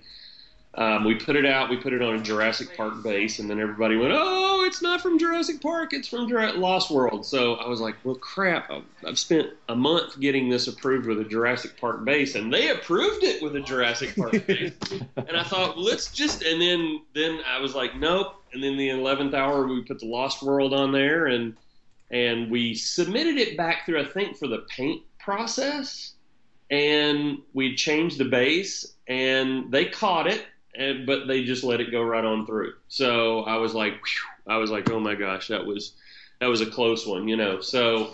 Um, 0.77 1.05
we 1.05 1.15
put 1.15 1.37
it 1.37 1.45
out. 1.45 1.69
We 1.69 1.77
put 1.77 1.93
it 1.93 2.01
on 2.01 2.15
a 2.15 2.21
Jurassic 2.21 2.75
Park 2.75 3.01
base, 3.01 3.39
and 3.39 3.49
then 3.49 3.61
everybody 3.61 3.95
went, 3.95 4.11
"Oh, 4.13 4.65
it's 4.65 4.81
not 4.81 4.99
from 4.99 5.17
Jurassic 5.17 5.61
Park. 5.61 5.93
It's 5.93 6.07
from 6.07 6.27
Jura- 6.27 6.51
Lost 6.51 6.91
World." 6.91 7.25
So 7.25 7.55
I 7.55 7.69
was 7.69 7.79
like, 7.79 7.95
"Well, 8.03 8.15
crap! 8.15 8.69
I've, 8.69 8.83
I've 9.07 9.19
spent 9.19 9.51
a 9.69 9.75
month 9.75 10.19
getting 10.19 10.49
this 10.49 10.67
approved 10.67 11.07
with 11.07 11.21
a 11.21 11.23
Jurassic 11.23 11.79
Park 11.79 12.03
base, 12.03 12.35
and 12.35 12.53
they 12.53 12.71
approved 12.71 13.23
it 13.23 13.41
with 13.41 13.55
a 13.55 13.61
Jurassic 13.61 14.17
Park 14.17 14.31
base." 14.47 14.73
and 15.15 15.37
I 15.37 15.43
thought, 15.43 15.77
let's 15.77 16.11
just. 16.11 16.41
And 16.41 16.61
then 16.61 17.01
then 17.13 17.39
I 17.47 17.59
was 17.59 17.73
like, 17.73 17.95
nope. 17.95 18.35
And 18.51 18.61
then 18.61 18.75
the 18.75 18.89
eleventh 18.89 19.33
hour, 19.33 19.65
we 19.65 19.81
put 19.81 19.99
the 19.99 20.07
Lost 20.07 20.43
World 20.43 20.73
on 20.73 20.91
there, 20.91 21.27
and 21.27 21.55
and 22.11 22.51
we 22.51 22.75
submitted 22.75 23.37
it 23.37 23.55
back 23.55 23.85
through, 23.85 24.01
I 24.01 24.05
think, 24.05 24.37
for 24.37 24.47
the 24.47 24.65
paint 24.69 25.03
process, 25.19 26.13
and 26.69 27.37
we 27.53 27.75
changed 27.75 28.17
the 28.17 28.25
base, 28.25 28.93
and 29.07 29.71
they 29.71 29.85
caught 29.85 30.27
it, 30.27 30.45
and, 30.77 31.05
but 31.05 31.27
they 31.27 31.43
just 31.43 31.63
let 31.63 31.81
it 31.81 31.91
go 31.91 32.01
right 32.01 32.23
on 32.23 32.45
through. 32.45 32.73
So 32.87 33.41
I 33.41 33.57
was 33.57 33.73
like, 33.73 33.93
whew, 33.93 34.53
I 34.53 34.57
was 34.57 34.71
like, 34.71 34.89
oh 34.89 34.99
my 34.99 35.15
gosh, 35.15 35.47
that 35.49 35.65
was 35.65 35.93
that 36.39 36.47
was 36.47 36.61
a 36.61 36.65
close 36.65 37.05
one, 37.05 37.27
you 37.27 37.37
know. 37.37 37.61
So, 37.61 38.13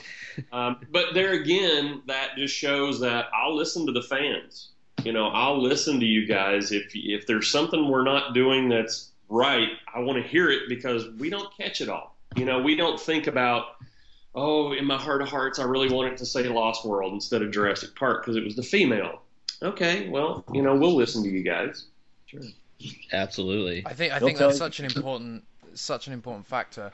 um, 0.52 0.78
but 0.92 1.14
there 1.14 1.34
again, 1.34 2.02
that 2.08 2.36
just 2.38 2.56
shows 2.56 3.00
that 3.02 3.28
I'll 3.34 3.56
listen 3.56 3.86
to 3.88 3.92
the 3.92 4.04
fans. 4.04 4.70
You 5.04 5.14
know, 5.14 5.28
I'll 5.28 5.62
listen 5.62 6.00
to 6.00 6.06
you 6.06 6.28
guys 6.28 6.72
if 6.72 6.92
if 6.94 7.26
there's 7.26 7.50
something 7.50 7.88
we're 7.88 8.04
not 8.04 8.34
doing 8.34 8.70
that's 8.70 9.12
right. 9.30 9.70
I 9.94 10.00
want 10.00 10.22
to 10.22 10.28
hear 10.28 10.50
it 10.50 10.70
because 10.70 11.08
we 11.18 11.30
don't 11.30 11.56
catch 11.58 11.82
it 11.82 11.90
all. 11.90 12.16
You 12.36 12.46
know, 12.46 12.62
we 12.62 12.76
don't 12.76 13.00
think 13.00 13.28
about 13.28 13.66
oh, 14.36 14.74
in 14.74 14.86
my 14.86 14.98
heart 14.98 15.22
of 15.22 15.28
hearts, 15.28 15.60
I 15.60 15.64
really 15.64 15.90
wanted 15.90 16.18
to 16.18 16.26
say 16.26 16.48
Lost 16.48 16.86
World 16.86 17.14
instead 17.14 17.42
of 17.42 17.52
Jurassic 17.52 17.96
Park 17.96 18.22
because 18.22 18.38
it 18.38 18.44
was 18.44 18.56
the 18.56 18.64
female. 18.64 19.22
Okay, 19.62 20.10
well, 20.10 20.44
you 20.54 20.62
know, 20.62 20.76
we'll 20.76 20.96
listen 20.96 21.24
to 21.24 21.30
you 21.30 21.44
guys. 21.44 21.86
Absolutely. 23.12 23.84
I 23.86 23.94
think 23.94 24.14
I 24.14 24.20
They'll 24.20 24.28
think 24.28 24.40
that's 24.40 24.54
you- 24.54 24.58
such 24.58 24.80
an 24.80 24.86
important 24.86 25.44
such 25.74 26.08
an 26.08 26.14
important 26.14 26.48
factor. 26.48 26.92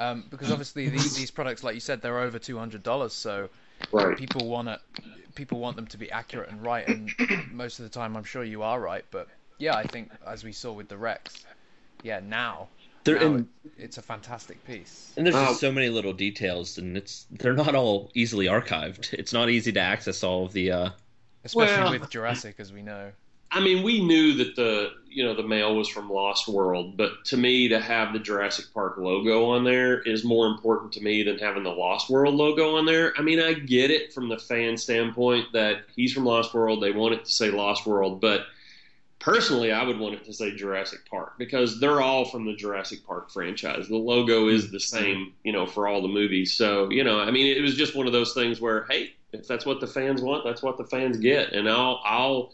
Um, 0.00 0.24
because 0.28 0.50
obviously 0.50 0.88
these, 0.88 1.16
these 1.16 1.30
products, 1.30 1.62
like 1.62 1.74
you 1.74 1.80
said, 1.80 2.02
they're 2.02 2.18
over 2.18 2.38
two 2.38 2.58
hundred 2.58 2.82
dollars, 2.82 3.12
so 3.12 3.48
Right. 3.92 4.16
people 4.16 4.48
want 4.48 4.68
it, 4.68 4.80
people 5.34 5.58
want 5.60 5.76
them 5.76 5.86
to 5.88 5.98
be 5.98 6.10
accurate 6.10 6.48
and 6.50 6.62
right, 6.62 6.86
and 6.88 7.10
most 7.52 7.78
of 7.80 7.84
the 7.84 7.88
time, 7.90 8.16
I'm 8.16 8.24
sure 8.24 8.42
you 8.44 8.62
are 8.62 8.80
right. 8.80 9.04
But 9.10 9.28
yeah, 9.58 9.74
I 9.76 9.84
think 9.84 10.10
as 10.26 10.42
we 10.44 10.52
saw 10.52 10.72
with 10.72 10.88
the 10.88 10.96
Rex, 10.96 11.44
yeah, 12.02 12.20
now, 12.20 12.68
They're 13.04 13.18
now 13.20 13.34
in- 13.36 13.48
it's 13.78 13.98
a 13.98 14.02
fantastic 14.02 14.64
piece. 14.64 15.12
And 15.16 15.26
there's 15.26 15.36
Um, 15.36 15.46
just 15.46 15.60
so 15.60 15.70
many 15.72 15.88
little 15.90 16.12
details, 16.12 16.78
and 16.78 16.96
it's 16.96 17.26
they're 17.30 17.52
not 17.54 17.74
all 17.74 18.10
easily 18.14 18.46
archived. 18.46 19.12
It's 19.12 19.32
not 19.32 19.48
easy 19.50 19.72
to 19.72 19.80
access 19.80 20.22
all 20.24 20.46
of 20.46 20.52
the. 20.52 20.70
Uh, 20.72 20.90
Especially 21.44 21.82
Well- 21.82 22.00
with 22.00 22.10
Jurassic, 22.10 22.56
as 22.58 22.72
we 22.72 22.82
know. 22.82 23.12
I 23.54 23.60
mean, 23.60 23.84
we 23.84 24.04
knew 24.04 24.34
that 24.34 24.56
the 24.56 24.94
you 25.08 25.22
know 25.22 25.34
the 25.34 25.44
male 25.44 25.76
was 25.76 25.88
from 25.88 26.10
Lost 26.10 26.48
World, 26.48 26.96
but 26.96 27.24
to 27.26 27.36
me, 27.36 27.68
to 27.68 27.78
have 27.78 28.12
the 28.12 28.18
Jurassic 28.18 28.66
Park 28.74 28.98
logo 28.98 29.50
on 29.50 29.62
there 29.62 30.00
is 30.02 30.24
more 30.24 30.48
important 30.48 30.92
to 30.94 31.00
me 31.00 31.22
than 31.22 31.38
having 31.38 31.62
the 31.62 31.70
Lost 31.70 32.10
World 32.10 32.34
logo 32.34 32.76
on 32.76 32.84
there. 32.84 33.14
I 33.16 33.22
mean, 33.22 33.38
I 33.38 33.54
get 33.54 33.92
it 33.92 34.12
from 34.12 34.28
the 34.28 34.38
fan 34.38 34.76
standpoint 34.76 35.52
that 35.52 35.84
he's 35.94 36.12
from 36.12 36.24
Lost 36.24 36.52
World; 36.52 36.82
they 36.82 36.90
want 36.90 37.14
it 37.14 37.24
to 37.24 37.30
say 37.30 37.50
Lost 37.50 37.86
World, 37.86 38.20
but 38.20 38.46
personally, 39.20 39.72
I 39.72 39.84
would 39.84 39.98
want 39.98 40.14
it 40.14 40.24
to 40.24 40.32
say 40.32 40.54
Jurassic 40.54 41.08
Park 41.08 41.38
because 41.38 41.78
they're 41.78 42.00
all 42.00 42.24
from 42.24 42.44
the 42.44 42.54
Jurassic 42.54 43.06
Park 43.06 43.30
franchise. 43.30 43.88
The 43.88 43.96
logo 43.96 44.48
is 44.48 44.72
the 44.72 44.80
same, 44.80 45.32
you 45.44 45.52
know, 45.52 45.64
for 45.64 45.86
all 45.86 46.02
the 46.02 46.08
movies. 46.08 46.52
So, 46.52 46.90
you 46.90 47.04
know, 47.04 47.20
I 47.20 47.30
mean, 47.30 47.46
it 47.56 47.62
was 47.62 47.76
just 47.76 47.94
one 47.94 48.06
of 48.06 48.12
those 48.12 48.34
things 48.34 48.60
where, 48.60 48.84
hey, 48.90 49.14
if 49.32 49.46
that's 49.46 49.64
what 49.64 49.80
the 49.80 49.86
fans 49.86 50.20
want, 50.20 50.44
that's 50.44 50.62
what 50.62 50.76
the 50.76 50.84
fans 50.84 51.16
get, 51.18 51.52
and 51.52 51.68
I'll, 51.68 52.00
I'll. 52.04 52.52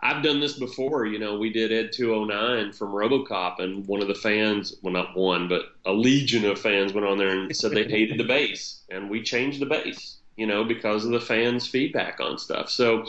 I've 0.00 0.22
done 0.22 0.40
this 0.40 0.58
before. 0.58 1.06
You 1.06 1.18
know, 1.18 1.38
we 1.38 1.50
did 1.50 1.72
Ed 1.72 1.92
209 1.92 2.72
from 2.72 2.92
RoboCop, 2.92 3.58
and 3.58 3.86
one 3.86 4.00
of 4.00 4.08
the 4.08 4.14
fans, 4.14 4.76
well, 4.82 4.92
not 4.92 5.16
one, 5.16 5.48
but 5.48 5.62
a 5.84 5.92
legion 5.92 6.44
of 6.44 6.60
fans 6.60 6.92
went 6.92 7.06
on 7.06 7.18
there 7.18 7.30
and 7.30 7.54
said 7.54 7.72
they 7.72 7.84
hated 7.84 8.18
the 8.18 8.24
base, 8.24 8.82
and 8.90 9.10
we 9.10 9.22
changed 9.22 9.60
the 9.60 9.66
base. 9.66 10.16
You 10.36 10.46
know, 10.46 10.62
because 10.64 11.04
of 11.04 11.10
the 11.10 11.20
fans' 11.20 11.66
feedback 11.66 12.20
on 12.20 12.38
stuff. 12.38 12.70
So, 12.70 13.06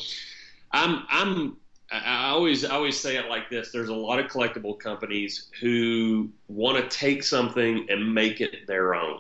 I'm, 0.71 1.03
I'm, 1.09 1.57
I 1.91 2.29
always, 2.29 2.65
I 2.65 2.73
always 2.73 2.99
say 2.99 3.17
it 3.17 3.29
like 3.29 3.51
this: 3.51 3.71
There's 3.71 3.89
a 3.89 3.95
lot 3.95 4.19
of 4.19 4.31
collectible 4.31 4.79
companies 4.79 5.47
who 5.61 6.29
want 6.47 6.77
to 6.77 6.97
take 6.97 7.21
something 7.21 7.85
and 7.87 8.15
make 8.15 8.41
it 8.41 8.65
their 8.65 8.95
own, 8.95 9.19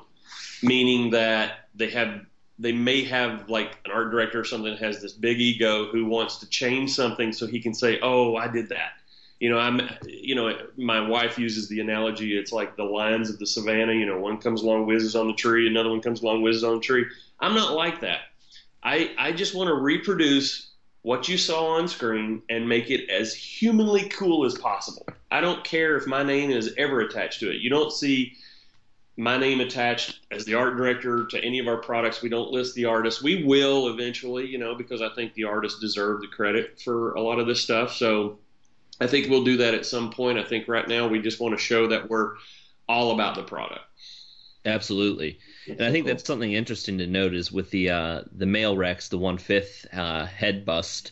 meaning 0.63 1.11
that 1.11 1.69
they 1.75 1.91
have 1.91 2.25
they 2.59 2.73
may 2.73 3.03
have 3.05 3.49
like 3.49 3.77
an 3.85 3.91
art 3.91 4.11
director 4.11 4.41
or 4.41 4.43
something 4.43 4.71
that 4.71 4.79
has 4.79 5.01
this 5.01 5.13
big 5.13 5.39
ego 5.39 5.87
who 5.87 6.05
wants 6.05 6.37
to 6.37 6.49
change 6.49 6.93
something 6.93 7.31
so 7.31 7.47
he 7.47 7.61
can 7.61 7.73
say, 7.73 7.99
"Oh, 8.01 8.35
I 8.35 8.47
did 8.49 8.69
that." 8.69 8.91
You 9.39 9.49
know, 9.49 9.57
I'm, 9.57 9.81
you 10.05 10.35
know, 10.35 10.53
my 10.75 11.07
wife 11.07 11.39
uses 11.39 11.69
the 11.69 11.79
analogy. 11.79 12.37
It's 12.37 12.51
like 12.51 12.75
the 12.75 12.83
lions 12.83 13.29
of 13.29 13.39
the 13.39 13.47
savannah. 13.47 13.93
You 13.93 14.05
know, 14.05 14.19
one 14.19 14.37
comes 14.37 14.61
along, 14.61 14.85
whizzes 14.85 15.15
on 15.15 15.27
the 15.27 15.33
tree, 15.33 15.65
another 15.65 15.89
one 15.89 16.01
comes 16.01 16.21
along, 16.21 16.41
whizzes 16.41 16.65
on 16.65 16.75
the 16.75 16.81
tree. 16.81 17.05
I'm 17.39 17.55
not 17.55 17.73
like 17.73 18.01
that. 18.01 18.19
I, 18.83 19.11
I 19.17 19.31
just 19.31 19.55
want 19.55 19.69
to 19.69 19.75
reproduce 19.75 20.69
what 21.01 21.29
you 21.29 21.37
saw 21.37 21.77
on 21.77 21.87
screen 21.87 22.41
and 22.49 22.67
make 22.67 22.89
it 22.89 23.09
as 23.09 23.33
humanly 23.33 24.09
cool 24.09 24.45
as 24.45 24.57
possible. 24.57 25.05
I 25.31 25.39
don't 25.39 25.63
care 25.63 25.95
if 25.95 26.05
my 26.05 26.23
name 26.23 26.51
is 26.51 26.73
ever 26.77 26.99
attached 26.99 27.39
to 27.39 27.49
it. 27.49 27.61
You 27.61 27.69
don't 27.69 27.93
see 27.93 28.33
my 29.19 29.37
name 29.37 29.59
attached 29.59 30.21
as 30.31 30.45
the 30.45 30.53
art 30.53 30.77
director 30.77 31.25
to 31.25 31.43
any 31.43 31.59
of 31.59 31.67
our 31.67 31.77
products. 31.77 32.21
We 32.21 32.29
don't 32.29 32.51
list 32.51 32.73
the 32.73 32.85
artist. 32.85 33.21
We 33.21 33.43
will 33.43 33.89
eventually, 33.89 34.47
you 34.47 34.57
know, 34.57 34.75
because 34.75 35.01
I 35.01 35.09
think 35.09 35.33
the 35.33 35.43
artists 35.43 35.81
deserve 35.81 36.21
the 36.21 36.27
credit 36.27 36.79
for 36.81 37.13
a 37.15 37.21
lot 37.21 37.37
of 37.37 37.45
this 37.45 37.61
stuff. 37.61 37.93
So 37.93 38.39
I 39.01 39.07
think 39.07 39.29
we'll 39.29 39.43
do 39.43 39.57
that 39.57 39.73
at 39.73 39.85
some 39.85 40.09
point. 40.09 40.39
I 40.39 40.43
think 40.43 40.69
right 40.69 40.87
now 40.87 41.09
we 41.09 41.19
just 41.19 41.41
want 41.41 41.53
to 41.53 41.61
show 41.61 41.87
that 41.87 42.09
we're 42.09 42.35
all 42.87 43.11
about 43.11 43.35
the 43.35 43.43
product. 43.43 43.81
absolutely, 44.65 45.39
and 45.67 45.81
I 45.81 45.91
think 45.91 46.05
that's 46.05 46.25
something 46.25 46.53
interesting 46.53 46.97
to 46.99 47.07
note 47.07 47.33
is 47.33 47.51
with 47.51 47.71
the 47.71 47.89
uh, 47.89 48.21
the 48.31 48.45
male 48.45 48.77
Rex, 48.77 49.09
the 49.09 49.17
one 49.17 49.37
fifth 49.37 49.85
uh, 49.93 50.25
head 50.27 50.65
bust, 50.65 51.11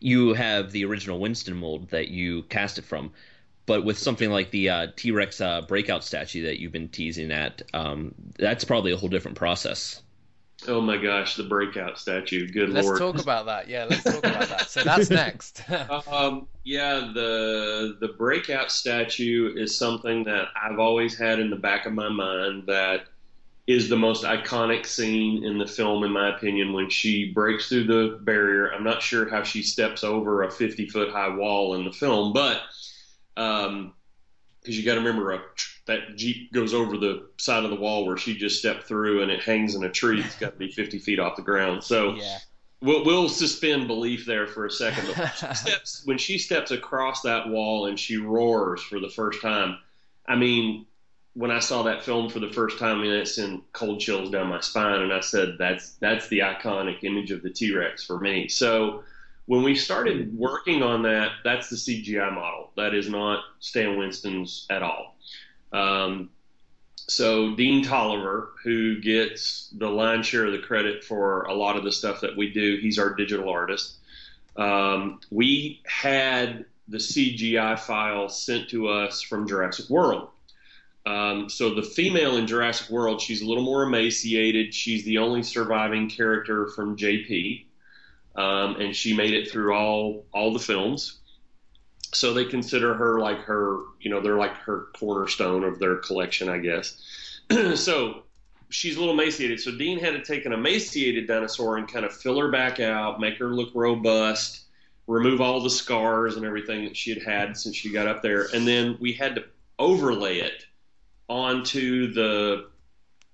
you 0.00 0.32
have 0.34 0.70
the 0.70 0.84
original 0.84 1.18
Winston 1.18 1.56
mold 1.56 1.90
that 1.90 2.08
you 2.08 2.44
cast 2.44 2.78
it 2.78 2.84
from. 2.84 3.12
But 3.68 3.84
with 3.84 3.98
something 3.98 4.30
like 4.30 4.50
the 4.50 4.70
uh, 4.70 4.86
T 4.96 5.12
Rex 5.12 5.40
uh, 5.40 5.60
breakout 5.60 6.02
statue 6.02 6.46
that 6.46 6.58
you've 6.58 6.72
been 6.72 6.88
teasing 6.88 7.30
at, 7.30 7.62
um, 7.74 8.14
that's 8.38 8.64
probably 8.64 8.92
a 8.92 8.96
whole 8.96 9.10
different 9.10 9.36
process. 9.36 10.02
Oh 10.66 10.80
my 10.80 10.96
gosh, 10.96 11.36
the 11.36 11.44
breakout 11.44 11.98
statue. 11.98 12.48
Good 12.48 12.70
lord. 12.70 12.86
Let's 12.86 12.98
talk 12.98 13.18
about 13.22 13.46
that. 13.46 13.68
Yeah, 13.68 13.84
let's 13.88 14.02
talk 14.02 14.18
about 14.18 14.48
that. 14.48 14.70
So 14.70 14.82
that's 14.82 15.10
next. 15.10 15.62
Um, 16.10 16.48
yeah, 16.64 17.10
the 17.14 17.96
the 18.00 18.08
breakout 18.08 18.72
statue 18.72 19.54
is 19.54 19.76
something 19.76 20.24
that 20.24 20.48
I've 20.60 20.78
always 20.78 21.16
had 21.16 21.38
in 21.38 21.50
the 21.50 21.56
back 21.56 21.84
of 21.84 21.92
my 21.92 22.08
mind 22.08 22.64
that 22.66 23.02
is 23.66 23.90
the 23.90 23.96
most 23.96 24.24
iconic 24.24 24.86
scene 24.86 25.44
in 25.44 25.58
the 25.58 25.66
film, 25.66 26.02
in 26.02 26.10
my 26.10 26.34
opinion, 26.34 26.72
when 26.72 26.88
she 26.88 27.30
breaks 27.32 27.68
through 27.68 27.84
the 27.84 28.18
barrier. 28.22 28.72
I'm 28.72 28.82
not 28.82 29.02
sure 29.02 29.28
how 29.28 29.42
she 29.42 29.62
steps 29.62 30.02
over 30.02 30.42
a 30.42 30.50
50 30.50 30.88
foot 30.88 31.10
high 31.10 31.34
wall 31.34 31.74
in 31.74 31.84
the 31.84 31.92
film, 31.92 32.32
but 32.32 32.62
um, 33.38 33.94
because 34.60 34.78
you 34.78 34.84
got 34.84 34.94
to 34.94 35.00
remember 35.00 35.32
a, 35.32 35.40
that 35.86 36.16
jeep 36.16 36.52
goes 36.52 36.74
over 36.74 36.98
the 36.98 37.28
side 37.38 37.64
of 37.64 37.70
the 37.70 37.76
wall 37.76 38.04
where 38.04 38.16
she 38.16 38.36
just 38.36 38.58
stepped 38.58 38.84
through, 38.84 39.22
and 39.22 39.30
it 39.30 39.40
hangs 39.40 39.74
in 39.74 39.84
a 39.84 39.90
tree. 39.90 40.20
It's 40.20 40.36
got 40.36 40.52
to 40.52 40.58
be 40.58 40.70
50 40.72 40.98
feet 40.98 41.18
off 41.18 41.36
the 41.36 41.42
ground. 41.42 41.82
So 41.84 42.14
yeah. 42.14 42.38
we'll, 42.82 43.04
we'll 43.04 43.28
suspend 43.28 43.86
belief 43.86 44.26
there 44.26 44.46
for 44.46 44.66
a 44.66 44.70
second. 44.70 45.06
But 45.06 45.16
when 45.16 45.30
she 45.30 45.54
steps 45.54 46.02
when 46.04 46.18
she 46.18 46.38
steps 46.38 46.70
across 46.70 47.22
that 47.22 47.48
wall 47.48 47.86
and 47.86 47.98
she 47.98 48.16
roars 48.16 48.82
for 48.82 49.00
the 49.00 49.08
first 49.08 49.40
time, 49.40 49.78
I 50.26 50.36
mean, 50.36 50.86
when 51.34 51.50
I 51.50 51.60
saw 51.60 51.84
that 51.84 52.02
film 52.02 52.28
for 52.28 52.40
the 52.40 52.52
first 52.52 52.78
time, 52.78 52.98
I 52.98 53.02
mean, 53.02 53.12
it 53.12 53.28
sent 53.28 53.72
cold 53.72 54.00
chills 54.00 54.30
down 54.30 54.48
my 54.48 54.60
spine, 54.60 55.00
and 55.00 55.12
I 55.12 55.20
said, 55.20 55.56
"That's 55.58 55.92
that's 55.94 56.28
the 56.28 56.40
iconic 56.40 57.04
image 57.04 57.30
of 57.30 57.42
the 57.42 57.50
T 57.50 57.74
Rex 57.74 58.04
for 58.04 58.18
me." 58.18 58.48
So 58.48 59.04
when 59.48 59.62
we 59.62 59.74
started 59.74 60.36
working 60.36 60.82
on 60.82 61.02
that, 61.04 61.32
that's 61.42 61.70
the 61.70 61.76
CGI 61.76 62.34
model. 62.34 62.70
That 62.76 62.92
is 62.92 63.08
not 63.08 63.42
Stan 63.60 63.96
Winston's 63.96 64.66
at 64.68 64.82
all. 64.82 65.16
Um, 65.72 66.28
so 66.96 67.54
Dean 67.54 67.82
Tolliver, 67.82 68.50
who 68.62 69.00
gets 69.00 69.70
the 69.74 69.88
lion's 69.88 70.26
share 70.26 70.44
of 70.44 70.52
the 70.52 70.58
credit 70.58 71.02
for 71.02 71.44
a 71.44 71.54
lot 71.54 71.78
of 71.78 71.84
the 71.84 71.92
stuff 71.92 72.20
that 72.20 72.36
we 72.36 72.52
do, 72.52 72.76
he's 72.76 72.98
our 72.98 73.14
digital 73.14 73.48
artist. 73.48 73.94
Um, 74.54 75.18
we 75.30 75.80
had 75.86 76.66
the 76.86 76.98
CGI 76.98 77.78
file 77.78 78.28
sent 78.28 78.68
to 78.68 78.88
us 78.88 79.22
from 79.22 79.48
Jurassic 79.48 79.88
World. 79.88 80.28
Um, 81.06 81.48
so 81.48 81.74
the 81.74 81.82
female 81.82 82.36
in 82.36 82.46
Jurassic 82.46 82.90
World, 82.90 83.22
she's 83.22 83.40
a 83.40 83.46
little 83.46 83.64
more 83.64 83.84
emaciated. 83.84 84.74
She's 84.74 85.04
the 85.04 85.16
only 85.16 85.42
surviving 85.42 86.10
character 86.10 86.66
from 86.66 86.98
JP, 86.98 87.64
um, 88.38 88.76
and 88.76 88.94
she 88.94 89.14
made 89.14 89.34
it 89.34 89.50
through 89.50 89.74
all 89.74 90.24
all 90.32 90.52
the 90.52 90.60
films. 90.60 91.18
So 92.14 92.32
they 92.32 92.44
consider 92.44 92.94
her 92.94 93.18
like 93.18 93.40
her, 93.40 93.80
you 94.00 94.10
know, 94.10 94.20
they're 94.20 94.38
like 94.38 94.54
her 94.58 94.86
cornerstone 94.98 95.64
of 95.64 95.78
their 95.78 95.96
collection, 95.96 96.48
I 96.48 96.58
guess. 96.58 97.02
so 97.74 98.22
she's 98.70 98.96
a 98.96 99.00
little 99.00 99.14
emaciated. 99.14 99.60
So 99.60 99.76
Dean 99.76 99.98
had 99.98 100.12
to 100.12 100.22
take 100.22 100.46
an 100.46 100.52
emaciated 100.52 101.26
dinosaur 101.26 101.76
and 101.76 101.92
kind 101.92 102.06
of 102.06 102.14
fill 102.14 102.38
her 102.38 102.50
back 102.50 102.80
out, 102.80 103.20
make 103.20 103.38
her 103.38 103.48
look 103.48 103.74
robust, 103.74 104.62
remove 105.08 105.40
all 105.40 105.60
the 105.60 105.68
scars 105.68 106.36
and 106.36 106.46
everything 106.46 106.84
that 106.84 106.96
she 106.96 107.10
had 107.12 107.22
had 107.22 107.56
since 107.56 107.74
she 107.74 107.92
got 107.92 108.06
up 108.06 108.22
there, 108.22 108.46
and 108.54 108.66
then 108.66 108.96
we 109.00 109.12
had 109.12 109.34
to 109.34 109.44
overlay 109.80 110.38
it 110.38 110.64
onto 111.28 112.12
the 112.12 112.67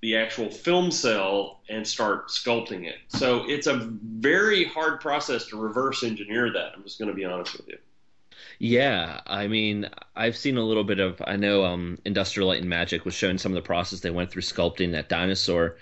the 0.04 0.18
actual 0.18 0.50
film 0.50 0.90
cell 0.90 1.62
and 1.70 1.88
start 1.88 2.28
sculpting 2.28 2.84
it. 2.84 2.96
So 3.08 3.48
it's 3.48 3.66
a 3.66 3.88
very 4.02 4.64
hard 4.64 5.00
process 5.00 5.46
to 5.46 5.56
reverse 5.56 6.04
engineer 6.04 6.52
that. 6.52 6.72
I'm 6.76 6.82
just 6.82 6.98
going 6.98 7.08
to 7.08 7.14
be 7.14 7.24
honest 7.24 7.56
with 7.56 7.68
you. 7.68 7.78
Yeah, 8.58 9.22
I 9.26 9.48
mean, 9.48 9.88
I've 10.14 10.36
seen 10.36 10.58
a 10.58 10.62
little 10.62 10.84
bit 10.84 10.98
of. 10.98 11.22
I 11.26 11.36
know 11.36 11.64
um, 11.64 11.96
Industrial 12.04 12.46
Light 12.46 12.60
and 12.60 12.68
Magic 12.68 13.06
was 13.06 13.14
showing 13.14 13.38
some 13.38 13.52
of 13.52 13.56
the 13.56 13.62
process 13.62 14.00
they 14.00 14.10
went 14.10 14.30
through 14.30 14.42
sculpting 14.42 14.92
that 14.92 15.08
dinosaur, 15.08 15.78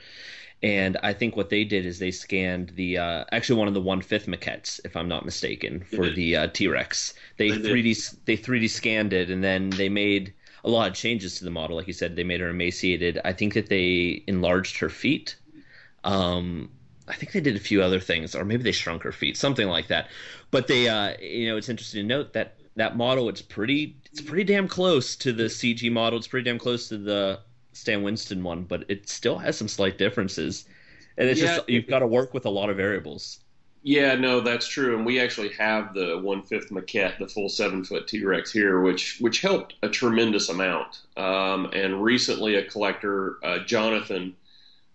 and 0.62 0.96
I 1.02 1.14
think 1.14 1.36
what 1.36 1.50
they 1.50 1.64
did 1.64 1.84
is 1.84 1.98
they 1.98 2.12
scanned 2.12 2.70
the 2.76 2.98
uh, 2.98 3.24
actually 3.32 3.58
one 3.58 3.66
of 3.66 3.74
the 3.74 3.80
one 3.80 4.00
fifth 4.00 4.26
maquettes, 4.26 4.78
if 4.84 4.96
I'm 4.96 5.08
not 5.08 5.24
mistaken, 5.24 5.80
for 5.80 6.08
the 6.08 6.36
uh, 6.36 6.46
T 6.46 6.68
Rex. 6.68 7.14
They 7.38 7.50
They 7.50 7.82
3D 7.82 8.18
they 8.24 8.36
3D 8.36 8.70
scanned 8.70 9.12
it, 9.12 9.30
and 9.30 9.42
then 9.42 9.70
they 9.70 9.88
made 9.88 10.32
a 10.64 10.70
lot 10.70 10.88
of 10.88 10.94
changes 10.94 11.36
to 11.38 11.44
the 11.44 11.50
model. 11.50 11.76
Like 11.76 11.86
you 11.86 11.92
said, 11.92 12.16
they 12.16 12.24
made 12.24 12.40
her 12.40 12.48
emaciated. 12.48 13.18
I 13.24 13.32
think 13.32 13.54
that 13.54 13.68
they 13.68 14.22
enlarged 14.26 14.78
her 14.78 14.88
feet. 14.88 15.36
Um, 16.04 16.70
I 17.08 17.14
think 17.14 17.32
they 17.32 17.40
did 17.40 17.56
a 17.56 17.60
few 17.60 17.82
other 17.82 18.00
things, 18.00 18.34
or 18.34 18.44
maybe 18.44 18.62
they 18.62 18.72
shrunk 18.72 19.02
her 19.02 19.12
feet, 19.12 19.36
something 19.36 19.68
like 19.68 19.88
that. 19.88 20.08
But 20.50 20.68
they, 20.68 20.88
uh, 20.88 21.14
you 21.20 21.46
know, 21.48 21.56
it's 21.56 21.68
interesting 21.68 22.02
to 22.02 22.06
note 22.06 22.32
that 22.34 22.58
that 22.76 22.96
model 22.96 23.28
it's 23.28 23.42
pretty, 23.42 24.00
it's 24.10 24.20
pretty 24.20 24.44
damn 24.44 24.68
close 24.68 25.16
to 25.16 25.32
the 25.32 25.48
CG 25.48 25.90
model. 25.90 26.18
It's 26.18 26.28
pretty 26.28 26.44
damn 26.48 26.58
close 26.58 26.88
to 26.88 26.98
the 26.98 27.40
Stan 27.72 28.02
Winston 28.02 28.42
one, 28.42 28.64
but 28.64 28.84
it 28.88 29.08
still 29.08 29.38
has 29.38 29.56
some 29.56 29.68
slight 29.68 29.98
differences. 29.98 30.64
And 31.18 31.28
it's 31.28 31.40
Yeah. 31.40 31.56
just 31.56 31.68
you've 31.68 31.86
got 31.86 32.00
to 32.00 32.06
work 32.06 32.32
with 32.34 32.46
a 32.46 32.50
lot 32.50 32.70
of 32.70 32.76
variables. 32.76 33.41
Yeah, 33.84 34.14
no, 34.14 34.40
that's 34.40 34.68
true, 34.68 34.96
and 34.96 35.04
we 35.04 35.18
actually 35.18 35.48
have 35.54 35.92
the 35.92 36.16
one 36.18 36.42
fifth 36.42 36.70
maquette, 36.70 37.18
the 37.18 37.26
full 37.26 37.48
seven 37.48 37.84
foot 37.84 38.06
T 38.06 38.24
Rex 38.24 38.52
here, 38.52 38.80
which 38.80 39.18
which 39.18 39.40
helped 39.40 39.74
a 39.82 39.88
tremendous 39.88 40.48
amount. 40.48 41.00
Um, 41.16 41.66
and 41.72 42.00
recently, 42.00 42.54
a 42.54 42.64
collector, 42.64 43.38
uh, 43.42 43.58
Jonathan, 43.64 44.36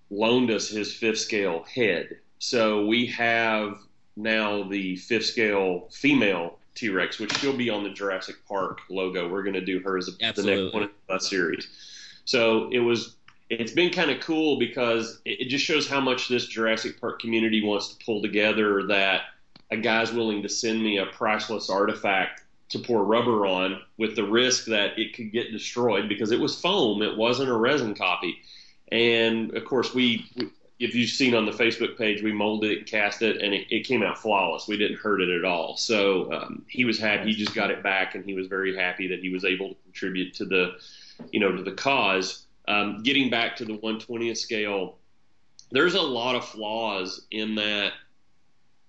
loaned 0.10 0.52
us 0.52 0.70
his 0.70 0.94
fifth 0.94 1.20
scale 1.20 1.64
head, 1.64 2.18
so 2.40 2.86
we 2.86 3.06
have 3.08 3.78
now 4.16 4.64
the 4.64 4.96
fifth 4.96 5.26
scale 5.26 5.90
female 5.92 6.58
T 6.74 6.88
Rex, 6.88 7.20
which 7.20 7.36
she'll 7.40 7.58
be 7.58 7.70
on 7.70 7.84
the 7.84 7.90
Jurassic 7.90 8.38
Park 8.48 8.80
logo. 8.90 9.28
We're 9.28 9.44
going 9.44 9.56
to 9.56 9.66
do 9.66 9.82
her 9.82 9.98
as 9.98 10.08
a, 10.08 10.12
the 10.32 10.44
next 10.44 10.74
one 10.74 10.84
in 10.84 10.90
the 11.10 11.20
series. 11.20 11.68
So 12.24 12.70
it 12.72 12.80
was 12.80 13.17
it's 13.50 13.72
been 13.72 13.92
kind 13.92 14.12
of 14.12 14.20
cool 14.22 14.60
because 14.60 15.22
it, 15.26 15.42
it 15.42 15.50
just 15.50 15.66
shows 15.66 15.88
how 15.88 16.00
much 16.00 16.28
this 16.28 16.48
Jurassic 16.48 17.00
Park 17.00 17.20
community 17.20 17.64
wants 17.64 17.94
to 17.94 18.06
pull 18.06 18.22
together. 18.22 18.88
That 18.88 19.22
a 19.72 19.78
guy's 19.78 20.12
willing 20.12 20.44
to 20.44 20.50
send 20.50 20.82
me 20.82 20.98
a 20.98 21.06
priceless 21.06 21.70
artifact 21.70 22.42
to 22.70 22.80
pour 22.80 23.04
rubber 23.04 23.46
on, 23.46 23.82
with 23.98 24.16
the 24.16 24.26
risk 24.26 24.66
that 24.66 25.00
it 25.00 25.14
could 25.16 25.32
get 25.32 25.52
destroyed 25.52 26.10
because 26.10 26.32
it 26.32 26.40
was 26.40 26.60
foam, 26.60 27.02
it 27.02 27.16
wasn't 27.16 27.50
a 27.50 27.56
resin 27.56 27.96
copy. 27.96 28.38
And 28.92 29.56
of 29.56 29.64
course, 29.64 29.94
we, 29.94 30.30
we 30.36 30.50
if 30.80 30.94
you've 30.94 31.10
seen 31.10 31.34
on 31.34 31.46
the 31.46 31.52
Facebook 31.52 31.98
page, 31.98 32.22
we 32.22 32.32
molded 32.32 32.72
it, 32.72 32.86
cast 32.86 33.22
it, 33.22 33.42
and 33.42 33.54
it, 33.54 33.68
it 33.72 33.88
came 33.88 34.04
out 34.04 34.18
flawless. 34.18 34.68
We 34.68 34.78
didn't 34.78 34.98
hurt 34.98 35.22
it 35.22 35.30
at 35.30 35.44
all. 35.44 35.76
So 35.76 36.32
um, 36.32 36.66
he 36.68 36.86
was 36.86 37.00
happy. 37.00 37.32
He 37.32 37.36
just 37.36 37.56
got 37.56 37.72
it 37.72 37.82
back, 37.82 38.14
and 38.14 38.24
he 38.24 38.34
was 38.34 38.48
very 38.48 38.76
happy 38.76 39.08
that 39.08 39.20
he 39.20 39.30
was 39.30 39.44
able 39.44 39.70
to 39.70 39.76
contribute 39.84 40.36
to 40.36 40.46
the, 40.46 40.76
you 41.32 41.40
know, 41.40 41.52
to 41.52 41.64
the 41.64 41.72
cause. 41.72 42.46
Um, 42.68 43.02
getting 43.04 43.30
back 43.30 43.56
to 43.58 43.66
the 43.66 43.78
120th 43.78 44.38
scale, 44.38 44.98
there's 45.72 45.96
a 45.96 46.02
lot 46.02 46.36
of 46.36 46.46
flaws 46.46 47.26
in 47.32 47.56
that 47.56 47.94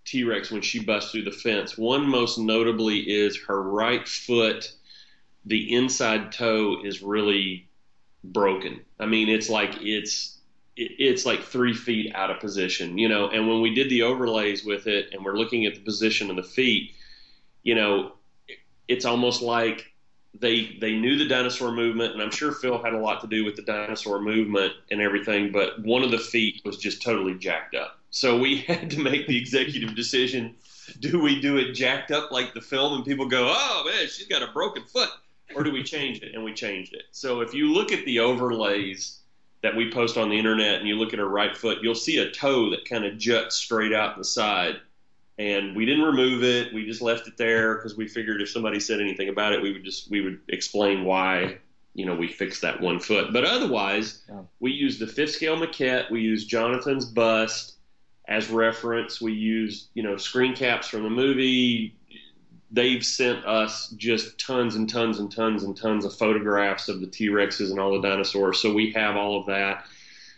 T 0.05 0.25
Rex 0.25 0.51
when 0.51 0.62
she 0.62 0.83
busts 0.83 1.12
through 1.12 1.25
the 1.25 1.31
fence. 1.31 1.77
One 1.77 2.09
most 2.09 2.38
notably 2.38 2.99
is 2.99 3.38
her 3.47 3.62
right 3.62 4.07
foot, 4.09 4.73
the 5.45 5.75
inside 5.75 6.33
toe 6.33 6.79
is 6.85 7.03
really 7.03 7.69
broken. 8.25 8.81
I 8.99 9.07
mean, 9.07 9.29
it's 9.29 9.49
like 9.49 9.77
it's 9.81 10.38
it's 10.77 11.27
like 11.27 11.43
three 11.43 11.75
feet 11.75 12.14
out 12.14 12.31
of 12.31 12.41
position, 12.41 12.99
you 12.99 13.09
know. 13.09 13.29
And 13.29 13.49
when 13.49 13.61
we 13.61 13.75
did 13.75 13.91
the 13.91 14.03
overlays 14.03 14.64
with 14.64 14.87
it, 14.87 15.12
and 15.12 15.25
we're 15.25 15.37
looking 15.37 15.67
at 15.67 15.75
the 15.75 15.81
position 15.81 16.31
of 16.31 16.37
the 16.37 16.43
feet, 16.43 16.93
you 17.62 17.75
know, 17.75 18.12
it's 18.87 19.05
almost 19.05 19.43
like 19.43 19.93
they 20.35 20.77
they 20.81 20.95
knew 20.95 21.17
the 21.17 21.27
dinosaur 21.27 21.73
movement, 21.73 22.12
and 22.12 22.23
I'm 22.23 22.31
sure 22.31 22.53
Phil 22.53 22.83
had 22.83 22.93
a 22.93 22.99
lot 22.99 23.21
to 23.23 23.27
do 23.27 23.45
with 23.45 23.57
the 23.57 23.62
dinosaur 23.62 24.21
movement 24.21 24.73
and 24.91 25.01
everything. 25.01 25.53
But 25.53 25.81
one 25.83 26.03
of 26.03 26.11
the 26.11 26.19
feet 26.19 26.62
was 26.64 26.77
just 26.77 27.03
totally 27.03 27.35
jacked 27.35 27.75
up, 27.75 27.99
so 28.11 28.38
we 28.38 28.59
had 28.69 28.91
to 28.91 29.01
make 29.01 29.27
the 29.27 29.37
executive 29.37 29.95
decision: 29.95 30.55
do 31.01 31.21
we 31.21 31.41
do 31.41 31.57
it 31.57 31.73
jacked 31.73 32.11
up 32.11 32.31
like 32.31 32.55
the 32.55 32.61
film, 32.61 32.95
and 32.95 33.05
people 33.05 33.27
go, 33.27 33.51
"Oh 33.51 33.85
man, 33.87 34.07
she's 34.09 34.29
got 34.29 34.43
a 34.43 34.53
broken 34.53 34.85
foot," 34.85 35.11
or 35.55 35.62
do 35.62 35.73
we 35.73 35.83
change 35.83 36.23
it? 36.23 36.35
And 36.35 36.45
we 36.45 36.53
changed 36.53 36.95
it. 36.95 37.05
So 37.11 37.41
if 37.41 37.55
you 37.55 37.73
look 37.73 37.93
at 37.93 38.05
the 38.05 38.21
overlays 38.21 39.21
that 39.62 39.75
we 39.75 39.91
post 39.91 40.17
on 40.17 40.29
the 40.29 40.38
internet, 40.38 40.79
and 40.79 40.87
you 40.87 40.97
look 40.97 41.12
at 41.12 41.19
her 41.19 41.29
right 41.29 41.57
foot, 41.57 41.79
you'll 41.83 41.95
see 41.95 42.19
a 42.19 42.31
toe 42.31 42.71
that 42.71 42.85
kind 42.85 43.05
of 43.05 43.19
juts 43.19 43.57
straight 43.57 43.93
out 43.93 44.17
the 44.17 44.25
side 44.25 44.77
and 45.38 45.77
we 45.77 45.87
didn't 45.87 46.05
remove 46.05 46.42
it. 46.42 46.74
We 46.74 46.85
just 46.85 47.01
left 47.01 47.29
it 47.29 47.37
there 47.37 47.77
because 47.77 47.96
we 47.96 48.09
figured 48.09 48.42
if 48.42 48.51
somebody 48.51 48.81
said 48.81 49.01
anything 49.01 49.29
about 49.29 49.53
it, 49.53 49.62
we 49.62 49.72
would 49.72 49.85
just 49.85 50.11
we 50.11 50.20
would 50.20 50.40
explain 50.48 51.05
why 51.05 51.59
you 51.94 52.07
know 52.07 52.14
we 52.14 52.29
fixed 52.29 52.62
that 52.62 52.81
one 52.81 52.98
foot. 52.98 53.33
But 53.33 53.44
otherwise, 53.44 54.22
Yeah. 54.29 54.42
we 54.61 54.72
used 54.72 55.01
the 55.01 55.07
fifth 55.07 55.33
scale 55.33 55.57
maquette. 55.57 56.11
We 56.11 56.20
used 56.20 56.48
Jonathan's 56.48 57.05
bust 57.07 57.77
as 58.27 58.51
reference. 58.51 59.20
We 59.20 59.33
used 59.33 59.88
you 59.94 60.03
know 60.03 60.16
screen 60.16 60.55
caps 60.55 60.88
from 60.88 61.05
the 61.05 61.11
movie. 61.11 61.94
They've 62.70 63.05
sent 63.05 63.46
us 63.46 63.88
just 63.96 64.38
tons 64.38 64.74
and 64.74 64.87
tons 64.90 65.20
and 65.20 65.35
tons 65.35 65.62
and 65.62 65.74
tons 65.74 66.05
of 66.05 66.14
photographs 66.14 66.88
of 66.88 67.01
the 67.01 67.07
T 67.07 67.29
Rexes 67.29 67.70
and 67.70 67.81
all 67.81 67.92
the 67.92 68.07
dinosaurs. 68.07 68.59
So 68.61 68.74
we 68.74 68.90
have 68.92 69.16
all 69.16 69.40
of 69.40 69.46
that. 69.46 69.87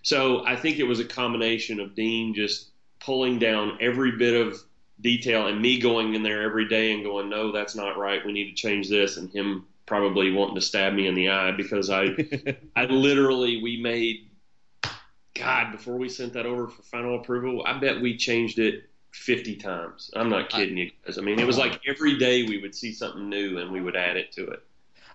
So 0.02 0.46
I 0.46 0.56
think 0.56 0.78
it 0.78 0.84
was 0.84 1.00
a 1.00 1.04
combination 1.04 1.80
of 1.80 1.94
Dean 1.96 2.32
just 2.32 2.70
pulling 3.00 3.38
down 3.38 3.78
every 3.80 4.12
bit 4.12 4.34
of 4.34 4.62
detail 5.00 5.46
and 5.46 5.60
me 5.60 5.78
going 5.78 6.14
in 6.14 6.22
there 6.22 6.42
every 6.42 6.68
day 6.68 6.92
and 6.92 7.04
going, 7.04 7.28
no, 7.28 7.52
that's 7.52 7.74
not 7.74 7.98
right. 7.98 8.24
We 8.24 8.32
need 8.32 8.50
to 8.50 8.54
change 8.54 8.88
this. 8.88 9.16
And 9.16 9.30
him 9.30 9.66
probably 9.86 10.30
wanting 10.32 10.54
to 10.56 10.60
stab 10.60 10.92
me 10.94 11.06
in 11.06 11.14
the 11.14 11.30
eye 11.30 11.52
because 11.52 11.90
I, 11.90 12.08
I 12.76 12.84
literally, 12.84 13.62
we 13.62 13.76
made, 13.80 14.30
God, 15.34 15.72
before 15.72 15.96
we 15.96 16.08
sent 16.08 16.32
that 16.34 16.46
over 16.46 16.68
for 16.68 16.82
final 16.82 17.18
approval, 17.20 17.64
I 17.66 17.78
bet 17.78 18.00
we 18.00 18.16
changed 18.16 18.58
it 18.58 18.84
50 19.12 19.56
times. 19.56 20.10
I'm 20.14 20.28
not 20.28 20.50
kidding 20.50 20.76
you 20.76 20.90
guys. 21.04 21.18
I 21.18 21.22
mean, 21.22 21.38
it 21.38 21.46
was 21.46 21.58
like 21.58 21.80
every 21.86 22.18
day 22.18 22.44
we 22.44 22.58
would 22.60 22.74
see 22.74 22.92
something 22.92 23.28
new 23.28 23.58
and 23.58 23.72
we 23.72 23.80
would 23.80 23.96
add 23.96 24.16
it 24.16 24.32
to 24.32 24.46
it. 24.48 24.62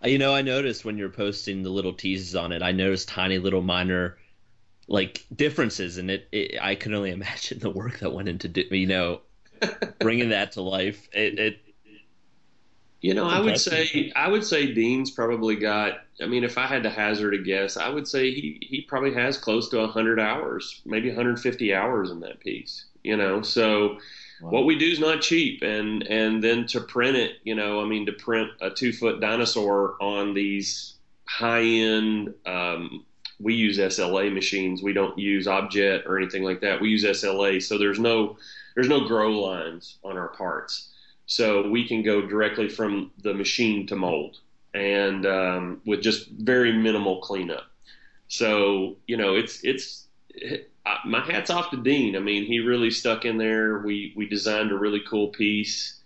Uh, 0.03 0.07
You 0.07 0.17
know, 0.17 0.33
I 0.33 0.41
noticed 0.41 0.85
when 0.85 0.97
you're 0.97 1.09
posting 1.09 1.63
the 1.63 1.69
little 1.69 1.93
teases 1.93 2.35
on 2.35 2.51
it, 2.51 2.61
I 2.61 2.71
noticed 2.71 3.07
tiny 3.09 3.37
little 3.39 3.61
minor 3.61 4.17
like 4.87 5.25
differences 5.35 5.97
and 5.97 6.11
it. 6.11 6.27
it 6.31 6.59
I 6.61 6.75
can 6.75 6.93
only 6.93 7.11
imagine 7.19 7.59
the 7.59 7.69
work 7.71 7.99
that 7.99 8.13
went 8.13 8.29
into 8.29 8.47
do, 8.49 8.63
you 8.71 8.87
know 8.87 9.21
bringing 9.99 10.29
that 10.29 10.53
to 10.53 10.61
life. 10.61 11.07
It, 11.13 11.39
it 11.39 11.59
You 13.01 13.13
know, 13.13 13.25
I 13.27 13.39
would 13.39 13.57
say 13.57 14.11
I 14.15 14.27
would 14.27 14.43
say 14.43 14.73
Dean's 14.73 15.11
probably 15.11 15.55
got. 15.57 15.99
I 16.21 16.25
mean, 16.27 16.43
if 16.43 16.57
I 16.57 16.65
had 16.65 16.83
to 16.83 16.89
hazard 16.89 17.33
a 17.35 17.37
guess, 17.43 17.77
I 17.77 17.89
would 17.89 18.07
say 18.07 18.31
he 18.31 18.57
he 18.61 18.81
probably 18.81 19.13
has 19.13 19.37
close 19.37 19.69
to 19.69 19.77
100 19.77 20.19
hours, 20.19 20.81
maybe 20.85 21.09
150 21.09 21.73
hours 21.73 22.09
in 22.09 22.21
that 22.21 22.39
piece. 22.39 22.85
You 23.03 23.17
know, 23.17 23.41
so 23.43 23.99
Wow. 24.39 24.51
what 24.51 24.65
we 24.65 24.77
do 24.77 24.87
is 24.87 24.99
not 24.99 25.21
cheap, 25.21 25.61
and 25.61 26.03
and 26.07 26.43
then 26.43 26.65
to 26.67 26.81
print 26.81 27.15
it, 27.17 27.37
you 27.43 27.55
know, 27.55 27.81
I 27.81 27.85
mean, 27.85 28.05
to 28.07 28.13
print 28.13 28.51
a 28.61 28.69
two 28.71 28.91
foot 28.93 29.21
dinosaur 29.21 29.95
on 30.01 30.33
these 30.33 30.95
high 31.25 31.63
end. 31.63 32.33
Um, 32.45 33.05
we 33.39 33.53
use 33.53 33.77
SLA 33.77 34.33
machines. 34.33 34.81
We 34.81 34.93
don't 34.93 35.17
use 35.17 35.47
Objet 35.47 36.05
or 36.05 36.17
anything 36.17 36.43
like 36.43 36.61
that. 36.61 36.79
We 36.79 36.89
use 36.89 37.03
SLA, 37.03 37.61
so 37.61 37.77
there's 37.77 37.99
no 37.99 38.37
there's 38.75 38.89
no 38.89 39.07
grow 39.07 39.31
lines 39.31 39.97
on 40.03 40.17
our 40.17 40.29
parts. 40.29 40.91
So 41.27 41.69
we 41.69 41.87
can 41.87 42.03
go 42.03 42.21
directly 42.21 42.69
from 42.69 43.11
the 43.23 43.33
machine 43.33 43.87
to 43.87 43.95
mold 43.95 44.39
and 44.73 45.25
um, 45.25 45.81
with 45.85 46.01
just 46.01 46.29
very 46.29 46.71
minimal 46.71 47.21
cleanup. 47.21 47.65
So 48.27 48.97
you 49.07 49.17
know 49.17 49.35
it's 49.35 49.63
it's 49.63 50.07
it, 50.29 50.71
uh, 50.85 50.97
my 51.05 51.21
hats 51.21 51.49
off 51.49 51.71
to 51.71 51.77
dean. 51.77 52.15
I 52.15 52.19
mean 52.19 52.45
he 52.45 52.59
really 52.59 52.91
stuck 52.91 53.25
in 53.25 53.37
there. 53.37 53.79
We 53.79 54.13
we 54.15 54.27
designed 54.27 54.71
a 54.71 54.77
really 54.77 55.01
cool 55.07 55.29
piece 55.29 56.01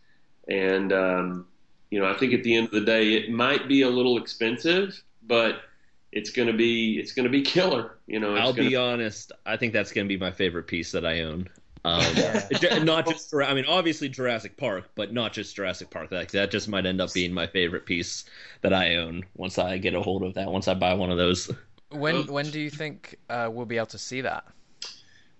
and 0.50 0.92
um, 0.92 1.46
you 1.90 2.00
know 2.00 2.10
i 2.10 2.14
think 2.14 2.34
at 2.34 2.44
the 2.44 2.56
end 2.56 2.66
of 2.66 2.72
the 2.72 2.82
day 2.82 3.14
it 3.14 3.32
might 3.32 3.68
be 3.68 3.84
a 3.84 3.90
little 3.90 4.18
expensive 4.18 5.02
but 5.24 5.62
it's 6.12 6.32
going 6.32 6.48
to 6.48 6.54
be 6.54 7.00
it's 7.00 7.12
going 7.12 7.26
to 7.26 7.30
be 7.30 7.42
killer 7.42 7.98
you 8.08 8.20
know 8.20 8.36
it's 8.36 8.42
I'll 8.42 8.54
gonna, 8.54 8.70
be 8.70 8.76
honest. 8.76 9.32
I 9.46 9.58
think 9.58 9.74
that's 9.74 9.92
going 9.92 10.08
to 10.08 10.10
be 10.10 10.18
my 10.18 10.32
favorite 10.32 10.68
piece 10.68 10.92
that 10.92 11.06
I 11.06 11.22
own. 11.22 11.50
Um, 11.86 12.04
not 12.84 13.08
just 13.08 13.34
I 13.34 13.54
mean, 13.54 13.66
obviously 13.66 14.10
Jurassic 14.10 14.58
Park, 14.58 14.90
but 14.96 15.14
not 15.14 15.34
just 15.34 15.56
Jurassic 15.56 15.90
Park. 15.90 16.12
Like 16.12 16.32
that 16.32 16.52
just 16.52 16.68
might 16.68 16.86
end 16.86 17.00
up 17.00 17.14
being 17.14 17.34
my 17.34 17.48
favorite 17.48 17.86
piece 17.86 18.26
that 18.62 18.74
I 18.74 18.96
own 18.96 19.24
once 19.36 19.58
I 19.58 19.78
get 19.78 19.94
a 19.94 20.02
hold 20.02 20.24
of 20.24 20.34
that. 20.34 20.52
Once 20.52 20.68
I 20.68 20.74
buy 20.74 20.94
one 20.94 21.12
of 21.12 21.18
those. 21.18 21.52
When 21.92 22.28
when 22.28 22.50
do 22.50 22.60
you 22.60 22.70
think 22.70 23.18
uh, 23.30 23.50
we'll 23.52 23.66
be 23.66 23.78
able 23.78 23.88
to 23.88 23.98
see 23.98 24.22
that? 24.22 24.46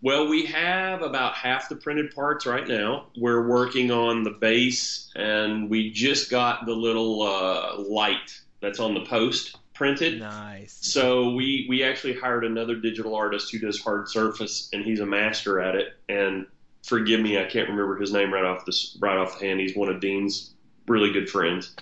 Well, 0.02 0.30
we 0.30 0.46
have 0.46 1.02
about 1.02 1.34
half 1.34 1.68
the 1.68 1.76
printed 1.76 2.16
parts 2.16 2.46
right 2.46 2.66
now. 2.66 3.08
We're 3.18 3.46
working 3.50 3.92
on 3.92 4.24
the 4.24 4.32
base, 4.32 5.12
and 5.16 5.70
we 5.70 5.92
just 5.92 6.32
got 6.32 6.66
the 6.66 6.74
little 6.74 7.22
uh, 7.22 7.78
light 7.80 8.40
that's 8.62 8.80
on 8.80 8.94
the 8.94 9.04
post 9.06 9.58
printed. 9.80 10.20
Nice. 10.20 10.78
So 10.82 11.32
we 11.32 11.66
we 11.70 11.84
actually 11.84 12.14
hired 12.14 12.44
another 12.44 12.76
digital 12.76 13.16
artist 13.16 13.50
who 13.50 13.60
does 13.60 13.82
hard 13.82 14.10
surface, 14.10 14.70
and 14.74 14.84
he's 14.84 15.00
a 15.00 15.06
master 15.06 15.62
at 15.62 15.76
it. 15.76 15.94
And 16.10 16.46
forgive 16.84 17.22
me, 17.22 17.40
I 17.40 17.46
can't 17.46 17.70
remember 17.70 17.96
his 17.96 18.12
name 18.12 18.32
right 18.32 18.44
off 18.44 18.66
this 18.66 18.98
right 19.00 19.18
off 19.18 19.40
the 19.40 19.48
hand. 19.48 19.62
He's 19.62 19.76
one 19.76 19.88
of 19.88 20.02
Dean's 20.02 20.54
really 20.86 21.14
good 21.14 21.30
friends, 21.30 21.74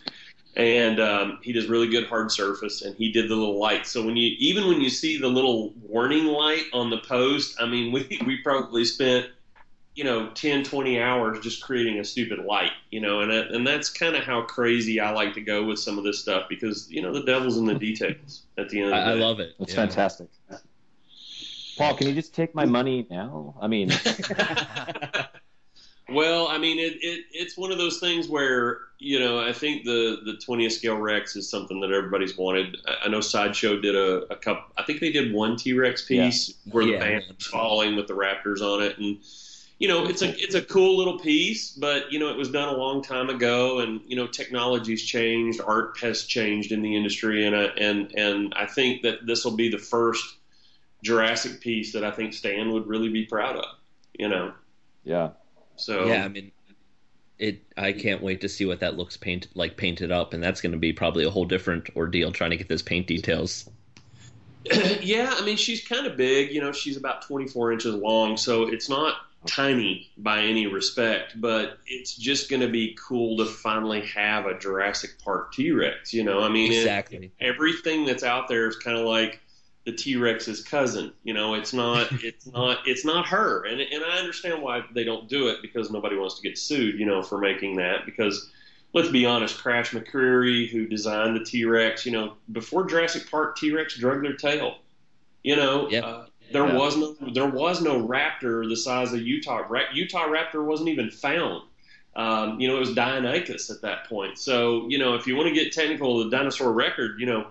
and 0.56 1.00
um, 1.00 1.40
he 1.42 1.52
does 1.52 1.66
really 1.66 1.90
good 1.90 2.06
hard 2.06 2.32
surface. 2.32 2.84
And 2.84 2.96
he 2.96 3.12
did 3.12 3.32
the 3.32 3.36
little 3.36 3.60
light. 3.60 3.88
So 3.88 4.06
when 4.06 4.16
you 4.16 4.36
even 4.38 4.68
when 4.68 4.80
you 4.80 4.92
see 4.92 5.18
the 5.18 5.28
little 5.28 5.74
warning 5.82 6.26
light 6.26 6.66
on 6.74 6.92
the 6.92 7.00
post, 7.00 7.60
I 7.60 7.66
mean, 7.66 7.92
we 7.92 8.22
we 8.28 8.38
probably 8.44 8.86
spent 8.86 9.26
you 9.98 10.04
know 10.04 10.30
10 10.30 10.64
20 10.64 11.02
hours 11.02 11.40
just 11.40 11.64
creating 11.64 12.00
a 12.00 12.06
stupid 12.06 12.46
light 12.46 12.72
you 12.92 13.02
know 13.02 13.22
and 13.22 13.32
and 13.32 13.66
that's 13.66 13.90
kind 13.90 14.16
of 14.16 14.24
how 14.24 14.44
crazy 14.44 15.02
i 15.02 15.12
like 15.12 15.34
to 15.34 15.42
go 15.42 15.66
with 15.66 15.80
some 15.80 15.98
of 15.98 16.04
this 16.04 16.20
stuff 16.20 16.48
because 16.48 16.88
you 16.90 17.02
know 17.02 17.12
the 17.12 17.24
devil's 17.24 17.58
in 17.58 17.66
the 17.66 17.74
details 17.80 18.44
at 18.60 18.70
the 18.70 18.80
end 18.80 18.90
of 18.90 18.92
the 18.92 18.98
I, 18.98 19.12
I 19.12 19.14
love 19.16 19.40
it. 19.40 19.56
it's 19.60 19.74
Yeah. 19.74 19.88
fantastic. 19.88 20.28
Paul, 21.78 21.96
can 21.96 22.08
you 22.08 22.16
just 22.16 22.34
take 22.34 22.56
my 22.56 22.66
money 22.66 23.06
now? 23.08 23.54
I 23.62 23.68
mean, 23.68 23.92
well 26.10 26.48
i 26.48 26.58
mean 26.58 26.80
it, 26.80 26.94
it 27.02 27.26
it's 27.32 27.58
one 27.58 27.72
of 27.72 27.78
those 27.78 28.00
things 28.00 28.30
where 28.30 28.80
you 28.98 29.20
know 29.20 29.40
i 29.40 29.52
think 29.52 29.84
the 29.84 30.20
the 30.24 30.40
20th 30.48 30.72
scale 30.72 30.96
rex 30.96 31.36
is 31.36 31.50
something 31.50 31.82
that 31.82 31.92
everybody's 31.92 32.38
wanted 32.38 32.78
i, 32.88 33.06
I 33.06 33.08
know 33.10 33.20
sideshow 33.20 33.82
did 33.82 33.96
a, 33.96 34.22
a 34.32 34.38
couple 34.38 34.64
i 34.78 34.84
think 34.84 35.02
they 35.02 35.12
did 35.12 35.34
one 35.34 35.58
t-rex 35.58 36.06
piece 36.06 36.54
where 36.72 36.86
the 36.86 36.98
band 36.98 37.26
was 37.36 37.48
falling 37.48 37.98
with 37.98 38.08
the 38.08 38.14
raptors 38.14 38.62
on 38.62 38.82
it 38.82 38.98
and 38.98 39.18
you 39.80 39.88
know, 39.88 40.08
it's 40.08 40.24
a 40.24 40.30
it's 40.42 40.56
a 40.56 40.62
cool 40.62 40.98
little 40.98 41.20
piece, 41.20 41.72
but 41.72 42.12
you 42.12 42.18
know, 42.18 42.30
it 42.30 42.38
was 42.38 42.50
done 42.50 42.68
a 42.68 42.78
long 42.78 43.04
time 43.04 43.30
ago, 43.30 43.80
and 43.80 44.02
you 44.08 44.16
know, 44.16 44.26
technology's 44.26 45.04
changed, 45.04 45.62
art 45.62 46.00
has 46.02 46.24
changed 46.24 46.72
in 46.72 46.82
the 46.82 46.96
industry, 46.96 47.46
and 47.46 47.56
uh, 47.56 47.70
and 47.78 48.12
and 48.18 48.54
I 48.56 48.66
think 48.66 49.04
that 49.04 49.28
this 49.28 49.46
will 49.46 49.56
be 49.56 49.70
the 49.70 49.78
first 49.78 50.38
Jurassic 51.04 51.62
piece 51.62 51.94
that 51.94 52.04
I 52.04 52.10
think 52.10 52.34
Stan 52.34 52.72
would 52.72 52.88
really 52.88 53.10
be 53.10 53.26
proud 53.26 53.56
of. 53.56 53.66
You 54.18 54.30
know, 54.30 54.54
Yeah. 55.04 55.32
so 55.76 56.08
Yeah, 56.08 56.26
I 56.26 56.28
mean, 56.28 56.52
it. 57.38 57.62
I 57.78 57.92
can't 57.92 58.24
wait 58.24 58.42
to 58.42 58.50
see 58.50 58.66
what 58.66 58.80
that 58.80 58.98
looks 58.98 59.16
painted 59.16 59.52
like 59.54 59.78
painted 59.78 60.12
up, 60.12 60.34
and 60.34 60.42
that's 60.42 60.62
going 60.62 60.72
to 60.72 60.80
be 60.80 60.92
probably 60.92 61.24
a 61.24 61.30
whole 61.30 61.46
different 61.46 61.92
ordeal 61.96 62.32
trying 62.32 62.50
to 62.50 62.58
get 62.58 62.68
those 62.68 62.82
paint 62.82 63.06
details. 63.06 63.70
yeah, 65.02 65.36
I 65.38 65.46
mean, 65.46 65.56
she's 65.56 65.88
kind 65.88 66.08
of 66.08 66.18
big. 66.18 66.52
You 66.52 66.62
know, 66.62 66.72
she's 66.72 66.98
about 66.98 67.22
24 67.28 67.74
inches 67.74 67.94
long, 67.94 68.38
so 68.38 68.64
it's 68.64 68.90
not 68.90 69.18
tiny 69.46 70.10
by 70.18 70.42
any 70.42 70.68
respect, 70.68 71.40
but 71.40 71.78
it's 71.86 72.16
just 72.16 72.50
going 72.50 72.62
to 72.62 72.68
be 72.68 72.98
cool 73.00 73.38
to 73.38 73.46
finally 73.46 74.02
have 74.02 74.46
a 74.46 74.58
Jurassic 74.58 75.12
Park 75.24 75.54
T 75.54 75.72
Rex. 75.72 76.14
You 76.14 76.24
know, 76.24 76.42
I 76.42 76.50
mean, 76.50 76.72
it- 76.74 76.84
everything 77.40 78.06
that's 78.06 78.24
out 78.24 78.48
there 78.48 78.68
is 78.68 78.76
kind 78.78 78.98
of 78.98 79.06
like 79.06 79.40
the 79.86 79.92
T 79.94 80.18
Rex's 80.18 80.64
cousin. 80.64 81.14
You 81.24 81.34
know, 81.34 81.54
it's 81.54 81.72
not, 81.74 82.10
it's 82.24 82.46
not, 82.48 82.80
it's 82.86 83.06
not 83.06 83.28
her. 83.28 83.64
And 83.66 83.80
and 83.80 84.04
I 84.04 84.18
understand 84.18 84.62
why 84.62 84.82
they 84.94 85.04
don't 85.04 85.30
do 85.30 85.48
it 85.48 85.62
because 85.62 85.92
nobody 85.92 86.18
wants 86.18 86.36
to 86.36 86.42
get 86.42 86.58
sued. 86.58 87.00
You 87.00 87.06
know, 87.06 87.22
for 87.22 87.38
making 87.38 87.78
that 87.78 88.06
because. 88.06 88.50
Let's 88.94 89.10
be 89.10 89.26
honest, 89.26 89.58
Crash 89.58 89.92
McCreery, 89.92 90.68
who 90.70 90.88
designed 90.88 91.36
the 91.36 91.44
T 91.44 91.66
Rex, 91.66 92.06
you 92.06 92.14
know, 92.14 92.36
before 92.54 92.86
Jurassic 92.86 93.30
Park, 93.30 93.58
T 93.58 93.72
Rex 93.72 93.98
drug 93.98 94.22
their 94.24 94.34
tail. 94.38 94.78
You 95.44 95.58
know, 95.58 95.90
Yep. 95.90 96.04
uh, 96.06 96.26
there 96.52 96.66
Yeah. 96.68 96.76
was 96.78 96.98
no 96.98 97.16
there 97.34 97.48
was 97.50 97.82
no 97.82 98.06
raptor 98.08 98.68
the 98.68 98.76
size 98.76 99.14
of 99.14 99.22
Utah. 99.22 99.64
Ra- 99.68 99.92
Utah 99.94 100.28
raptor 100.28 100.64
wasn't 100.66 100.90
even 100.90 101.10
found. 101.12 101.64
Um, 102.16 102.60
you 102.60 102.68
know, 102.68 102.78
it 102.78 102.80
was 102.80 102.96
Deinonychus 102.96 103.70
at 103.70 103.82
that 103.84 104.06
point. 104.10 104.40
So, 104.40 104.88
you 104.90 104.98
know, 104.98 105.14
if 105.16 105.28
you 105.28 105.36
want 105.36 105.50
to 105.50 105.54
get 105.54 105.72
technical, 105.72 106.24
the 106.24 106.30
dinosaur 106.36 106.74
record, 106.74 107.20
you 107.20 107.28
know, 107.28 107.46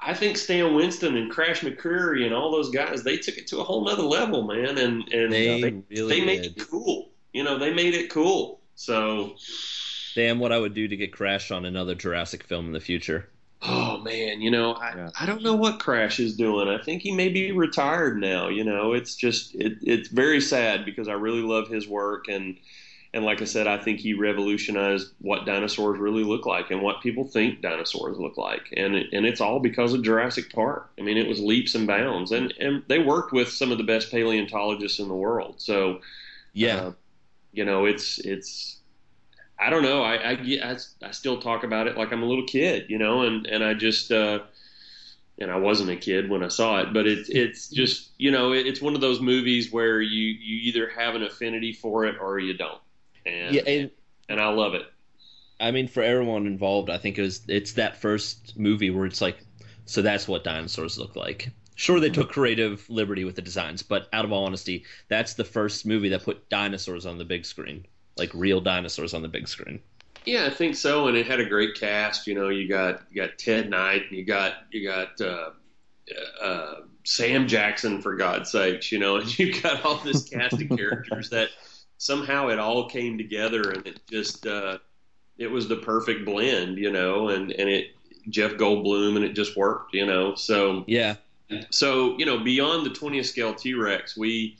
I 0.00 0.14
think 0.14 0.38
Stan 0.38 0.74
Winston 0.74 1.16
and 1.16 1.30
Crash 1.30 1.60
McCreery 1.60 2.24
and 2.24 2.34
all 2.34 2.50
those 2.50 2.70
guys, 2.70 3.02
they 3.02 3.18
took 3.18 3.36
it 3.36 3.46
to 3.48 3.58
a 3.60 3.64
whole 3.64 3.84
nother 3.84 4.02
level, 4.02 4.44
man. 4.44 4.78
And 4.78 5.12
and 5.12 5.32
They 5.32 5.60
they, 5.60 5.82
really 5.90 6.20
they 6.20 6.24
made 6.24 6.42
did. 6.42 6.56
it 6.58 6.68
cool. 6.70 7.10
You 7.34 7.44
know, 7.44 7.58
they 7.58 7.72
made 7.72 7.94
it 7.94 8.08
cool. 8.10 8.60
So, 8.76 9.36
Damn, 10.14 10.38
what 10.38 10.52
I 10.52 10.58
would 10.58 10.72
do 10.72 10.88
to 10.88 10.96
get 10.96 11.12
Crash 11.12 11.50
on 11.50 11.66
another 11.66 11.94
Jurassic 11.94 12.44
film 12.44 12.66
in 12.66 12.72
the 12.72 12.80
future. 12.80 13.28
Oh 13.68 13.98
man, 13.98 14.40
you 14.40 14.50
know, 14.50 14.74
I, 14.74 14.94
Yeah. 14.96 15.10
I 15.18 15.26
don't 15.26 15.42
know 15.42 15.54
what 15.56 15.80
Crash 15.80 16.20
is 16.20 16.36
doing. 16.36 16.68
I 16.68 16.82
think 16.82 17.02
he 17.02 17.12
may 17.12 17.28
be 17.28 17.52
retired 17.52 18.18
now. 18.18 18.48
You 18.48 18.64
know, 18.64 18.92
it's 18.92 19.14
just 19.16 19.54
it, 19.54 19.78
it's 19.82 20.08
very 20.08 20.40
sad 20.40 20.84
because 20.84 21.08
I 21.08 21.12
really 21.14 21.42
love 21.42 21.68
his 21.68 21.88
work 21.88 22.28
and 22.28 22.58
and 23.14 23.24
like 23.24 23.40
I 23.40 23.46
said, 23.46 23.66
I 23.66 23.78
think 23.78 24.00
he 24.00 24.12
revolutionized 24.12 25.10
what 25.20 25.46
dinosaurs 25.46 25.98
really 25.98 26.22
look 26.22 26.44
like 26.44 26.70
and 26.70 26.82
what 26.82 27.00
people 27.00 27.24
think 27.24 27.62
dinosaurs 27.62 28.18
look 28.18 28.36
like, 28.36 28.68
and 28.76 28.94
it, 28.94 29.06
and 29.12 29.24
it's 29.24 29.40
all 29.40 29.58
because 29.58 29.94
of 29.94 30.02
Jurassic 30.02 30.52
Park. 30.52 30.90
I 30.98 31.02
mean, 31.02 31.16
it 31.16 31.26
was 31.26 31.40
leaps 31.40 31.74
and 31.74 31.86
bounds, 31.86 32.30
and 32.30 32.52
and 32.60 32.82
they 32.88 32.98
worked 32.98 33.32
with 33.32 33.48
some 33.48 33.72
of 33.72 33.78
the 33.78 33.84
best 33.84 34.10
paleontologists 34.10 34.98
in 34.98 35.08
the 35.08 35.14
world. 35.14 35.54
So 35.58 36.00
Yeah, 36.52 36.76
uh, 36.76 36.92
you 37.52 37.64
know, 37.64 37.86
it's 37.86 38.18
it's. 38.18 38.80
I 39.58 39.70
don't 39.70 39.82
know. 39.82 40.02
I, 40.02 40.32
I 40.32 40.76
I 41.02 41.10
still 41.12 41.40
talk 41.40 41.64
about 41.64 41.86
it 41.86 41.96
like 41.96 42.12
I'm 42.12 42.22
a 42.22 42.26
little 42.26 42.46
kid, 42.46 42.86
you 42.88 42.98
know, 42.98 43.22
and 43.22 43.46
and 43.46 43.64
I 43.64 43.74
just 43.74 44.12
uh, 44.12 44.40
and 45.38 45.50
I 45.50 45.56
wasn't 45.56 45.90
a 45.90 45.96
kid 45.96 46.28
when 46.28 46.42
I 46.42 46.48
saw 46.48 46.80
it, 46.80 46.92
but 46.92 47.06
it's 47.06 47.28
it's 47.28 47.68
just 47.68 48.10
you 48.18 48.30
know 48.30 48.52
it, 48.52 48.66
it's 48.66 48.80
one 48.80 48.94
of 48.94 49.00
those 49.00 49.20
movies 49.20 49.72
where 49.72 50.00
you 50.00 50.26
you 50.28 50.56
either 50.68 50.88
have 50.90 51.14
an 51.14 51.22
affinity 51.22 51.72
for 51.72 52.04
it 52.04 52.16
or 52.20 52.38
you 52.38 52.54
don't, 52.54 52.80
and 53.24 53.54
yeah, 53.54 53.62
and 53.62 53.90
and 54.28 54.40
I 54.40 54.48
love 54.48 54.74
it. 54.74 54.86
I 55.58 55.70
mean, 55.70 55.88
for 55.88 56.02
everyone 56.02 56.46
involved, 56.46 56.90
I 56.90 56.98
think 56.98 57.18
it 57.18 57.22
was 57.22 57.42
it's 57.48 57.72
that 57.72 57.96
first 57.96 58.58
movie 58.58 58.90
where 58.90 59.06
it's 59.06 59.20
like, 59.20 59.38
so 59.86 60.02
that's 60.02 60.28
what 60.28 60.44
dinosaurs 60.44 60.98
look 60.98 61.16
like. 61.16 61.50
Sure, 61.76 62.00
they 62.00 62.10
took 62.10 62.30
creative 62.30 62.88
liberty 62.88 63.24
with 63.24 63.36
the 63.36 63.42
designs, 63.42 63.82
but 63.82 64.08
out 64.12 64.24
of 64.24 64.32
all 64.32 64.44
honesty, 64.44 64.84
that's 65.08 65.34
the 65.34 65.44
first 65.44 65.84
movie 65.86 66.08
that 66.10 66.24
put 66.24 66.48
dinosaurs 66.48 67.04
on 67.04 67.18
the 67.18 67.24
big 67.24 67.44
screen, 67.44 67.86
like 68.16 68.30
real 68.34 68.60
dinosaurs 68.60 69.14
on 69.14 69.22
the 69.22 69.28
big 69.28 69.48
screen. 69.48 69.80
Yeah, 70.24 70.46
I 70.46 70.50
think 70.50 70.74
so, 70.74 71.06
and 71.06 71.16
it 71.16 71.26
had 71.26 71.38
a 71.38 71.44
great 71.44 71.76
cast. 71.76 72.26
You 72.26 72.34
know, 72.34 72.48
you 72.48 72.68
got 72.68 73.02
you 73.10 73.22
got 73.22 73.38
Ted 73.38 73.70
Knight, 73.70 74.10
you 74.10 74.24
got 74.24 74.54
you 74.72 74.86
got 74.88 75.20
uh, 75.20 75.50
uh, 76.42 76.74
Sam 77.04 77.46
Jackson 77.46 78.02
for 78.02 78.16
God's 78.16 78.50
sakes. 78.50 78.90
You 78.90 78.98
know, 78.98 79.16
and 79.16 79.38
you 79.38 79.60
got 79.62 79.84
all 79.84 79.98
this 79.98 80.24
cast 80.24 80.60
of 80.60 80.68
characters 80.76 81.30
that 81.30 81.50
somehow 81.98 82.48
it 82.48 82.58
all 82.58 82.88
came 82.88 83.16
together, 83.16 83.70
and 83.70 83.86
it 83.86 84.00
just 84.10 84.46
uh, 84.46 84.78
it 85.38 85.48
was 85.50 85.68
the 85.68 85.76
perfect 85.76 86.24
blend. 86.24 86.78
You 86.78 86.90
know, 86.90 87.28
and 87.28 87.52
and 87.52 87.68
it 87.68 87.94
Jeff 88.28 88.54
Goldblum, 88.54 89.14
and 89.14 89.24
it 89.24 89.34
just 89.34 89.56
worked. 89.56 89.94
You 89.94 90.06
know, 90.06 90.34
so 90.34 90.82
Yeah, 90.88 91.14
so 91.70 92.18
you 92.18 92.26
know 92.26 92.40
beyond 92.40 92.84
the 92.84 92.90
20th 92.90 93.26
scale 93.26 93.54
T-Rex, 93.54 94.16
we 94.16 94.58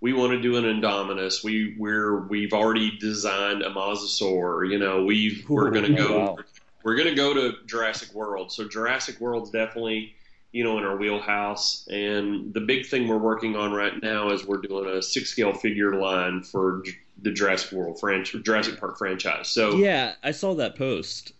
we 0.00 0.12
want 0.12 0.32
to 0.32 0.40
do 0.40 0.56
an 0.56 0.64
Indominus. 0.64 1.42
We 1.42 1.76
we're 1.78 2.26
we've 2.26 2.52
already 2.52 2.96
designed 2.98 3.62
a 3.62 3.70
Mosasaur. 3.70 4.70
You 4.70 4.78
know, 4.78 5.04
we 5.04 5.44
we're 5.48 5.70
going 5.70 5.94
to 5.94 6.02
Ooh, 6.02 6.08
go 6.08 6.18
wow. 6.18 6.36
we're 6.84 6.96
going 6.96 7.08
to 7.08 7.14
go 7.14 7.34
to 7.34 7.54
Jurassic 7.66 8.14
World. 8.14 8.52
So 8.52 8.68
Jurassic 8.68 9.20
World's 9.20 9.50
definitely 9.50 10.14
you 10.52 10.64
know 10.64 10.78
in 10.78 10.84
our 10.84 10.96
wheelhouse. 10.96 11.86
And 11.90 12.54
the 12.54 12.60
big 12.60 12.86
thing 12.86 13.08
we're 13.08 13.18
working 13.18 13.56
on 13.56 13.72
right 13.72 14.00
now 14.02 14.30
is 14.30 14.46
we're 14.46 14.58
doing 14.60 14.88
a 14.88 15.02
six 15.02 15.30
scale 15.30 15.52
figure 15.52 15.94
line 15.94 16.42
for 16.42 16.84
the 17.20 17.32
Jurassic 17.32 17.72
World 17.72 17.98
franchise, 17.98 18.42
Jurassic 18.42 18.78
Park 18.78 18.98
franchise. 18.98 19.48
So 19.48 19.76
yeah, 19.76 20.14
I 20.22 20.30
saw 20.30 20.54
that 20.54 20.76
post. 20.76 21.32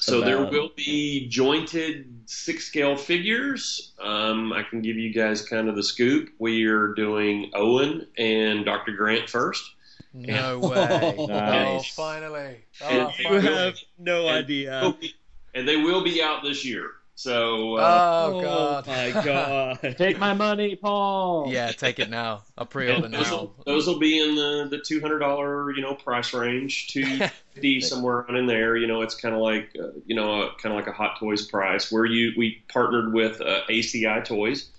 So 0.00 0.20
there 0.20 0.44
will 0.46 0.70
be 0.76 1.28
jointed 1.28 2.06
six 2.26 2.66
scale 2.66 2.96
figures. 2.96 3.92
Um, 4.02 4.52
I 4.52 4.62
can 4.62 4.80
give 4.82 4.96
you 4.96 5.12
guys 5.12 5.42
kind 5.46 5.68
of 5.68 5.76
the 5.76 5.82
scoop. 5.82 6.30
We 6.38 6.64
are 6.66 6.88
doing 6.94 7.50
Owen 7.54 8.06
and 8.18 8.64
Dr. 8.64 8.92
Grant 8.92 9.28
first. 9.28 9.62
No 10.12 10.58
way. 10.58 11.14
Oh, 11.18 11.26
Nice. 11.26 11.94
finally. 11.94 12.56
And 12.84 13.00
Oh, 13.02 13.12
they 13.16 13.22
finally. 13.24 13.42
will- 13.48 13.72
no 13.98 14.26
and 14.28 14.38
idea. 14.44 14.94
be- 15.00 15.14
and 15.54 15.68
they 15.68 15.76
will 15.76 16.02
be 16.02 16.22
out 16.22 16.42
this 16.42 16.64
year. 16.64 16.90
So 17.20 17.76
uh, 17.76 18.30
Oh, 18.32 18.40
God. 18.40 18.86
my 18.86 19.10
god. 19.24 19.94
Take 19.98 20.18
my 20.18 20.32
money, 20.32 20.74
Paul. 20.74 21.52
yeah, 21.52 21.70
take 21.70 21.98
it 21.98 22.08
now. 22.08 22.44
I'll 22.56 22.64
pre-order 22.64 23.04
and 23.04 23.12
those, 23.12 23.30
now. 23.30 23.36
will, 23.36 23.54
those 23.66 23.86
will 23.86 23.98
be 23.98 24.18
in 24.18 24.36
the, 24.36 24.68
the 24.70 24.78
two 24.78 25.02
hundred 25.02 25.18
dollar 25.18 25.70
you 25.72 25.82
know 25.82 25.94
price 25.94 26.32
range, 26.32 26.88
two 26.88 27.18
fifty 27.52 27.80
somewhere 27.82 28.20
around 28.20 28.36
in 28.36 28.46
there. 28.46 28.74
You 28.74 28.86
know, 28.86 29.02
it's 29.02 29.14
kind 29.14 29.34
of 29.34 29.42
like 29.42 29.76
uh, 29.78 29.88
you 30.06 30.16
know 30.16 30.50
kind 30.62 30.74
of 30.74 30.78
like 30.78 30.86
a 30.86 30.92
Hot 30.96 31.18
Toys 31.18 31.46
price. 31.46 31.92
Where 31.92 32.06
you 32.06 32.32
we 32.38 32.62
partnered 32.72 33.12
with 33.12 33.42
uh, 33.42 33.64
ACI 33.68 34.24
Toys, 34.24 34.70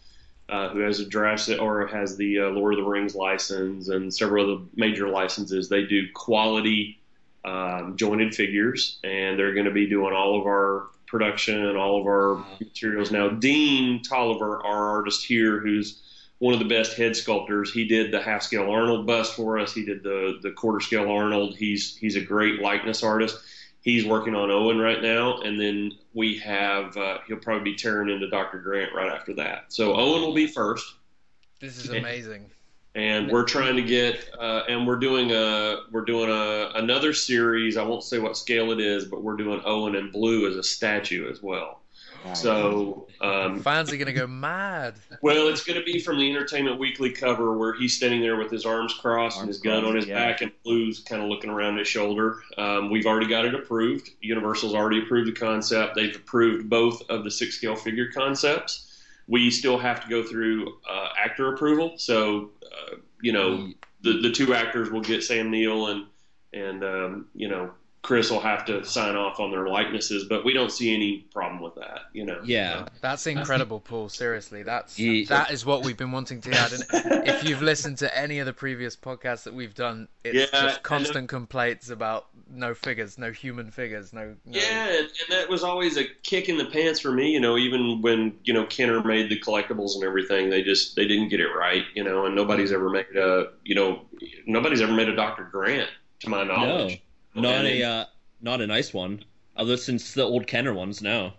uh, 0.50 0.70
who 0.70 0.80
has 0.80 1.00
a 1.00 1.06
Jurassic 1.06 1.62
or 1.62 1.86
has 1.86 2.18
the 2.18 2.40
uh, 2.40 2.50
Lord 2.50 2.74
of 2.74 2.84
the 2.84 2.90
Rings 2.90 3.14
license 3.14 3.88
and 3.88 4.12
several 4.12 4.52
other 4.52 4.64
major 4.76 5.08
licenses. 5.10 5.70
They 5.70 5.84
do 5.86 6.08
quality 6.16 7.00
um, 7.46 7.98
jointed 7.98 8.34
figures, 8.34 8.98
and 9.04 9.38
they're 9.38 9.54
going 9.54 9.66
to 9.68 9.72
be 9.72 9.88
doing 9.88 10.14
all 10.16 10.40
of 10.40 10.48
our 10.48 10.88
production, 11.12 11.66
and 11.66 11.78
all 11.78 12.00
of 12.00 12.08
our 12.08 12.44
materials. 12.60 13.12
Now, 13.12 13.30
Dean 13.30 14.02
Tolliver, 14.02 14.66
our 14.66 14.90
artist 14.92 15.26
here, 15.26 15.60
who's 15.60 16.02
one 16.40 16.54
of 16.54 16.60
the 16.60 16.66
best 16.66 16.98
head 16.98 17.16
sculptors. 17.16 17.72
He 17.72 17.86
did 17.86 18.12
the 18.12 18.20
half 18.20 18.42
scale 18.42 18.72
Arnold 18.72 19.06
bust 19.06 19.36
for 19.36 19.60
us. 19.60 19.74
He 19.74 19.86
did 19.86 20.02
the 20.02 20.40
the 20.42 20.52
quarter 20.52 20.80
scale 20.80 21.12
Arnold. 21.12 21.56
He's 21.56 21.96
he's 21.96 22.16
a 22.16 22.22
great 22.22 22.62
likeness 22.62 23.04
artist. 23.04 23.38
He's 23.82 24.06
working 24.06 24.34
on 24.34 24.50
Owen 24.50 24.80
right 24.80 25.02
now, 25.02 25.42
and 25.42 25.60
then 25.60 25.92
we 26.14 26.40
have 26.40 26.98
uh, 26.98 27.20
he'll 27.28 27.38
probably 27.38 27.72
be 27.72 27.78
tearing 27.78 28.10
into 28.10 28.30
Dr. 28.30 28.60
Grant 28.60 28.94
right 28.96 29.12
after 29.12 29.36
that. 29.36 29.66
So 29.68 29.94
Owen 29.94 30.22
will 30.22 30.34
be 30.34 30.48
first, 30.48 30.96
This 31.60 31.78
is 31.78 31.90
amazing. 31.90 32.50
And 32.96 33.32
we're 33.32 33.46
trying 33.46 33.76
to 33.78 33.82
get 33.82 34.30
uh, 34.40 34.64
and 34.68 34.86
we're 34.86 35.00
doing 35.00 35.32
a 35.32 35.82
we're 35.92 36.06
doing 36.06 36.30
a 36.30 36.72
another 36.76 37.14
series. 37.14 37.78
I 37.78 37.84
won't 37.84 38.04
say 38.04 38.20
what 38.20 38.38
scale 38.38 38.72
it 38.72 38.80
is, 38.80 39.06
but 39.06 39.24
we're 39.24 39.38
doing 39.38 39.62
Owen 39.66 39.96
in 39.96 40.12
blue 40.12 40.48
as 40.50 40.56
a 40.56 40.64
statue 40.64 41.30
as 41.30 41.42
well. 41.42 41.82
Nice. 42.26 42.42
So 42.42 43.08
um, 43.20 43.60
Fans 43.60 43.92
are 43.92 43.98
gonna 43.98 44.14
go 44.14 44.28
mad. 44.28 44.96
Well, 45.22 45.48
it's 45.48 45.64
going 45.64 45.80
to 45.80 45.86
be 45.86 46.00
from 46.00 46.18
the 46.18 46.30
Entertainment 46.30 46.80
Weekly 46.80 47.12
cover 47.12 47.58
where 47.58 47.74
he's 47.74 47.96
standing 47.96 48.22
there 48.22 48.36
with 48.36 48.52
his 48.52 48.66
arms 48.66 48.94
crossed 48.94 49.40
and 49.40 49.48
his 49.48 49.60
gun 49.60 49.86
on 49.86 49.96
his 49.96 50.06
yeah. 50.06 50.16
back, 50.16 50.42
and 50.42 50.52
Blue's 50.64 51.00
kind 51.00 51.22
of 51.22 51.30
looking 51.30 51.50
around 51.50 51.78
his 51.78 51.88
shoulder. 51.88 52.38
Um, 52.58 52.92
we've 52.92 53.06
already 53.06 53.28
got 53.28 53.46
it 53.46 53.56
approved. 53.56 54.12
Universal's 54.22 54.76
already 54.76 55.00
approved 55.00 55.28
the 55.28 55.40
concept. 55.40 55.96
They've 55.96 56.16
approved 56.16 56.70
both 56.70 57.02
of 57.10 57.24
the 57.24 57.32
six 57.32 57.56
scale 57.56 57.76
figure 57.76 58.12
concepts. 58.12 58.88
We 59.28 59.50
still 59.50 59.78
have 59.78 60.04
to 60.04 60.10
go 60.10 60.24
through 60.24 60.80
uh, 60.90 61.10
actor 61.24 61.54
approval. 61.54 61.94
So, 61.98 62.52
you 63.22 63.34
know, 63.34 63.72
the 64.02 64.20
the 64.22 64.32
two 64.32 64.54
actors 64.54 64.90
will 64.90 65.02
get 65.02 65.24
Sam 65.24 65.52
Neill 65.52 65.88
and 65.88 66.06
and 66.54 66.84
um, 66.84 67.28
you 67.34 67.48
know 67.48 67.72
Chris 68.04 68.32
will 68.32 68.40
have 68.40 68.66
to 68.66 68.84
sign 68.84 69.16
off 69.16 69.40
on 69.40 69.52
their 69.52 69.68
likenesses, 69.68 70.24
but 70.24 70.44
we 70.44 70.54
don't 70.54 70.72
see 70.72 70.94
any 70.94 71.20
problem 71.34 71.62
with 71.62 71.76
that. 71.76 72.02
You 72.14 72.26
know. 72.26 72.42
Yeah. 72.44 72.88
That's 73.00 73.28
incredible, 73.28 73.80
Paul. 73.80 74.10
Seriously, 74.10 74.64
that's 74.64 74.98
Ye- 74.98 75.26
that 75.26 75.52
is 75.52 75.66
what 75.66 75.86
we've 75.86 75.98
been 75.98 76.12
wanting 76.12 76.42
to 76.42 76.52
add. 76.52 76.74
And 76.74 76.84
if 77.28 77.44
you've 77.44 77.62
listened 77.62 78.00
to 78.00 78.18
any 78.18 78.40
of 78.40 78.48
the 78.48 78.54
previous 78.54 78.96
podcasts 78.96 79.44
that 79.44 79.54
we've 79.54 79.76
done, 79.76 80.08
it's 80.24 80.36
Yeah, 80.36 80.62
just 80.62 80.76
and- 80.78 80.84
constant 80.84 81.30
complaints 81.30 81.90
about 81.92 82.28
no 82.50 82.74
figures, 82.74 83.20
no 83.20 83.32
human 83.32 83.70
figures, 83.70 84.14
no. 84.14 84.36
no 84.46 84.60
Yeah, 84.60 84.88
and, 84.88 85.06
and 85.06 85.30
that 85.30 85.48
was 85.48 85.64
always 85.64 85.98
a 85.98 86.06
kick 86.24 86.50
in 86.50 86.58
the 86.58 86.66
pants 86.66 87.00
for 87.00 87.12
me. 87.12 87.32
You 87.32 87.40
know, 87.40 87.56
even 87.56 88.02
when 88.02 88.34
you 88.44 88.54
know 88.54 88.66
Kenner 88.66 89.04
made 89.04 89.30
the 89.30 89.40
collectibles 89.40 89.94
and 89.94 90.04
everything, 90.04 90.50
they 90.50 90.64
just 90.64 90.96
they 90.96 91.06
didn't 91.06 91.30
get 91.30 91.40
it 91.40 91.50
right. 91.56 91.84
You 91.94 92.04
know, 92.04 92.26
and 92.26 92.36
nobody's 92.36 92.72
mm-hmm. 92.72 92.76
ever 92.76 92.90
made 92.90 93.16
a 93.16 93.52
you 93.64 93.76
know 93.76 94.02
nobody's 94.48 94.82
ever 94.82 94.92
made 94.92 95.08
a 95.08 95.16
Dr. 95.16 95.44
Grant 95.44 95.90
to 96.22 96.30
my 96.30 96.44
knowledge. 96.44 97.02
Not 97.36 97.66
And- 97.66 97.68
a 97.68 97.84
uh, 97.84 98.06
not 98.42 98.62
a 98.62 98.68
nice 98.68 98.94
one. 98.94 99.24
Other 99.56 99.78
since 99.78 100.14
the 100.14 100.24
old 100.24 100.48
Kenner 100.48 100.74
ones, 100.74 101.02
no. 101.02 101.34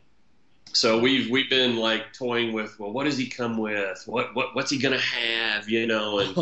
So 0.75 0.99
we've 0.99 1.31
we've 1.31 1.51
been 1.51 1.77
like 1.77 2.15
toying 2.15 2.53
with 2.55 2.79
well, 2.79 2.93
what 2.93 3.05
does 3.05 3.19
he 3.19 3.27
come 3.27 3.59
with? 3.59 4.03
What 4.07 4.35
what 4.35 4.55
what's 4.55 4.71
he 4.71 4.79
gonna 4.79 4.99
have? 4.99 5.69
You 5.69 5.87
know, 5.87 6.19
and 6.21 6.37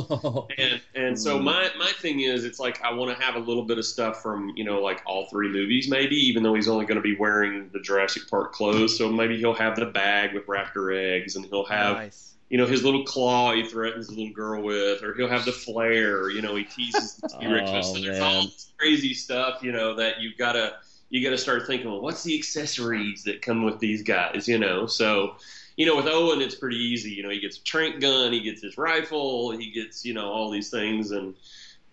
and 0.59 0.81
and 0.95 1.19
so 1.19 1.39
my 1.39 1.69
my 1.79 1.91
thing 1.99 2.21
is 2.21 2.45
it's 2.45 2.61
like 2.61 2.81
I 2.83 2.93
want 2.93 3.17
to 3.17 3.25
have 3.25 3.35
a 3.35 3.41
little 3.41 3.65
bit 3.65 3.79
of 3.79 3.85
stuff 3.85 4.23
from 4.23 4.53
you 4.57 4.63
know 4.63 4.81
like 4.81 5.03
all 5.05 5.27
three 5.27 5.49
movies 5.49 5.89
maybe 5.89 6.15
even 6.15 6.45
though 6.45 6.55
he's 6.55 6.69
only 6.69 6.87
going 6.87 6.97
to 6.97 7.03
be 7.03 7.17
wearing 7.17 7.71
the 7.73 7.81
Jurassic 7.81 8.29
Park 8.29 8.53
clothes 8.53 8.97
so 8.97 9.11
maybe 9.11 9.37
he'll 9.37 9.55
have 9.55 9.75
the 9.75 9.87
bag 9.87 10.33
with 10.33 10.47
raptor 10.47 10.97
eggs 10.97 11.35
and 11.35 11.45
he'll 11.47 11.65
have 11.65 11.97
nice. 11.97 12.35
You 12.51 12.59
know 12.59 12.67
his 12.67 12.85
little 12.85 13.05
claw 13.05 13.55
he 13.55 13.65
threatens 13.65 14.09
the 14.09 14.15
little 14.15 14.35
girl 14.35 14.63
with 14.63 15.03
or 15.03 15.15
he'll 15.15 15.29
have 15.29 15.45
the 15.45 15.53
flare 15.53 16.31
you 16.31 16.43
know 16.43 16.55
he 16.57 16.65
teases 16.65 17.17
the 17.17 17.29
T-Rex. 17.41 17.71
Oh, 17.73 17.83
so 17.83 18.01
there's 18.01 18.19
all 18.19 18.43
this 18.43 18.73
crazy 18.77 19.15
stuff 19.15 19.63
you 19.63 19.73
know 19.73 19.95
that 19.95 20.21
you've 20.21 20.37
got 20.37 20.53
to 20.53 20.75
you 21.09 21.25
got 21.25 21.31
to 21.31 21.39
start 21.39 21.67
thinking 21.67 21.91
well 21.91 22.03
what's 22.03 22.23
the 22.23 22.37
accessories 22.37 23.25
that 23.25 23.41
come 23.41 23.65
with 23.65 23.79
these 23.79 24.03
guys 24.03 24.47
you 24.47 24.59
know 24.59 24.87
so 24.87 25.37
you 25.81 25.87
know, 25.87 25.97
with 25.97 26.09
Owen, 26.09 26.43
it's 26.43 26.55
pretty 26.55 26.77
easy. 26.77 27.13
You 27.13 27.23
know, 27.23 27.31
he 27.31 27.41
gets 27.41 27.57
a 27.57 27.65
trank 27.65 28.03
gun, 28.03 28.35
he 28.35 28.41
gets 28.41 28.63
his 28.63 28.77
rifle, 28.77 29.57
he 29.57 29.71
gets 29.71 30.05
you 30.05 30.13
know 30.13 30.31
all 30.31 30.51
these 30.51 30.69
things, 30.69 31.11
and 31.11 31.35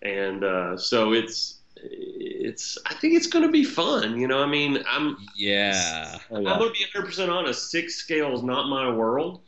and 0.02 0.44
uh, 0.44 0.76
so 0.76 1.14
it's 1.14 1.60
it's. 1.74 2.76
I 2.84 2.92
think 2.92 3.14
it's 3.14 3.28
going 3.28 3.46
to 3.46 3.50
be 3.50 3.64
fun. 3.64 4.18
You 4.20 4.28
know, 4.28 4.42
I 4.42 4.46
mean, 4.46 4.84
I'm 4.86 5.16
yeah. 5.34 6.18
Oh, 6.30 6.36
I'm 6.36 6.58
going 6.58 6.68
to 6.68 6.78
be 6.78 6.84
100 6.92 7.06
percent 7.06 7.30
honest. 7.30 7.70
Six 7.70 7.94
scale 7.94 8.34
is 8.34 8.42
not 8.42 8.68
my 8.68 8.90
world, 8.90 9.40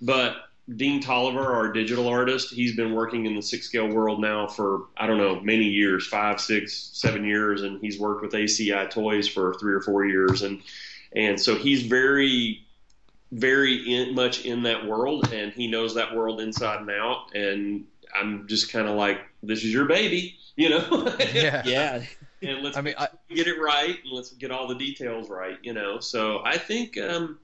but 0.00 0.36
Dean 0.76 1.00
Tolliver, 1.00 1.54
our 1.54 1.72
digital 1.72 2.08
artist, 2.08 2.52
he's 2.52 2.76
been 2.76 2.94
working 2.94 3.24
in 3.26 3.34
the 3.34 3.42
six 3.42 3.66
scale 3.66 3.88
world 3.88 4.20
now 4.20 4.46
for 4.46 4.86
I 4.96 5.06
don't 5.06 5.18
know 5.18 5.40
many 5.40 5.64
years, 5.64 6.06
five, 6.06 6.40
six, 6.40 6.90
seven 6.92 7.24
years, 7.24 7.62
and 7.62 7.80
he's 7.80 7.98
worked 7.98 8.22
with 8.22 8.32
ACI 8.32 8.90
Toys 8.90 9.26
for 9.26 9.54
three 9.54 9.72
or 9.72 9.80
four 9.80 10.04
years, 10.04 10.42
and 10.42 10.62
and 11.14 11.40
so 11.40 11.54
he's 11.56 11.82
very 11.82 12.66
very 13.32 13.76
in, 13.94 14.14
much 14.14 14.44
in 14.44 14.62
that 14.64 14.86
world, 14.86 15.32
and 15.32 15.52
he 15.52 15.66
knows 15.66 15.94
that 15.94 16.14
world 16.14 16.40
inside 16.40 16.80
and 16.80 16.90
out. 16.90 17.34
And 17.34 17.84
I'm 18.14 18.46
just 18.48 18.72
kind 18.72 18.88
of 18.88 18.96
like, 18.96 19.20
this 19.42 19.64
is 19.64 19.72
your 19.72 19.84
baby, 19.86 20.36
you 20.56 20.70
know. 20.70 21.14
Yeah. 21.34 21.62
Yeah. 21.64 22.02
and 22.42 22.62
let's 22.62 22.76
I 22.76 22.80
mean, 22.80 22.94
I, 22.98 23.08
get 23.28 23.46
it 23.46 23.60
right 23.60 23.96
and 24.02 24.12
let's 24.12 24.30
get 24.32 24.50
all 24.50 24.66
the 24.66 24.74
details 24.74 25.28
right, 25.28 25.58
you 25.62 25.72
know. 25.72 26.00
So 26.00 26.42
I 26.44 26.56
think 26.56 26.96
um, 26.98 27.38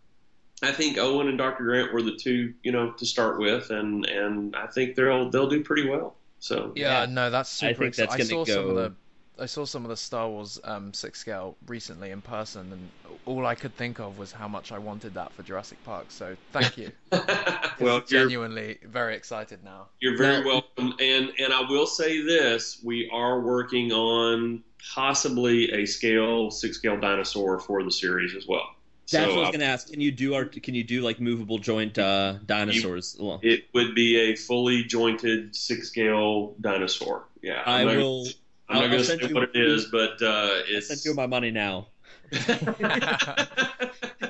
I 0.64 0.72
think 0.72 0.98
Owen 0.98 1.28
and 1.28 1.38
Dr. 1.38 1.64
Grant 1.64 1.92
were 1.92 2.02
the 2.02 2.16
two, 2.16 2.54
you 2.62 2.72
know, 2.72 2.92
to 2.92 3.06
start 3.06 3.38
with, 3.38 3.70
and 3.70 4.04
and 4.06 4.54
I 4.56 4.66
think 4.66 4.94
they'll 4.96 5.30
they'll 5.30 5.48
do 5.48 5.62
pretty 5.62 5.88
well. 5.88 6.16
So 6.40 6.72
yeah, 6.74 7.00
Yeah. 7.00 7.06
no, 7.06 7.30
that's 7.30 7.62
I 7.62 7.68
super. 7.68 7.78
think 7.80 7.88
exciting. 7.90 8.08
that's 8.18 8.30
I 8.30 8.34
gonna 8.34 8.46
saw 8.46 8.52
some 8.52 8.64
of 8.70 8.74
go- 8.76 8.82
the. 8.82 8.94
I 9.36 9.46
saw 9.46 9.64
some 9.64 9.82
of 9.84 9.88
the 9.88 9.96
Star 9.96 10.28
Wars 10.28 10.60
um, 10.62 10.92
six 10.94 11.18
scale 11.18 11.56
recently 11.66 12.10
in 12.12 12.20
person, 12.20 12.70
and 12.70 12.88
all 13.26 13.44
I 13.44 13.56
could 13.56 13.76
think 13.76 13.98
of 13.98 14.16
was 14.16 14.30
how 14.30 14.46
much 14.46 14.70
I 14.70 14.78
wanted 14.78 15.14
that 15.14 15.32
for 15.32 15.42
Jurassic 15.42 15.82
Park. 15.84 16.06
So 16.10 16.36
thank 16.52 16.78
you. 16.78 16.92
well, 17.80 18.00
genuinely 18.00 18.78
very 18.84 19.16
excited 19.16 19.64
now. 19.64 19.86
you're 20.00 20.16
very 20.16 20.40
Now- 20.44 20.46
welcome, 20.46 20.94
and 21.00 21.32
and 21.40 21.52
I 21.52 21.62
will 21.68 21.86
say 21.86 22.22
this: 22.22 22.80
we 22.84 23.10
are 23.12 23.40
working 23.40 23.90
on 23.90 24.62
possibly 24.94 25.72
a 25.72 25.84
scale 25.86 26.50
six 26.52 26.76
scale 26.76 27.00
dinosaur 27.00 27.58
for 27.58 27.82
the 27.82 27.90
series 27.90 28.34
as 28.36 28.46
well. 28.46 28.73
That's 29.10 29.24
so 29.26 29.30
what 29.36 29.38
I 29.38 29.40
was 29.48 29.50
gonna 29.52 29.64
ask. 29.64 29.90
Can 29.90 30.00
you 30.00 30.10
do 30.10 30.34
art? 30.34 30.60
Can 30.62 30.74
you 30.74 30.82
do 30.84 31.02
like 31.02 31.20
movable 31.20 31.58
joint 31.58 31.98
uh, 31.98 32.34
dinosaurs? 32.46 33.16
Well, 33.20 33.38
it 33.42 33.66
would 33.74 33.94
be 33.94 34.16
a 34.16 34.34
fully 34.36 34.84
jointed 34.84 35.54
six 35.54 35.88
scale 35.88 36.54
dinosaur. 36.60 37.24
Yeah, 37.42 37.62
I 37.66 37.80
I'm 37.82 37.86
not- 37.88 37.96
will. 37.96 38.26
I'm 38.68 38.76
I'll- 38.76 38.82
not 38.82 38.86
going 38.88 38.98
to 39.00 39.04
send 39.04 39.20
say 39.20 39.28
you- 39.28 39.34
what 39.34 39.42
it 39.54 39.56
is, 39.56 39.84
but 39.92 40.22
uh, 40.22 40.26
I'll 40.26 40.62
it's. 40.68 40.88
send 40.88 41.04
you 41.04 41.14
my 41.14 41.26
money 41.26 41.50
now. 41.50 41.88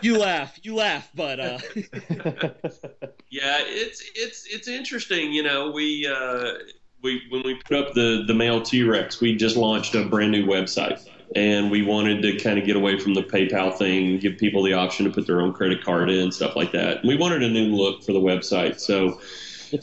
You 0.03 0.19
laugh. 0.19 0.59
You 0.63 0.75
laugh, 0.75 1.09
but 1.15 1.41
uh, 1.41 1.59
yeah, 3.31 3.59
it's 3.63 4.03
it's 4.15 4.47
it's 4.47 4.69
interesting. 4.69 5.33
You 5.33 5.43
know, 5.45 5.71
we 5.71 6.07
uh, 6.07 6.55
we 7.01 7.23
when 7.31 7.43
we 7.43 7.55
put 7.55 7.79
up 7.79 7.95
the 7.95 8.25
the 8.27 8.35
male 8.35 8.61
T 8.61 8.83
Rex, 8.83 9.21
we 9.23 9.35
just 9.37 9.57
launched 9.57 9.95
a 9.95 10.05
brand 10.05 10.33
new 10.33 10.45
website, 10.47 11.07
and 11.35 11.71
we 11.71 11.83
wanted 11.83 12.23
to 12.23 12.37
kind 12.39 12.59
of 12.59 12.65
get 12.65 12.77
away 12.77 12.99
from 12.99 13.15
the 13.15 13.23
PayPal 13.23 13.77
thing, 13.77 14.19
give 14.19 14.39
people 14.39 14.63
the 14.63 14.73
option 14.73 15.05
to 15.07 15.11
put 15.13 15.27
their 15.27 15.41
own 15.41 15.53
credit 15.53 15.83
card 15.85 16.11
in, 16.11 16.31
stuff 16.33 16.55
like 16.57 16.73
that. 16.73 17.05
We 17.05 17.17
wanted 17.17 17.43
a 17.43 17.49
new 17.49 17.75
look 17.75 18.03
for 18.03 18.13
the 18.13 18.21
website, 18.21 18.81
so. 18.81 19.21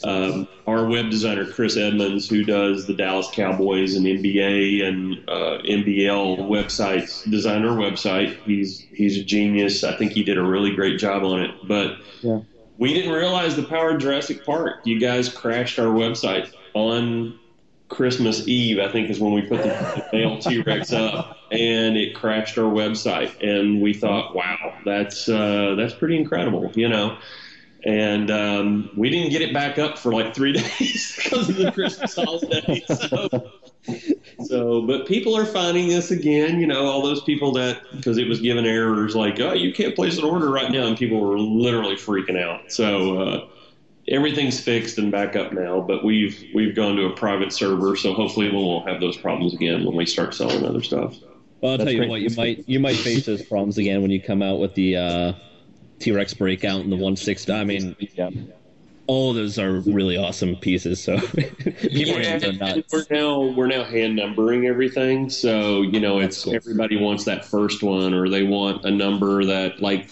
Um, 0.04 0.48
our 0.66 0.86
web 0.88 1.10
designer 1.10 1.44
Chris 1.44 1.76
Edmonds, 1.76 2.26
who 2.26 2.44
does 2.44 2.86
the 2.86 2.94
Dallas 2.94 3.28
Cowboys 3.32 3.94
and 3.94 4.06
NBA 4.06 4.82
and 4.84 5.18
uh, 5.28 5.58
NBL 5.68 6.38
websites, 6.48 7.28
design 7.30 7.66
our 7.66 7.76
website. 7.76 8.38
He's 8.44 8.80
he's 8.94 9.18
a 9.18 9.22
genius. 9.24 9.84
I 9.84 9.94
think 9.96 10.12
he 10.12 10.22
did 10.22 10.38
a 10.38 10.42
really 10.42 10.74
great 10.74 10.98
job 10.98 11.24
on 11.24 11.42
it. 11.42 11.50
But 11.64 11.98
Yeah. 12.22 12.40
we 12.78 12.94
didn't 12.94 13.12
realize 13.12 13.54
the 13.54 13.64
power 13.64 13.90
of 13.90 14.00
Jurassic 14.00 14.46
Park. 14.46 14.76
You 14.84 14.98
guys 14.98 15.28
crashed 15.28 15.78
our 15.78 15.92
website 15.92 16.50
on 16.72 17.38
Christmas 17.88 18.48
Eve. 18.48 18.78
I 18.78 18.90
think 18.90 19.10
is 19.10 19.20
when 19.20 19.34
we 19.34 19.42
put 19.42 19.62
the, 19.62 19.68
the 20.10 20.16
male 20.16 20.38
T 20.38 20.62
Rex 20.62 20.90
up, 20.94 21.36
and 21.52 21.96
it 21.96 22.14
crashed 22.14 22.58
our 22.58 22.70
website. 22.70 23.32
And 23.42 23.80
we 23.80 23.94
thought, 23.94 24.34
wow, 24.34 24.74
that's 24.84 25.28
uh, 25.28 25.74
that's 25.76 25.94
pretty 25.94 26.16
incredible, 26.16 26.72
you 26.74 26.88
know 26.88 27.16
and 27.84 28.30
um, 28.30 28.90
we 28.96 29.10
didn't 29.10 29.30
get 29.30 29.42
it 29.42 29.52
back 29.52 29.78
up 29.78 29.98
for 29.98 30.12
like 30.12 30.34
three 30.34 30.52
days 30.78 31.16
because 31.16 31.48
of 31.48 31.56
the 31.56 31.72
Christmas 31.72 32.14
holiday. 32.14 32.84
So, 32.92 33.50
so, 34.44 34.82
but 34.82 35.06
people 35.06 35.36
are 35.36 35.44
finding 35.44 35.92
us 35.92 36.12
again. 36.12 36.60
You 36.60 36.68
know, 36.68 36.86
all 36.86 37.02
those 37.02 37.22
people 37.24 37.52
that 37.54 37.82
because 37.90 38.16
it 38.16 38.28
was 38.28 38.40
given 38.40 38.64
errors 38.64 39.16
like, 39.16 39.40
oh, 39.40 39.54
you 39.54 39.72
can't 39.72 39.96
place 39.96 40.18
an 40.18 40.24
order 40.24 40.50
right 40.50 40.70
now, 40.70 40.86
and 40.86 40.96
people 40.96 41.18
were 41.20 41.38
literally 41.38 41.96
freaking 41.96 42.40
out. 42.40 42.70
So. 42.72 43.18
Uh, 43.20 43.48
Everything's 44.08 44.58
fixed 44.58 44.98
and 44.98 45.12
back 45.12 45.36
up 45.36 45.52
now, 45.52 45.80
but 45.80 46.04
we've 46.04 46.44
we've 46.52 46.74
gone 46.74 46.96
to 46.96 47.06
a 47.06 47.14
private 47.14 47.52
server, 47.52 47.94
so 47.94 48.12
hopefully 48.12 48.50
we 48.50 48.56
won't 48.56 48.88
have 48.88 49.00
those 49.00 49.16
problems 49.16 49.54
again 49.54 49.84
when 49.84 49.94
we 49.94 50.06
start 50.06 50.34
selling 50.34 50.66
other 50.66 50.82
stuff. 50.82 51.16
Well, 51.62 51.72
I'll 51.72 51.78
That's 51.78 51.86
tell 51.86 51.92
you 51.92 51.98
great. 52.00 52.10
what. 52.10 52.20
You 52.20 52.36
might 52.36 52.68
you 52.68 52.80
might 52.80 52.96
face 52.96 53.24
those 53.24 53.42
problems 53.42 53.78
again 53.78 54.02
when 54.02 54.10
you 54.10 54.20
come 54.20 54.42
out 54.42 54.58
with 54.58 54.74
the 54.74 54.96
uh, 54.96 55.32
T-Rex 56.00 56.34
breakout 56.34 56.80
and 56.80 56.90
the 56.90 56.96
one 56.96 57.16
six. 57.16 57.48
I 57.48 57.62
mean, 57.62 57.96
yeah. 58.00 58.30
all 59.06 59.30
of 59.30 59.36
those 59.36 59.60
are 59.60 59.80
really 59.80 60.16
awesome 60.16 60.56
pieces. 60.56 61.02
So 61.02 61.18
people 61.20 62.16
are 62.16 62.22
gonna 62.22 62.52
nuts. 62.52 62.92
We're 62.92 63.06
now 63.10 63.40
we're 63.42 63.68
now 63.68 63.84
hand 63.84 64.16
numbering 64.16 64.66
everything, 64.66 65.30
so 65.30 65.82
you 65.82 66.00
know 66.00 66.18
it's 66.18 66.44
cool. 66.44 66.56
everybody 66.56 66.96
wants 66.96 67.24
that 67.24 67.44
first 67.44 67.82
one, 67.82 68.12
or 68.12 68.28
they 68.28 68.42
want 68.42 68.84
a 68.84 68.90
number 68.90 69.44
that 69.44 69.80
like 69.80 70.10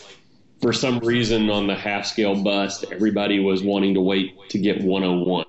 for 0.60 0.72
some 0.72 1.00
reason 1.00 1.50
on 1.50 1.66
the 1.66 1.74
half 1.74 2.06
scale 2.06 2.40
bust, 2.40 2.84
everybody 2.92 3.40
was 3.40 3.62
wanting 3.62 3.94
to 3.94 4.00
wait 4.00 4.36
to 4.50 4.58
get 4.58 4.80
101, 4.82 5.46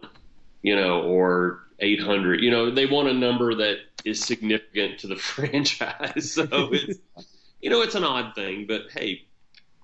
you 0.64 0.76
know, 0.76 1.04
or 1.04 1.60
800. 1.80 2.42
You 2.42 2.50
know, 2.50 2.72
they 2.72 2.86
want 2.86 3.10
a 3.10 3.14
number 3.14 3.54
that 3.56 3.78
is 4.06 4.26
significant 4.26 5.00
to 5.00 5.08
the 5.08 5.16
franchise. 5.18 6.34
So 6.34 6.48
it's 6.52 7.00
you 7.62 7.70
know 7.70 7.82
it's 7.82 7.96
an 7.96 8.04
odd 8.06 8.36
thing, 8.36 8.68
but 8.68 8.84
hey, 8.92 9.24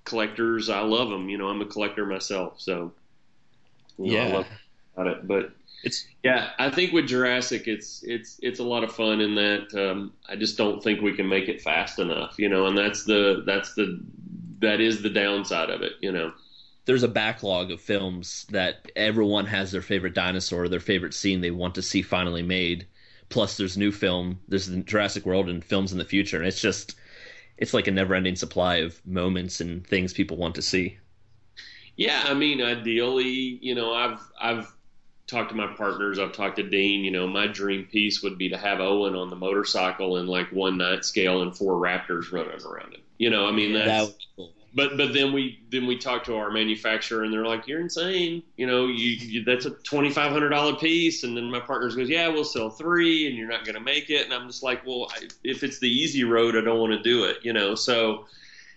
collectors, 0.04 0.70
I 0.70 0.80
love 0.80 1.10
them. 1.10 1.28
You 1.30 1.38
know, 1.38 1.48
I'm 1.48 1.62
a 1.62 1.66
collector 1.66 2.06
myself, 2.06 2.60
so 2.60 2.94
you 3.98 4.12
know, 4.12 4.20
I 4.20 4.24
Yeah. 4.24 4.28
love 4.28 4.46
about 4.96 5.06
it, 5.08 5.26
but. 5.26 5.50
It's 5.82 6.04
Yeah, 6.24 6.50
I 6.58 6.70
think 6.70 6.92
with 6.92 7.08
Jurassic, 7.08 7.68
it's 7.68 8.02
it's 8.04 8.40
it's 8.42 8.60
a 8.60 8.64
lot 8.64 8.84
of 8.84 8.92
fun 8.92 9.20
in 9.20 9.36
that 9.36 9.74
um, 9.74 10.14
I 10.28 10.36
just 10.36 10.58
don't 10.58 10.82
think 10.82 11.02
we 11.02 11.14
can 11.14 11.28
make 11.28 11.48
it 11.48 11.62
fast 11.62 11.98
enough, 12.00 12.36
you 12.38 12.48
know, 12.48 12.66
and 12.66 12.76
that's 12.78 13.04
the 13.04 13.44
that's 13.46 13.74
the 13.74 14.00
that 14.60 14.80
is 14.80 15.02
the 15.02 15.10
downside 15.10 15.70
of 15.70 15.82
it, 15.82 15.92
you 16.02 16.12
know. 16.12 16.32
there's 16.86 17.02
a 17.02 17.08
backlog 17.08 17.70
of 17.70 17.80
films 17.80 18.46
that 18.50 18.90
everyone 18.96 19.46
has 19.46 19.70
their 19.70 19.82
favorite 19.82 20.14
dinosaur, 20.14 20.68
their 20.68 20.80
favorite 20.80 21.14
scene 21.14 21.40
they 21.40 21.50
want 21.50 21.74
to 21.74 21.82
see 21.82 22.02
finally 22.02 22.42
made. 22.42 22.88
Plus, 23.28 23.56
there's 23.56 23.76
new 23.76 23.92
film, 23.92 24.40
there's 24.48 24.66
the 24.66 24.78
Jurassic 24.78 25.26
World 25.26 25.48
and 25.48 25.64
films 25.64 25.92
in 25.92 25.98
the 25.98 26.04
future, 26.04 26.38
and 26.38 26.46
it's 26.46 26.60
just 26.60 26.96
it's 27.58 27.74
like 27.74 27.86
a 27.86 27.90
never-ending 27.90 28.36
supply 28.36 28.76
of 28.76 29.04
moments 29.06 29.60
and 29.60 29.86
things 29.86 30.12
people 30.12 30.36
want 30.36 30.54
to 30.54 30.62
see. 30.62 30.96
Yeah, 31.96 32.22
I 32.26 32.34
mean, 32.34 32.62
ideally, 32.62 33.58
you 33.60 33.74
know, 33.74 33.92
I've 33.92 34.20
I've 34.40 34.72
talked 35.26 35.50
to 35.50 35.56
my 35.56 35.66
partners. 35.66 36.18
I've 36.18 36.32
talked 36.32 36.56
to 36.56 36.62
Dean. 36.62 37.04
You 37.04 37.10
know, 37.10 37.26
my 37.26 37.46
dream 37.48 37.84
piece 37.84 38.22
would 38.22 38.38
be 38.38 38.48
to 38.50 38.56
have 38.56 38.80
Owen 38.80 39.14
on 39.14 39.30
the 39.30 39.36
motorcycle 39.36 40.16
in 40.16 40.26
like 40.26 40.50
one 40.52 40.78
night 40.78 41.04
scale 41.04 41.42
and 41.42 41.56
four 41.56 41.74
Raptors 41.74 42.32
running 42.32 42.64
around 42.64 42.94
it. 42.94 43.00
You 43.18 43.30
know, 43.30 43.46
I 43.46 43.52
mean 43.52 43.72
that's. 43.74 43.88
That 43.88 44.02
would 44.02 44.18
be 44.18 44.24
cool. 44.36 44.52
But 44.74 44.96
but 44.96 45.12
then 45.12 45.32
we 45.32 45.60
then 45.70 45.86
we 45.86 45.96
talked 45.96 46.26
to 46.26 46.36
our 46.36 46.50
manufacturer 46.50 47.24
and 47.24 47.32
they're 47.32 47.46
like, 47.46 47.66
"You're 47.66 47.80
insane. 47.80 48.42
You 48.56 48.66
know, 48.66 48.86
you, 48.86 49.16
you 49.16 49.44
that's 49.44 49.66
a 49.66 49.70
twenty 49.70 50.10
five 50.10 50.32
hundred 50.32 50.50
dollar 50.50 50.76
piece." 50.76 51.24
And 51.24 51.36
then 51.36 51.50
my 51.50 51.60
partners 51.60 51.96
goes, 51.96 52.08
"Yeah, 52.08 52.28
we'll 52.28 52.44
sell 52.44 52.70
three, 52.70 53.26
and 53.26 53.36
you're 53.36 53.48
not 53.48 53.64
going 53.64 53.74
to 53.74 53.80
make 53.80 54.10
it." 54.10 54.24
And 54.24 54.34
I'm 54.34 54.46
just 54.46 54.62
like, 54.62 54.86
"Well, 54.86 55.08
I, 55.10 55.28
if 55.42 55.62
it's 55.62 55.78
the 55.78 55.88
easy 55.88 56.24
road, 56.24 56.56
I 56.56 56.60
don't 56.60 56.78
want 56.78 56.92
to 56.92 57.02
do 57.02 57.24
it." 57.24 57.38
You 57.42 57.52
know, 57.52 57.74
so 57.74 58.26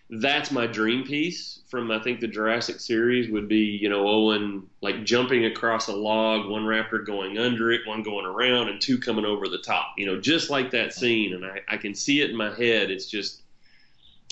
that's 0.09 0.51
my 0.51 0.67
dream 0.67 1.03
piece 1.03 1.59
from 1.67 1.89
I 1.89 1.99
think 1.99 2.19
the 2.19 2.27
Jurassic 2.27 2.79
series 2.79 3.29
would 3.29 3.47
be 3.47 3.79
you 3.81 3.89
know 3.89 4.07
Owen 4.07 4.67
like 4.81 5.03
jumping 5.03 5.45
across 5.45 5.87
a 5.87 5.95
log, 5.95 6.49
one 6.49 6.63
raptor 6.63 7.05
going 7.05 7.37
under 7.37 7.71
it, 7.71 7.85
one 7.85 8.03
going 8.03 8.25
around, 8.25 8.69
and 8.69 8.79
two 8.79 8.97
coming 8.97 9.25
over 9.25 9.47
the 9.47 9.57
top. 9.57 9.93
You 9.97 10.05
know, 10.05 10.19
just 10.19 10.49
like 10.49 10.71
that 10.71 10.93
scene, 10.93 11.33
and 11.33 11.45
I, 11.45 11.61
I 11.67 11.77
can 11.77 11.95
see 11.95 12.21
it 12.21 12.29
in 12.29 12.35
my 12.35 12.53
head. 12.53 12.91
It's 12.91 13.07
just 13.07 13.40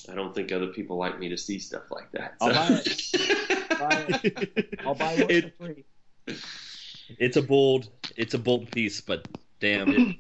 I 0.10 0.16
don't 0.16 0.34
think 0.34 0.52
other 0.52 0.68
people 0.68 0.98
like 0.98 1.20
me 1.20 1.30
to 1.30 1.38
see 1.38 1.60
stuff 1.60 1.84
like 1.92 2.12
that. 2.14 2.36
I'll 2.42 2.54
so. 2.54 3.80
buy 3.80 3.98
it. 4.06 4.80
I'll 4.86 4.96
buy 4.96 5.16
one 5.16 5.26
It- 5.30 5.58
for 5.58 5.66
free. 5.66 5.86
It's 7.18 7.38
a 7.38 7.42
bold, 7.42 7.90
it's 8.16 8.34
a 8.36 8.38
bold 8.40 8.70
piece, 8.72 9.02
but 9.02 9.28
damn 9.60 9.90
it. 9.90 10.16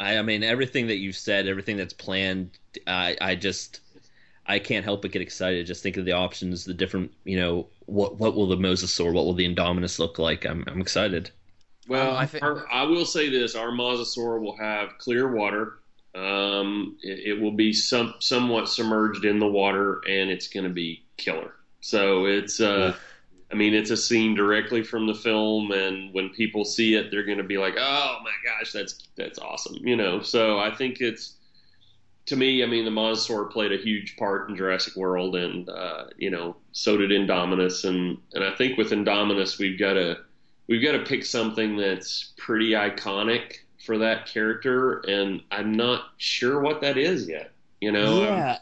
I, 0.00 0.16
I 0.18 0.22
mean, 0.22 0.42
everything 0.42 0.86
that 0.86 0.96
you've 0.96 1.16
said, 1.16 1.46
everything 1.46 1.76
that's 1.76 1.92
planned, 1.92 2.58
I, 2.86 3.16
I 3.20 3.34
just, 3.34 3.80
I 4.46 4.58
can't 4.58 4.84
help 4.84 5.02
but 5.02 5.10
get 5.12 5.20
excited. 5.20 5.66
Just 5.66 5.82
think 5.82 5.98
of 5.98 6.06
the 6.06 6.12
options, 6.12 6.64
the 6.64 6.72
different, 6.72 7.12
you 7.24 7.38
know, 7.38 7.66
what 7.84 8.18
what 8.18 8.34
will 8.34 8.46
the 8.48 8.56
Mosasaur, 8.56 9.12
what 9.12 9.26
will 9.26 9.34
the 9.34 9.46
Indominus 9.54 9.98
look 9.98 10.18
like? 10.18 10.46
I'm 10.46 10.64
I'm 10.66 10.80
excited. 10.80 11.30
Well, 11.88 12.10
Um, 12.10 12.16
I 12.16 12.22
I, 12.22 12.26
thi- 12.26 12.40
I 12.72 12.82
will 12.84 13.04
say 13.06 13.28
this: 13.28 13.54
our 13.54 13.70
mosasaur 13.70 14.40
will 14.40 14.56
have 14.56 14.96
clear 14.98 15.30
water. 15.34 15.77
Um, 16.14 16.96
it, 17.02 17.36
it 17.36 17.40
will 17.40 17.52
be 17.52 17.72
some 17.72 18.14
somewhat 18.18 18.68
submerged 18.68 19.24
in 19.24 19.38
the 19.38 19.46
water, 19.46 20.00
and 20.08 20.30
it's 20.30 20.48
going 20.48 20.64
to 20.64 20.72
be 20.72 21.04
killer. 21.16 21.52
So 21.80 22.24
it's, 22.26 22.60
uh, 22.60 22.94
I 23.52 23.54
mean, 23.54 23.74
it's 23.74 23.90
a 23.90 23.96
scene 23.96 24.34
directly 24.34 24.82
from 24.82 25.06
the 25.06 25.14
film, 25.14 25.70
and 25.70 26.12
when 26.12 26.30
people 26.30 26.64
see 26.64 26.94
it, 26.94 27.10
they're 27.10 27.24
going 27.24 27.38
to 27.38 27.44
be 27.44 27.58
like, 27.58 27.74
"Oh 27.78 28.16
my 28.22 28.32
gosh, 28.44 28.72
that's 28.72 28.98
that's 29.16 29.38
awesome!" 29.38 29.76
You 29.86 29.96
know. 29.96 30.20
So 30.20 30.58
I 30.58 30.74
think 30.74 31.00
it's 31.00 31.36
to 32.28 32.36
me, 32.36 32.62
I 32.62 32.66
mean, 32.66 32.84
the 32.84 32.90
mosasaur 32.90 33.50
played 33.50 33.72
a 33.72 33.78
huge 33.78 34.16
part 34.18 34.50
in 34.50 34.56
Jurassic 34.56 34.96
World, 34.96 35.34
and 35.34 35.68
uh, 35.68 36.04
you 36.18 36.30
know, 36.30 36.56
so 36.72 36.96
did 36.96 37.10
Indominus, 37.10 37.84
and 37.84 38.18
and 38.34 38.44
I 38.44 38.54
think 38.54 38.76
with 38.76 38.90
Indominus, 38.90 39.58
we've 39.58 39.78
got 39.78 39.94
to 39.94 40.18
we've 40.68 40.82
got 40.82 40.92
to 40.92 41.04
pick 41.04 41.24
something 41.24 41.76
that's 41.76 42.34
pretty 42.36 42.72
iconic 42.72 43.58
for 43.84 43.98
that 43.98 44.26
character, 44.26 44.98
and 45.00 45.42
I'm 45.50 45.72
not 45.72 46.10
sure 46.16 46.60
what 46.60 46.80
that 46.82 46.96
is 46.98 47.28
yet. 47.28 47.52
You 47.80 47.92
know, 47.92 48.56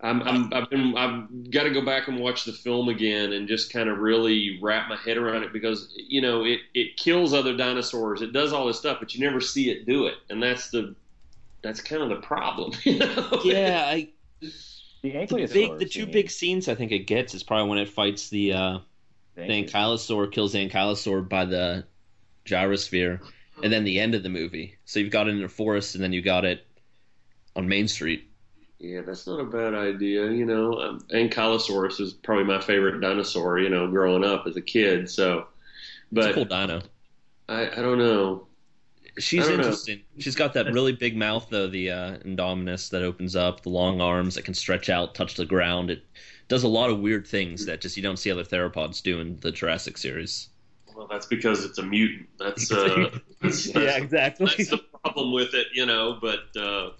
I'm, 0.00 0.22
I'm, 0.22 0.28
I'm 0.28 0.54
I've 0.54 0.70
been 0.70 0.96
I've 0.96 1.50
got 1.50 1.64
to 1.64 1.70
go 1.70 1.84
back 1.84 2.08
and 2.08 2.18
watch 2.18 2.44
the 2.44 2.52
film 2.52 2.88
again 2.88 3.32
and 3.32 3.48
just 3.48 3.72
kind 3.72 3.88
of 3.88 3.98
really 3.98 4.58
wrap 4.60 4.88
my 4.88 4.96
head 4.96 5.16
around 5.16 5.44
it 5.44 5.52
because 5.52 5.92
you 5.96 6.20
know 6.20 6.44
it 6.44 6.60
it 6.74 6.96
kills 6.96 7.32
other 7.32 7.56
dinosaurs, 7.56 8.22
it 8.22 8.32
does 8.32 8.52
all 8.52 8.66
this 8.66 8.78
stuff, 8.78 8.98
but 9.00 9.14
you 9.14 9.20
never 9.24 9.40
see 9.40 9.70
it 9.70 9.86
do 9.86 10.06
it, 10.06 10.16
and 10.30 10.42
that's 10.42 10.70
the 10.70 10.94
that's 11.62 11.80
kind 11.80 12.02
of 12.02 12.08
the 12.10 12.16
problem. 12.16 12.72
You 12.84 12.98
know? 12.98 13.40
Yeah, 13.44 13.84
I, 13.86 14.10
The 15.02 15.10
the 15.28 15.46
Ankylosaur 15.46 15.52
big, 15.52 15.78
the 15.78 15.86
two 15.86 16.06
big 16.06 16.30
scenes 16.30 16.68
I 16.68 16.74
think 16.74 16.92
it 16.92 17.00
gets 17.00 17.34
is 17.34 17.42
probably 17.42 17.68
when 17.68 17.78
it 17.78 17.88
fights 17.88 18.28
the 18.30 18.52
uh, 18.52 18.78
Thank 19.36 19.48
the 19.48 19.56
you. 19.56 19.64
Ankylosaur, 19.64 20.30
kills 20.32 20.52
the 20.52 20.68
Ankylosaur 20.68 21.28
by 21.28 21.44
the 21.44 21.84
gyrosphere, 22.46 23.20
and 23.62 23.72
then 23.72 23.84
the 23.84 24.00
end 24.00 24.14
of 24.14 24.22
the 24.22 24.28
movie. 24.28 24.76
So 24.84 25.00
you've 25.00 25.10
got 25.12 25.28
it 25.28 25.32
in 25.32 25.42
the 25.42 25.48
forest, 25.48 25.94
and 25.94 26.02
then 26.04 26.12
you 26.12 26.22
got 26.22 26.44
it 26.44 26.66
on 27.56 27.68
Main 27.68 27.88
Street. 27.88 28.30
Yeah, 28.78 29.00
that's 29.02 29.26
not 29.26 29.40
a 29.40 29.44
bad 29.44 29.74
idea. 29.74 30.30
You 30.30 30.44
know, 30.44 30.78
um, 30.80 31.00
Ankylosaurus 31.12 32.00
is 32.00 32.12
probably 32.12 32.44
my 32.44 32.60
favorite 32.60 33.00
dinosaur. 33.00 33.58
You 33.58 33.70
know, 33.70 33.88
growing 33.88 34.24
up 34.24 34.46
as 34.46 34.56
a 34.56 34.62
kid. 34.62 35.08
So, 35.10 35.48
It's 36.18 36.26
but 36.26 36.30
a 36.30 36.34
cool 36.34 36.44
dino. 36.44 36.82
I, 37.48 37.70
I 37.70 37.82
don't 37.82 37.98
know. 37.98 38.48
She's 39.18 39.48
don't 39.48 39.58
know. 39.58 39.64
interesting. 39.64 40.02
She's 40.18 40.34
got 40.34 40.54
that 40.54 40.70
really 40.70 40.92
big 40.92 41.16
mouth, 41.16 41.48
though, 41.50 41.68
the 41.68 41.90
uh, 41.90 42.18
Indominus 42.18 42.90
that 42.90 43.02
opens 43.02 43.36
up, 43.36 43.62
the 43.62 43.68
long 43.70 44.00
arms 44.00 44.34
that 44.34 44.44
can 44.44 44.54
stretch 44.54 44.88
out, 44.88 45.14
touch 45.14 45.36
the 45.36 45.46
ground. 45.46 45.90
It 45.90 46.04
does 46.48 46.64
a 46.64 46.68
lot 46.68 46.90
of 46.90 47.00
weird 47.00 47.26
things 47.26 47.64
that 47.66 47.80
just 47.80 47.96
you 47.96 48.02
don't 48.02 48.18
see 48.18 48.30
other 48.30 48.44
theropods 48.44 49.02
do 49.02 49.20
in 49.20 49.38
the 49.40 49.52
Jurassic 49.52 49.98
series. 49.98 50.48
Well, 50.94 51.08
that's 51.10 51.26
because 51.26 51.64
it's 51.64 51.78
a 51.78 51.82
mutant. 51.82 52.28
That's 52.38 52.70
uh, 52.72 53.10
that's, 53.42 53.70
that's, 53.72 53.96
exactly. 53.96 54.46
that's 54.46 54.70
the 54.70 54.78
problem 55.02 55.32
with 55.32 55.54
it. 55.54 55.68
You 55.74 55.86
know, 55.86 56.18
but 56.20 56.56
uh, 56.56 56.90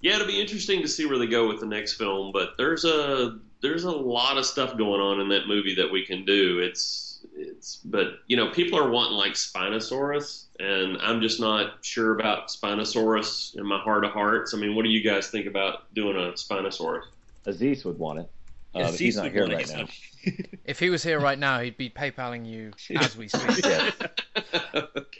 yeah, 0.00 0.16
it'll 0.16 0.26
be 0.26 0.40
interesting 0.40 0.82
to 0.82 0.88
see 0.88 1.06
where 1.06 1.18
they 1.18 1.26
go 1.26 1.48
with 1.48 1.60
the 1.60 1.66
next 1.66 1.94
film. 1.94 2.32
But 2.32 2.56
there's 2.58 2.84
a 2.84 3.38
there's 3.62 3.84
a 3.84 3.90
lot 3.90 4.36
of 4.36 4.44
stuff 4.44 4.76
going 4.76 5.00
on 5.00 5.20
in 5.20 5.28
that 5.30 5.46
movie 5.46 5.76
that 5.76 5.90
we 5.90 6.04
can 6.04 6.24
do. 6.24 6.58
It's 6.58 7.24
it's 7.34 7.76
but 7.76 8.18
you 8.26 8.36
know 8.36 8.50
people 8.50 8.78
are 8.78 8.90
wanting 8.90 9.16
like 9.16 9.32
Spinosaurus, 9.32 10.44
and 10.60 10.98
I'm 10.98 11.22
just 11.22 11.40
not 11.40 11.84
sure 11.84 12.18
about 12.18 12.48
Spinosaurus 12.48 13.56
in 13.56 13.66
my 13.66 13.78
heart 13.78 14.04
of 14.04 14.12
hearts. 14.12 14.54
I 14.54 14.58
mean, 14.58 14.74
what 14.74 14.84
do 14.84 14.90
you 14.90 15.02
guys 15.02 15.28
think 15.28 15.46
about 15.46 15.92
doing 15.94 16.16
a 16.16 16.32
Spinosaurus? 16.32 17.04
Aziz 17.46 17.84
would 17.84 17.98
want 17.98 18.20
it. 18.20 18.30
Uh, 18.74 18.80
Yeah, 18.80 18.90
he's 18.90 19.16
not 19.16 19.30
here 19.30 19.46
right 19.46 19.68
now. 19.68 19.80
not- 19.82 19.90
If 20.64 20.78
he 20.78 20.88
was 20.88 21.02
here 21.02 21.20
right 21.20 21.38
now, 21.38 21.60
he'd 21.60 21.76
be 21.76 21.90
PayPaling 21.90 22.46
you 22.46 22.72
as 22.98 23.16
we 23.16 23.28
speak. 23.28 23.64
Yeah. 23.64 23.90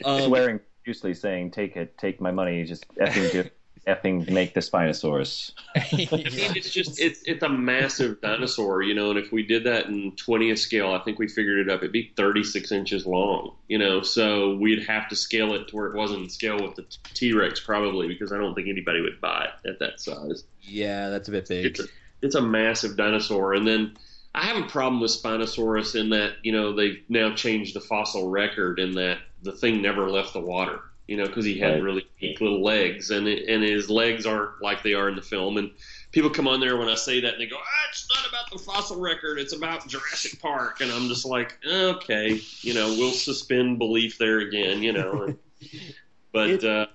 Um, 0.03 0.21
Swearing 0.23 0.59
profusely, 0.83 1.13
saying, 1.13 1.51
"Take 1.51 1.75
it, 1.77 1.97
take 1.97 2.19
my 2.19 2.31
money. 2.31 2.63
Just 2.65 2.87
effing, 2.95 3.31
do, 3.31 3.49
effing 3.87 4.29
make 4.29 4.53
the 4.53 4.59
Spinosaurus." 4.59 5.51
I 5.75 5.87
mean, 5.95 6.07
it's 6.11 6.71
just 6.71 6.99
it's 6.99 7.21
it's 7.25 7.43
a 7.43 7.49
massive 7.49 8.21
dinosaur, 8.21 8.81
you 8.81 8.93
know. 8.93 9.11
And 9.11 9.19
if 9.19 9.31
we 9.31 9.43
did 9.43 9.63
that 9.65 9.85
in 9.85 10.11
twentieth 10.15 10.59
scale, 10.59 10.91
I 10.91 10.99
think 10.99 11.19
we 11.19 11.27
figured 11.27 11.59
it 11.59 11.71
up. 11.71 11.79
It'd 11.79 11.91
be 11.91 12.11
thirty 12.17 12.43
six 12.43 12.71
inches 12.71 13.05
long, 13.05 13.55
you 13.67 13.77
know. 13.77 14.01
So 14.01 14.55
we'd 14.55 14.85
have 14.87 15.07
to 15.09 15.15
scale 15.15 15.53
it 15.53 15.67
to 15.69 15.75
where 15.75 15.87
it 15.87 15.95
wasn't 15.95 16.23
in 16.23 16.29
scale 16.29 16.61
with 16.61 16.75
the 16.75 16.85
T 17.13 17.33
Rex, 17.33 17.59
probably, 17.59 18.07
because 18.07 18.31
I 18.33 18.37
don't 18.37 18.53
think 18.55 18.67
anybody 18.67 19.01
would 19.01 19.21
buy 19.21 19.47
it 19.63 19.69
at 19.69 19.79
that 19.79 20.01
size. 20.01 20.43
yeah, 20.61 21.09
that's 21.09 21.29
a 21.29 21.31
bit 21.31 21.47
big. 21.47 21.65
It's 21.65 21.79
a, 21.79 21.85
it's 22.21 22.35
a 22.35 22.41
massive 22.41 22.97
dinosaur, 22.97 23.53
and 23.53 23.67
then. 23.67 23.97
I 24.35 24.45
have 24.47 24.63
a 24.63 24.67
problem 24.67 24.99
with 25.01 25.11
Spinosaurus 25.11 25.99
in 25.99 26.09
that 26.09 26.33
you 26.43 26.51
know 26.51 26.73
they've 26.73 27.01
now 27.09 27.33
changed 27.33 27.75
the 27.75 27.79
fossil 27.81 28.29
record 28.29 28.79
in 28.79 28.93
that 28.95 29.19
the 29.41 29.51
thing 29.53 29.81
never 29.81 30.09
left 30.09 30.33
the 30.33 30.39
water, 30.41 30.81
you 31.07 31.15
know, 31.17 31.25
because 31.25 31.45
he 31.45 31.57
had 31.59 31.73
Right. 31.75 31.81
really 31.83 32.07
weak 32.21 32.41
little 32.41 32.61
legs, 32.63 33.11
and 33.11 33.27
it, 33.27 33.47
and 33.47 33.63
his 33.63 33.89
legs 33.89 34.25
aren't 34.25 34.61
like 34.61 34.83
they 34.83 34.93
are 34.93 35.07
in 35.09 35.15
the 35.15 35.21
film. 35.21 35.57
And 35.57 35.71
people 36.11 36.29
come 36.29 36.47
on 36.47 36.59
there 36.59 36.75
when 36.77 36.89
I 36.89 36.95
say 36.95 37.21
that, 37.21 37.33
and 37.33 37.41
they 37.41 37.45
go, 37.45 37.57
ah, 37.57 37.89
"It's 37.89 38.07
not 38.13 38.27
about 38.27 38.51
the 38.51 38.57
fossil 38.59 38.99
record; 38.99 39.39
it's 39.39 39.53
about 39.53 39.87
Jurassic 39.87 40.41
Park." 40.41 40.81
And 40.81 40.91
I'm 40.91 41.07
just 41.07 41.25
like, 41.25 41.57
okay, 41.65 42.39
you 42.61 42.73
know, 42.73 42.87
we'll 42.89 43.11
suspend 43.11 43.77
belief 43.79 44.17
there 44.17 44.39
again, 44.39 44.83
you 44.83 44.91
know. 44.93 45.35
But 46.33 46.49
It- 46.49 46.63
uh, 46.65 46.87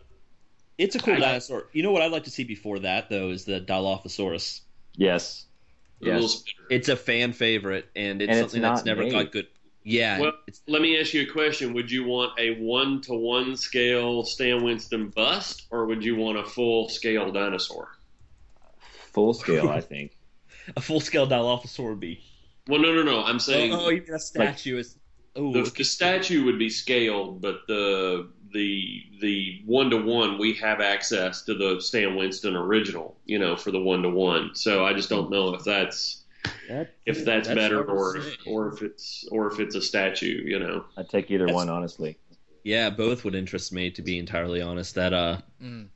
It's 0.77 0.95
a 0.97 0.99
cool 0.99 1.15
I- 1.15 1.21
dinosaur. 1.21 1.69
You 1.73 1.83
know 1.83 1.91
what 1.93 2.03
I'd 2.03 2.13
like 2.13 2.25
to 2.25 2.31
see 2.31 2.45
before 2.45 2.81
that 2.81 3.09
though 3.09 3.31
is 3.31 3.45
the 3.47 3.61
Dilophosaurus. 3.61 4.61
Yes. 4.97 5.47
A 6.03 6.05
little 6.05 6.21
Yes. 6.23 6.45
It's 6.69 6.89
a 6.89 6.97
fan 6.97 7.33
favorite, 7.33 7.89
and 7.95 8.23
it's 8.23 8.31
And 8.31 8.39
it's 8.39 8.53
something 8.53 8.63
that's 8.63 8.85
never 8.85 9.03
made. 9.03 9.13
got 9.13 9.33
good. 9.33 9.49
Yeah, 9.83 10.21
Well, 10.21 10.33
let 10.67 10.83
me 10.83 11.01
ask 11.01 11.15
you 11.15 11.23
a 11.23 11.33
question: 11.33 11.73
Would 11.73 11.91
you 11.91 12.05
want 12.05 12.39
a 12.39 12.51
one 12.61 13.01
to 13.03 13.15
one 13.15 13.57
scale 13.57 14.25
Stan 14.25 14.63
Winston 14.63 15.09
bust, 15.09 15.67
or 15.71 15.87
would 15.87 16.05
you 16.05 16.17
want 16.17 16.39
a 16.39 16.45
full 16.45 16.91
scale 16.91 17.33
dinosaur? 17.33 17.89
Full 19.13 19.33
scale, 19.33 19.69
I 19.71 19.81
think. 19.81 20.17
a 20.77 20.81
full 20.81 21.01
scale 21.01 21.27
Dilophosaur 21.27 21.91
would 21.91 22.01
be. 22.01 22.23
Well, 22.69 22.81
no, 22.81 22.95
no, 22.95 23.03
no. 23.03 23.25
I'm 23.25 23.41
saying 23.41 23.73
oh, 23.73 23.87
oh 23.87 23.89
you 23.89 24.03
mean 24.03 24.15
a 24.15 24.19
statue 24.19 24.79
is. 24.79 24.97
Oh, 25.35 25.53
the, 25.53 25.63
the 25.63 25.85
statue 25.85 26.45
would 26.45 26.59
be 26.59 26.69
scaled, 26.69 27.41
but 27.41 27.61
the 27.67 28.31
the 28.53 29.03
the 29.21 29.63
one 29.67 29.91
to 29.91 29.97
one 29.97 30.39
we 30.39 30.55
have 30.55 30.81
access 30.81 31.43
to 31.43 31.55
the 31.55 31.81
Stan 31.81 32.17
Winston 32.17 32.57
original, 32.57 33.17
you 33.25 33.39
know, 33.39 33.57
for 33.57 33.71
the 33.71 33.81
one 33.81 34.03
to 34.03 34.09
one. 34.11 34.55
So 34.55 34.85
I 34.85 34.93
just 34.93 35.09
don't 35.09 35.31
know 35.31 35.55
if 35.55 35.65
that's 35.65 36.23
that- 36.69 36.95
if 37.07 37.25
that's, 37.25 37.49
That's 37.49 37.59
better 37.61 37.83
or 37.85 38.21
say. 38.23 38.37
or 38.47 38.69
if 38.73 38.83
it's 38.83 39.27
or 39.31 39.53
if 39.53 39.61
it's 39.61 39.75
a 39.75 39.83
statue, 39.83 40.43
you 40.47 40.59
know. 40.59 40.85
I'd 40.97 41.09
take 41.09 41.31
either 41.31 41.45
That's- 41.47 41.55
one, 41.55 41.69
honestly. 41.69 42.17
yeah, 42.65 42.91
both 42.91 43.25
would 43.25 43.35
interest 43.35 43.73
me 43.73 43.91
to 43.91 44.03
be 44.03 44.19
entirely 44.19 44.61
honest. 44.63 44.95
That 44.95 45.13
uh, 45.13 45.39
Mm. 45.63 45.89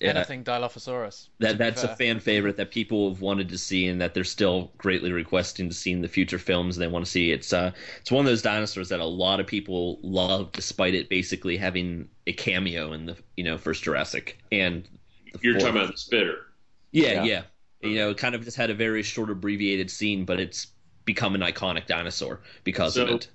Yeah, 0.00 0.10
Anything 0.10 0.42
Dilophosaurus. 0.44 1.24
to 1.24 1.30
that 1.40 1.52
be 1.52 1.58
that's 1.58 1.84
a 1.84 1.88
fan 1.96 2.18
favorite 2.20 2.56
that 2.56 2.70
people 2.70 3.08
have 3.10 3.20
wanted 3.20 3.48
to 3.50 3.58
see 3.58 3.86
and 3.86 4.00
that 4.00 4.14
they're 4.14 4.24
still 4.24 4.72
greatly 4.78 5.12
requesting 5.12 5.68
to 5.68 5.74
see 5.74 5.92
in 5.92 6.02
the 6.02 6.08
future 6.08 6.38
films 6.38 6.76
they 6.76 6.88
want 6.88 7.04
to 7.04 7.10
see 7.10 7.30
it's 7.30 7.52
uh 7.52 7.70
it's 8.00 8.10
one 8.10 8.20
of 8.24 8.26
those 8.30 8.42
dinosaurs 8.42 8.88
that 8.88 9.00
a 9.00 9.04
lot 9.04 9.38
of 9.40 9.46
people 9.46 9.98
love 10.02 10.50
despite 10.52 10.94
it 10.94 11.08
basically 11.08 11.56
having 11.56 12.08
a 12.26 12.32
cameo 12.32 12.92
in 12.92 13.06
the 13.06 13.16
you 13.36 13.44
know 13.44 13.56
first 13.58 13.82
Jurassic 13.84 14.38
and 14.50 14.88
the 15.32 15.38
You're 15.42 15.54
fourth. 15.54 15.64
talking 15.66 15.80
about 15.80 15.92
the 15.92 15.98
spitter. 15.98 16.46
yeah, 16.90 17.22
Yeah. 17.22 17.24
yeah 17.24 17.42
you 17.90 17.96
know 17.96 18.10
it 18.10 18.18
kind 18.18 18.34
of 18.34 18.44
just 18.44 18.56
had 18.56 18.70
a 18.70 18.74
very 18.74 19.02
short 19.02 19.30
abbreviated 19.30 19.90
scene 19.90 20.24
but 20.24 20.40
it's 20.40 20.68
become 21.04 21.34
an 21.34 21.40
iconic 21.40 21.86
dinosaur 21.86 22.40
because 22.64 22.96
of 22.96 23.08
it 23.08 23.28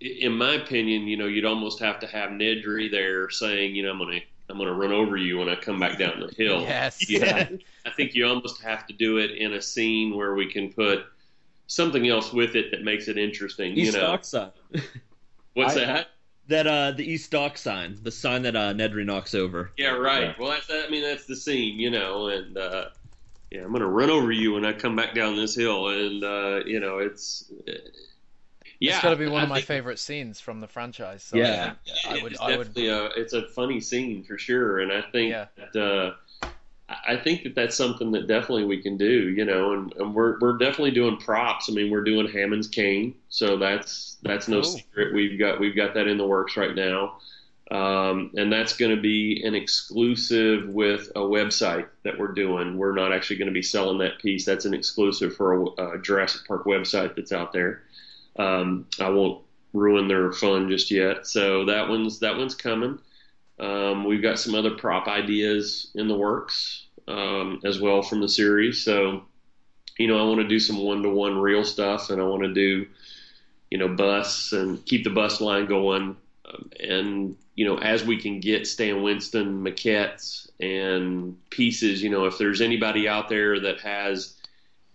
in 0.00 0.32
my 0.32 0.54
opinion, 0.54 1.02
you 1.06 1.16
know, 1.16 1.26
you'd 1.26 1.44
almost 1.44 1.78
have 1.80 2.00
to 2.00 2.06
have 2.06 2.30
Nedry 2.30 2.90
there 2.90 3.28
saying, 3.28 3.74
you 3.74 3.82
know, 3.82 3.90
I'm 3.90 3.98
gonna 3.98 4.20
I'm 4.50 4.58
gonna 4.58 4.74
run 4.74 4.92
over 4.92 5.16
you 5.16 5.38
when 5.38 5.48
I 5.48 5.54
come 5.54 5.78
back 5.78 5.98
down 5.98 6.20
the 6.20 6.34
hill. 6.34 6.60
Yes. 6.70 7.08
Yeah. 7.08 7.48
I 7.86 7.90
think 7.90 8.14
you 8.14 8.26
almost 8.26 8.62
have 8.62 8.86
to 8.88 8.92
do 8.92 9.18
it 9.18 9.32
in 9.32 9.54
a 9.54 9.62
scene 9.62 10.14
where 10.16 10.34
we 10.34 10.50
can 10.50 10.72
put 10.72 11.06
something 11.66 12.08
else 12.08 12.32
with 12.32 12.56
it 12.56 12.70
that 12.72 12.82
makes 12.82 13.08
it 13.08 13.16
interesting. 13.16 13.72
East 13.72 13.94
you 13.94 14.00
know, 14.00 14.06
Dock 14.08 14.24
sign. 14.24 14.50
what's 15.54 15.76
I- 15.76 15.84
that? 15.86 16.06
That 16.48 16.66
uh, 16.66 16.90
the 16.90 17.04
East 17.04 17.30
Dock 17.30 17.56
sign, 17.56 17.96
the 18.02 18.10
sign 18.10 18.42
that 18.42 18.56
uh, 18.56 18.74
Nedry 18.74 19.06
knocks 19.06 19.36
over. 19.36 19.70
Yeah, 19.76 19.90
right. 19.90 20.22
Yeah. 20.22 20.34
Well, 20.36 20.50
that's. 20.50 20.68
I 20.68 20.88
mean, 20.90 21.02
that's 21.02 21.24
the 21.24 21.36
scene, 21.36 21.78
you 21.78 21.90
know, 21.90 22.26
and 22.26 22.58
uh, 22.58 22.86
yeah, 23.52 23.62
I'm 23.62 23.70
gonna 23.70 23.86
run 23.86 24.10
over 24.10 24.32
you 24.32 24.54
when 24.54 24.64
I 24.64 24.72
come 24.72 24.96
back 24.96 25.14
down 25.14 25.36
this 25.36 25.54
hill, 25.54 25.88
and 25.90 26.24
uh, 26.24 26.60
you 26.66 26.80
know, 26.80 26.98
it's 26.98 27.52
uh, 27.68 27.72
yeah, 28.80 28.94
it's 28.94 29.02
got 29.02 29.10
to 29.10 29.16
be 29.16 29.26
one 29.28 29.40
I 29.40 29.42
of 29.44 29.48
my 29.48 29.56
think 29.56 29.66
favorite 29.66 29.98
scenes 29.98 30.40
from 30.40 30.60
the 30.60 30.66
franchise. 30.68 31.22
So 31.22 31.36
Yeah. 31.36 31.74
I, 32.08 32.18
I 32.18 32.22
would. 32.22 32.32
it's 32.32 32.40
I 32.40 32.56
would. 32.56 32.76
a 32.76 33.06
it's 33.20 33.32
a 33.34 33.42
funny 33.48 33.80
scene 33.80 34.24
for 34.24 34.38
sure, 34.38 34.80
and 34.80 34.90
I 34.92 35.02
think 35.02 35.30
Yeah. 35.30 35.46
that 35.72 35.80
uh, 35.80 36.14
I 37.06 37.16
think 37.16 37.44
that 37.44 37.54
that's 37.54 37.76
something 37.76 38.10
that 38.12 38.26
definitely 38.26 38.64
we 38.64 38.82
can 38.82 38.96
do, 38.96 39.28
you 39.28 39.44
know, 39.44 39.74
and, 39.74 39.92
and 39.96 40.12
we're 40.14 40.38
we're 40.40 40.58
definitely 40.58 40.90
doing 40.90 41.18
props. 41.18 41.68
I 41.70 41.72
mean, 41.72 41.90
we're 41.90 42.02
doing 42.02 42.26
Hammond's 42.28 42.66
cane, 42.68 43.14
so 43.28 43.56
that's 43.58 44.16
that's 44.22 44.48
no 44.48 44.62
Cool. 44.62 44.70
secret. 44.72 45.14
We've 45.14 45.38
got 45.38 45.60
we've 45.60 45.76
got 45.76 45.94
that 45.94 46.08
in 46.08 46.18
the 46.18 46.26
works 46.26 46.56
right 46.56 46.74
now. 46.74 47.18
Um, 47.70 48.32
and 48.36 48.52
that's 48.52 48.76
going 48.76 48.96
to 48.96 49.00
be 49.00 49.44
an 49.44 49.54
exclusive 49.54 50.68
with 50.68 51.10
a 51.14 51.20
website 51.20 51.86
that 52.02 52.18
we're 52.18 52.32
doing. 52.32 52.76
We're 52.76 52.96
not 52.96 53.12
actually 53.12 53.36
going 53.36 53.46
to 53.46 53.54
be 53.54 53.62
selling 53.62 53.98
that 53.98 54.18
piece. 54.18 54.44
That's 54.44 54.64
an 54.64 54.74
exclusive 54.74 55.36
for 55.36 55.52
a, 55.52 55.64
uh 55.74 55.96
Jurassic 55.98 56.48
Park 56.48 56.64
website 56.64 57.14
that's 57.14 57.30
out 57.30 57.52
there. 57.52 57.82
Um, 58.36 58.86
I 58.98 59.10
won't 59.10 59.42
ruin 59.72 60.08
their 60.08 60.32
fun 60.32 60.68
just 60.68 60.90
yet. 60.90 61.26
So 61.26 61.66
that 61.66 61.88
one's 61.88 62.20
that 62.20 62.36
one's 62.36 62.54
coming. 62.54 62.98
Um, 63.58 64.04
we've 64.04 64.22
got 64.22 64.38
some 64.38 64.54
other 64.54 64.70
prop 64.70 65.06
ideas 65.06 65.90
in 65.94 66.08
the 66.08 66.16
works 66.16 66.86
um, 67.06 67.60
as 67.64 67.78
well 67.80 68.02
from 68.02 68.20
the 68.20 68.28
series. 68.28 68.82
So, 68.82 69.24
you 69.98 70.08
know, 70.08 70.18
I 70.18 70.24
want 70.24 70.40
to 70.40 70.48
do 70.48 70.58
some 70.58 70.78
one-to-one 70.78 71.36
real 71.36 71.62
stuff, 71.64 72.08
and 72.08 72.22
I 72.22 72.24
want 72.24 72.42
to 72.42 72.54
do, 72.54 72.86
you 73.70 73.76
know, 73.76 73.88
bus 73.88 74.52
and 74.52 74.84
keep 74.86 75.04
the 75.04 75.10
bus 75.10 75.40
line 75.42 75.66
going. 75.66 76.16
Um, 76.46 76.70
and 76.80 77.36
you 77.54 77.66
know, 77.66 77.76
as 77.76 78.02
we 78.02 78.16
can 78.16 78.40
get 78.40 78.66
Stan 78.66 79.02
Winston 79.02 79.62
maquettes 79.62 80.48
and 80.58 81.36
pieces, 81.50 82.02
you 82.02 82.08
know, 82.08 82.24
if 82.24 82.38
there's 82.38 82.62
anybody 82.62 83.06
out 83.06 83.28
there 83.28 83.60
that 83.60 83.80
has 83.80 84.34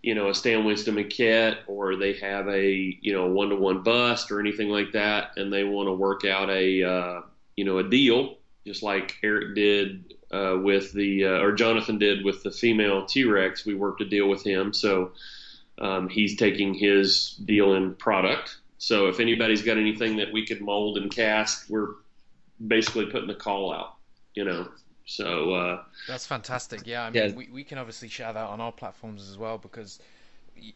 you 0.05 0.13
know, 0.13 0.29
a 0.29 0.35
Stan 0.35 0.63
Winston 0.65 0.93
maquette 0.93 1.57
or 1.65 1.95
they 1.95 2.13
have 2.13 2.47
a, 2.47 2.95
you 3.01 3.11
know, 3.11 3.25
one 3.25 3.49
to 3.49 3.55
one 3.55 3.81
bust 3.81 4.29
or 4.29 4.39
anything 4.39 4.69
like 4.69 4.91
that, 4.91 5.31
and 5.35 5.51
they 5.51 5.63
want 5.63 5.87
to 5.87 5.93
work 5.93 6.23
out 6.23 6.47
a, 6.47 6.83
uh, 6.83 7.21
you 7.57 7.65
know, 7.65 7.79
a 7.79 7.89
deal, 7.89 8.37
just 8.67 8.83
like 8.83 9.15
Eric 9.23 9.55
did 9.55 10.13
uh, 10.31 10.57
with 10.61 10.93
the, 10.93 11.25
uh, 11.25 11.39
or 11.39 11.53
Jonathan 11.53 11.97
did 11.97 12.23
with 12.23 12.43
the 12.43 12.51
female 12.51 13.07
T 13.07 13.23
Rex. 13.23 13.65
We 13.65 13.73
worked 13.73 13.99
a 14.01 14.05
deal 14.05 14.29
with 14.29 14.43
him. 14.43 14.73
So 14.73 15.13
um, 15.79 16.07
he's 16.07 16.37
taking 16.37 16.75
his 16.75 17.31
deal 17.43 17.73
in 17.73 17.95
product. 17.95 18.59
So 18.77 19.07
if 19.07 19.19
anybody's 19.19 19.63
got 19.63 19.77
anything 19.77 20.17
that 20.17 20.31
we 20.31 20.45
could 20.45 20.61
mold 20.61 20.99
and 20.99 21.09
cast, 21.09 21.67
we're 21.67 21.95
basically 22.67 23.07
putting 23.07 23.27
the 23.27 23.33
call 23.33 23.73
out, 23.73 23.95
you 24.35 24.45
know. 24.45 24.67
So, 25.05 25.53
uh, 25.53 25.83
That's 26.07 26.25
fantastic. 26.25 26.85
Yeah, 26.85 27.03
I 27.03 27.09
Yeah. 27.11 27.31
mean, 27.31 27.33
we, 27.33 27.49
we 27.49 27.63
can 27.63 27.77
obviously 27.77 28.09
share 28.09 28.31
that 28.31 28.47
on 28.47 28.61
our 28.61 28.71
platforms 28.71 29.27
as 29.29 29.37
well 29.37 29.57
because 29.57 29.99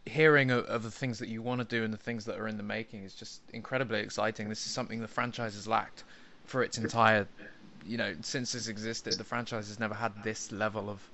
hearing 0.06 0.52
of, 0.52 0.66
of 0.66 0.84
the 0.84 0.92
things 0.92 1.20
that 1.20 1.30
you 1.30 1.42
want 1.42 1.60
to 1.60 1.66
do 1.66 1.84
and 1.84 1.94
the 1.94 1.98
things 1.98 2.26
that 2.26 2.38
are 2.40 2.48
in 2.48 2.58
the 2.58 2.64
making 2.64 3.04
is 3.04 3.16
just 3.16 3.42
incredibly 3.54 4.00
exciting. 4.00 4.50
This 4.50 4.66
is 4.66 4.74
something 4.74 5.02
the 5.02 5.08
franchise 5.08 5.54
has 5.56 5.68
lacked 5.68 6.04
for 6.46 6.64
its 6.64 6.78
entire, 6.78 7.28
you 7.86 7.98
know, 7.98 8.16
since 8.22 8.56
it's 8.56 8.68
existed. 8.68 9.18
The 9.18 9.24
franchise 9.24 9.68
has 9.68 9.80
never 9.80 9.96
had 9.96 10.24
this 10.24 10.52
level 10.52 10.90
of 10.90 11.10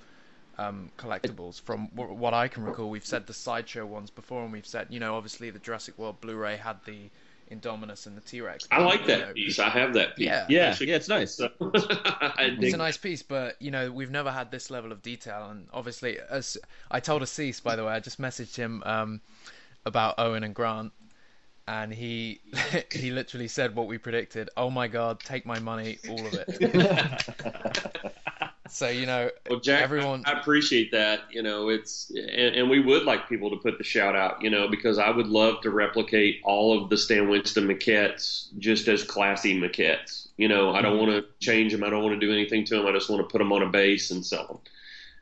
um, 0.58 0.90
collectibles. 0.98 1.60
From 1.60 1.86
wh- 1.88 2.16
what 2.18 2.34
I 2.34 2.48
can 2.48 2.64
recall, 2.64 2.90
we've 2.90 3.06
said 3.06 3.26
the 3.26 3.34
sideshow 3.34 3.86
ones 3.86 4.10
before, 4.10 4.42
and 4.44 4.52
we've 4.52 4.66
said, 4.66 4.88
you 4.90 5.00
know, 5.00 5.16
obviously 5.16 5.50
the 5.50 5.58
Jurassic 5.58 5.98
World 5.98 6.20
Blu-ray 6.20 6.56
had 6.56 6.84
the 6.84 7.10
Indominus 7.50 8.06
and 8.06 8.16
the 8.16 8.20
T-Rex. 8.20 8.66
I 8.70 8.80
like 8.80 9.06
that 9.06 9.20
know, 9.20 9.32
piece. 9.32 9.58
I 9.58 9.68
have 9.68 9.94
that 9.94 10.16
piece. 10.16 10.26
Yeah. 10.26 10.46
Yeah, 10.48 10.66
Actually, 10.66 10.90
yeah, 10.90 10.96
it's 10.96 11.08
nice. 11.08 11.34
So, 11.34 11.50
It's 11.60 12.74
a 12.74 12.76
nice 12.76 12.96
piece, 12.96 13.22
but 13.22 13.60
you 13.60 13.70
know 13.70 13.90
we've 13.90 14.10
never 14.10 14.30
had 14.30 14.50
this 14.50 14.70
level 14.70 14.92
of 14.92 15.02
detail, 15.02 15.48
and 15.50 15.68
obviously, 15.72 16.18
as 16.30 16.56
I 16.90 17.00
told 17.00 17.22
Aziz, 17.22 17.60
by 17.60 17.76
the 17.76 17.84
way, 17.84 17.92
I 17.92 18.00
just 18.00 18.20
messaged 18.20 18.56
him 18.56 18.82
um, 18.84 19.20
about 19.84 20.16
Owen 20.18 20.42
and 20.42 20.54
Grant, 20.54 20.92
and 21.68 21.92
he 21.92 22.40
he 22.92 23.10
literally 23.10 23.48
said 23.48 23.74
what 23.74 23.86
we 23.86 23.98
predicted. 23.98 24.50
Oh 24.56 24.70
my 24.70 24.88
God, 24.88 25.20
take 25.20 25.46
my 25.46 25.58
money, 25.58 25.98
all 26.08 26.26
of 26.26 26.34
it. 26.34 28.12
so 28.68 28.88
you 28.88 29.06
know, 29.06 29.30
Well, 29.48 29.60
Jack, 29.60 29.82
everyone- 29.82 30.22
I, 30.26 30.32
I 30.32 30.40
appreciate 30.40 30.92
that. 30.92 31.20
You 31.30 31.42
know, 31.42 31.68
it's 31.68 32.10
and, 32.10 32.56
and 32.56 32.70
we 32.70 32.80
would 32.80 33.04
like 33.04 33.28
people 33.28 33.50
to 33.50 33.56
put 33.56 33.78
the 33.78 33.84
shout 33.84 34.16
out. 34.16 34.42
You 34.42 34.50
know, 34.50 34.68
because 34.68 34.98
I 34.98 35.10
would 35.10 35.26
love 35.26 35.60
to 35.62 35.70
replicate 35.70 36.40
all 36.44 36.80
of 36.80 36.90
the 36.90 36.96
Stan 36.96 37.28
Winston 37.28 37.66
maquettes 37.66 38.48
just 38.58 38.88
as 38.88 39.02
classy 39.02 39.58
maquettes. 39.58 40.28
You 40.36 40.48
know, 40.48 40.72
I 40.74 40.82
don't 40.82 40.98
want 40.98 41.10
to 41.12 41.24
change 41.44 41.72
them. 41.72 41.82
I 41.84 41.90
don't 41.90 42.02
want 42.02 42.18
to 42.20 42.26
do 42.26 42.32
anything 42.32 42.64
to 42.66 42.76
them. 42.76 42.86
I 42.86 42.92
just 42.92 43.08
want 43.08 43.22
to 43.22 43.30
put 43.30 43.38
them 43.38 43.52
on 43.52 43.62
a 43.62 43.68
base 43.68 44.10
and 44.10 44.24
sell 44.24 44.46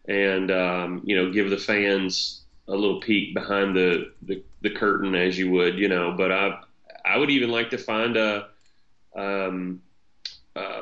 them, 0.07 0.17
and 0.17 0.51
um, 0.51 1.03
you 1.05 1.17
know, 1.17 1.33
give 1.33 1.51
the 1.51 1.59
fans 1.59 2.43
a 2.69 2.75
little 2.75 3.01
peek 3.01 3.35
behind 3.35 3.77
the, 3.77 4.13
the 4.23 4.43
the 4.63 4.71
curtain 4.71 5.15
as 5.15 5.39
you 5.39 5.51
would. 5.53 5.79
You 5.79 5.89
know, 5.89 6.15
but 6.17 6.33
I 6.33 6.61
I 7.05 7.19
would 7.19 7.31
even 7.31 7.51
like 7.51 7.71
to 7.71 7.79
find 7.79 8.17
a 8.17 8.49
um, 9.15 9.81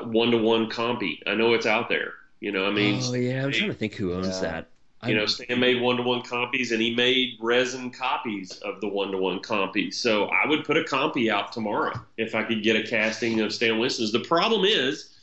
one 0.04 0.30
to 0.30 0.38
one 0.38 0.68
compy. 0.68 1.18
I 1.26 1.34
know 1.34 1.54
it's 1.54 1.66
out 1.66 1.88
there. 1.88 2.14
You 2.43 2.51
know, 2.51 2.66
I 2.66 2.72
mean, 2.72 3.01
oh 3.01 3.14
yeah, 3.14 3.45
I'm 3.45 3.53
trying 3.53 3.70
to 3.70 3.74
think 3.74 3.95
who 3.95 4.14
owns 4.14 4.26
Yeah. 4.26 4.40
that. 4.40 4.68
you 5.09 5.14
know, 5.14 5.26
Stan 5.26 5.61
made 5.61 5.80
one 5.80 5.97
to 5.97 6.03
one 6.03 6.22
copies 6.22 6.72
and 6.72 6.82
he 6.82 6.93
made 6.93 7.38
resin 7.40 7.93
copies 7.93 8.59
of 8.59 8.80
the 8.80 8.88
one 8.88 9.12
to 9.12 9.18
one 9.18 9.38
copies. 9.38 9.97
So 9.97 10.24
I 10.24 10.49
would 10.49 10.64
put 10.64 10.76
a 10.76 10.82
copy 10.82 11.30
out 11.30 11.53
tomorrow 11.53 11.93
if 12.16 12.34
I 12.34 12.43
could 12.43 12.64
get 12.64 12.74
a 12.74 12.82
casting 12.82 13.38
of 13.40 13.55
Stan 13.55 13.78
Winston's. 13.78 14.11
The 14.11 14.24
problem 14.24 14.64
is 14.64 15.16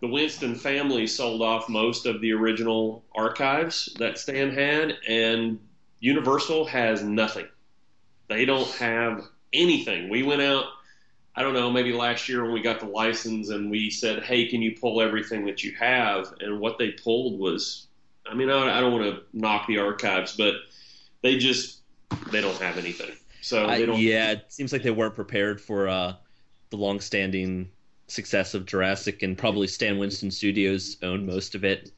the 0.00 0.08
Winston 0.08 0.56
family 0.56 1.06
sold 1.06 1.42
off 1.42 1.68
most 1.68 2.06
of 2.06 2.20
the 2.20 2.32
original 2.32 3.04
archives 3.14 3.94
that 4.00 4.18
Stan 4.18 4.50
had, 4.50 4.94
and 5.08 5.60
Universal 6.00 6.64
has 6.66 7.04
nothing. 7.04 7.46
They 8.28 8.44
don't 8.44 8.70
have 8.72 9.22
anything. 9.52 10.08
We 10.08 10.24
went 10.24 10.42
out, 10.42 10.64
I 11.38 11.42
don't 11.42 11.54
know, 11.54 11.70
maybe 11.70 11.92
last 11.92 12.28
year 12.28 12.42
when 12.42 12.52
we 12.52 12.60
got 12.60 12.80
the 12.80 12.86
license 12.86 13.50
and 13.50 13.70
we 13.70 13.90
said, 13.90 14.24
hey, 14.24 14.48
can 14.48 14.60
you 14.60 14.74
pull 14.74 15.00
everything 15.00 15.46
that 15.46 15.62
you 15.62 15.72
have? 15.78 16.34
And 16.40 16.58
what 16.58 16.78
they 16.78 16.90
pulled 16.90 17.38
was 17.38 17.86
I 18.28 18.34
mean, 18.34 18.50
I, 18.50 18.76
I 18.76 18.80
don't 18.80 18.92
want 18.92 19.04
to 19.04 19.22
knock 19.32 19.66
the 19.68 19.78
archives, 19.78 20.36
but 20.36 20.54
they 21.22 21.38
just 21.38 21.80
they 22.32 22.40
don't 22.40 22.60
have 22.60 22.76
anything. 22.76 23.12
So 23.40 23.66
I- 23.66 23.78
they 23.78 23.86
don't. 23.86 24.00
yeah, 24.00 24.32
it 24.32 24.46
seems 24.48 24.72
like 24.72 24.82
they 24.82 24.90
weren't 24.90 25.14
prepared 25.14 25.60
for 25.60 25.88
uh, 25.88 26.14
the 26.70 26.76
long-standing 26.76 27.70
success 28.08 28.54
of 28.54 28.66
Jurassic, 28.66 29.22
and 29.22 29.38
probably 29.38 29.66
Stan 29.68 29.96
Winston 29.98 30.30
Studios 30.30 30.96
owned 31.02 31.26
most 31.26 31.54
of 31.54 31.64
it, 31.64 31.92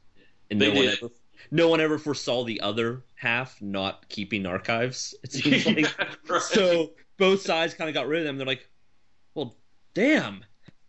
and 0.51 0.59
no 0.59 0.71
one 0.71 0.85
ever, 0.87 1.09
no 1.49 1.67
one 1.67 1.81
ever 1.81 1.97
foresaw 1.97 2.43
the 2.43 2.61
other 2.61 3.03
half 3.15 3.61
not 3.61 4.07
keeping 4.07 4.45
archives. 4.45 5.15
It 5.23 5.31
seems 5.31 5.65
like 5.65 5.87
Right. 6.29 6.41
so 6.41 6.91
both 7.17 7.41
sides 7.41 7.73
kind 7.73 7.89
of 7.89 7.93
got 7.93 8.07
rid 8.07 8.19
of 8.21 8.25
them. 8.25 8.37
They're 8.37 8.47
like, 8.47 8.67
damn. 9.93 10.43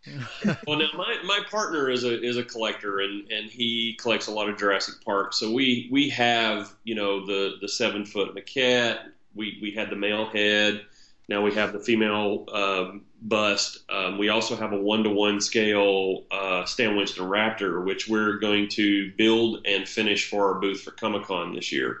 well, 0.67 0.79
now 0.79 0.87
my, 0.95 1.15
my 1.23 1.39
partner 1.49 1.89
is 1.89 2.03
a 2.03 2.21
is 2.21 2.35
a 2.35 2.43
collector 2.43 2.99
and, 2.99 3.31
and 3.31 3.49
he 3.49 3.97
collects 4.01 4.27
a 4.27 4.31
lot 4.31 4.49
of 4.49 4.57
Jurassic 4.57 4.95
Park. 5.03 5.33
So 5.33 5.51
we 5.51 5.87
we 5.91 6.09
have 6.09 6.73
you 6.83 6.95
know 6.95 7.25
the 7.25 7.55
the 7.61 7.69
seven 7.69 8.05
foot 8.05 8.35
maquette. 8.35 8.99
We 9.33 9.59
we 9.61 9.71
had 9.71 9.89
the 9.89 9.95
male 9.95 10.25
head. 10.25 10.85
Now 11.29 11.41
we 11.41 11.53
have 11.53 11.71
the 11.71 11.79
female 11.79 12.45
um, 12.51 13.05
bust. 13.21 13.89
Um, 13.89 14.17
we 14.17 14.27
also 14.27 14.57
have 14.57 14.73
a 14.73 14.77
one 14.77 15.03
to 15.03 15.09
one 15.09 15.39
scale 15.39 16.25
uh, 16.31 16.65
Stan 16.65 16.97
Winston 16.97 17.25
Raptor, 17.25 17.85
which 17.85 18.09
we're 18.09 18.39
going 18.39 18.67
to 18.69 19.11
build 19.17 19.65
and 19.65 19.87
finish 19.87 20.29
for 20.29 20.53
our 20.53 20.59
booth 20.59 20.81
for 20.81 20.91
Comic 20.91 21.23
Con 21.23 21.55
this 21.55 21.71
year. 21.71 21.99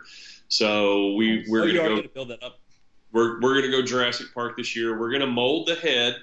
So 0.49 1.13
we 1.13 1.45
we're 1.47 1.61
oh, 1.61 1.65
you 1.65 1.77
gonna 1.77 1.85
are 1.85 1.89
go 1.89 1.95
going 1.95 2.09
to 2.09 2.13
build 2.13 2.29
that 2.31 2.43
up. 2.43 2.59
we're 3.13 3.39
we're 3.39 3.55
gonna 3.55 3.71
go 3.71 3.81
Jurassic 3.81 4.27
Park 4.33 4.57
this 4.57 4.75
year. 4.75 4.99
We're 4.99 5.11
gonna 5.11 5.25
mold 5.25 5.67
the 5.69 5.75
head 5.75 6.17